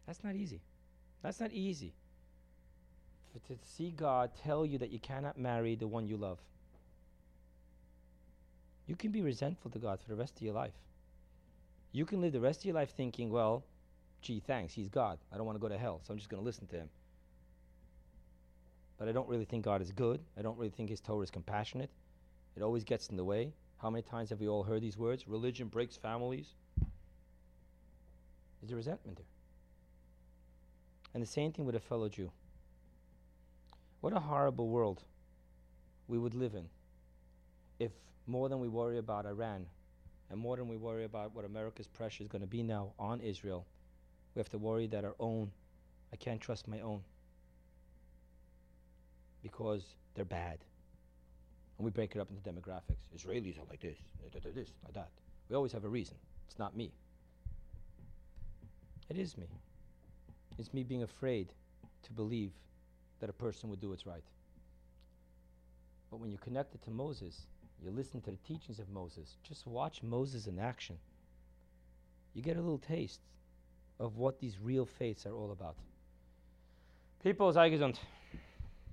That's 0.05 0.23
not 0.23 0.35
easy. 0.35 0.61
That's 1.21 1.39
not 1.39 1.51
easy. 1.51 1.93
To 3.47 3.55
see 3.63 3.91
God 3.91 4.29
tell 4.43 4.65
you 4.65 4.77
that 4.77 4.91
you 4.91 4.99
cannot 4.99 5.39
marry 5.39 5.75
the 5.75 5.87
one 5.87 6.07
you 6.07 6.17
love. 6.17 6.37
You 8.85 8.95
can 8.95 9.11
be 9.11 9.21
resentful 9.21 9.71
to 9.71 9.79
God 9.79 9.99
for 9.99 10.09
the 10.09 10.15
rest 10.15 10.35
of 10.35 10.43
your 10.43 10.53
life. 10.53 10.73
You 11.93 12.05
can 12.05 12.21
live 12.21 12.33
the 12.33 12.39
rest 12.39 12.59
of 12.59 12.65
your 12.65 12.75
life 12.75 12.91
thinking, 12.95 13.31
well, 13.31 13.63
gee, 14.21 14.41
thanks, 14.45 14.73
he's 14.73 14.89
God. 14.89 15.17
I 15.31 15.37
don't 15.37 15.45
want 15.45 15.55
to 15.55 15.61
go 15.61 15.69
to 15.69 15.77
hell, 15.77 16.01
so 16.03 16.11
I'm 16.11 16.17
just 16.17 16.29
going 16.29 16.41
to 16.41 16.45
listen 16.45 16.67
to 16.67 16.75
him. 16.75 16.89
But 18.97 19.07
I 19.07 19.11
don't 19.11 19.27
really 19.27 19.45
think 19.45 19.65
God 19.65 19.81
is 19.81 19.91
good. 19.91 20.19
I 20.37 20.41
don't 20.41 20.57
really 20.57 20.69
think 20.69 20.89
his 20.89 21.01
Torah 21.01 21.23
is 21.23 21.31
compassionate. 21.31 21.89
It 22.55 22.61
always 22.61 22.83
gets 22.83 23.09
in 23.09 23.17
the 23.17 23.23
way. 23.23 23.53
How 23.81 23.89
many 23.89 24.03
times 24.03 24.29
have 24.29 24.39
we 24.39 24.47
all 24.47 24.63
heard 24.63 24.81
these 24.81 24.97
words? 24.97 25.27
Religion 25.27 25.67
breaks 25.67 25.97
families. 25.97 26.53
There's 28.63 28.71
a 28.71 28.77
resentment 28.77 29.17
there. 29.17 29.25
And 31.13 31.21
the 31.21 31.27
same 31.27 31.51
thing 31.51 31.65
with 31.65 31.75
a 31.75 31.81
fellow 31.81 32.07
Jew. 32.07 32.31
What 33.99 34.13
a 34.13 34.21
horrible 34.21 34.69
world 34.69 35.03
we 36.07 36.17
would 36.17 36.33
live 36.33 36.55
in 36.55 36.69
if 37.77 37.91
more 38.25 38.47
than 38.47 38.61
we 38.61 38.69
worry 38.69 38.99
about 38.99 39.25
Iran 39.25 39.65
and 40.29 40.39
more 40.39 40.55
than 40.55 40.69
we 40.69 40.77
worry 40.77 41.03
about 41.03 41.35
what 41.35 41.43
America's 41.43 41.87
pressure 41.87 42.23
is 42.23 42.29
going 42.29 42.41
to 42.41 42.47
be 42.47 42.63
now 42.63 42.93
on 42.97 43.19
Israel, 43.19 43.65
we 44.33 44.39
have 44.39 44.49
to 44.49 44.57
worry 44.57 44.87
that 44.87 45.03
our 45.03 45.15
own, 45.19 45.51
I 46.13 46.15
can't 46.15 46.39
trust 46.39 46.65
my 46.65 46.79
own 46.79 47.01
because 49.41 49.83
they're 50.15 50.23
bad. 50.23 50.59
And 51.77 51.83
we 51.83 51.91
break 51.91 52.15
it 52.15 52.19
up 52.19 52.29
into 52.29 52.41
demographics. 52.49 53.03
Israelis 53.13 53.57
are 53.57 53.65
like 53.69 53.81
this, 53.81 53.97
this, 54.55 54.69
like 54.85 54.93
that. 54.93 55.09
We 55.49 55.55
always 55.57 55.73
have 55.73 55.83
a 55.83 55.89
reason. 55.89 56.15
It's 56.47 56.57
not 56.57 56.77
me. 56.77 56.93
It 59.09 59.17
is 59.17 59.37
me. 59.37 59.47
It's 60.57 60.73
me 60.73 60.83
being 60.83 61.03
afraid 61.03 61.49
to 62.03 62.11
believe 62.11 62.51
that 63.19 63.29
a 63.29 63.33
person 63.33 63.69
would 63.69 63.79
do 63.79 63.89
what's 63.89 64.05
right. 64.05 64.23
But 66.11 66.19
when 66.19 66.31
you 66.31 66.37
connect 66.37 66.75
it 66.75 66.83
to 66.83 66.91
Moses, 66.91 67.47
you 67.83 67.91
listen 67.91 68.21
to 68.21 68.31
the 68.31 68.37
teachings 68.47 68.79
of 68.79 68.89
Moses, 68.89 69.35
just 69.43 69.65
watch 69.65 70.03
Moses 70.03 70.47
in 70.47 70.59
action. 70.59 70.97
You 72.33 72.41
get 72.41 72.57
a 72.57 72.61
little 72.61 72.77
taste 72.77 73.19
of 73.99 74.17
what 74.17 74.39
these 74.39 74.57
real 74.61 74.85
faiths 74.85 75.25
are 75.25 75.33
all 75.33 75.51
about. 75.51 75.75
People, 77.23 77.51
sei 77.53 77.69
gesund. 77.71 77.97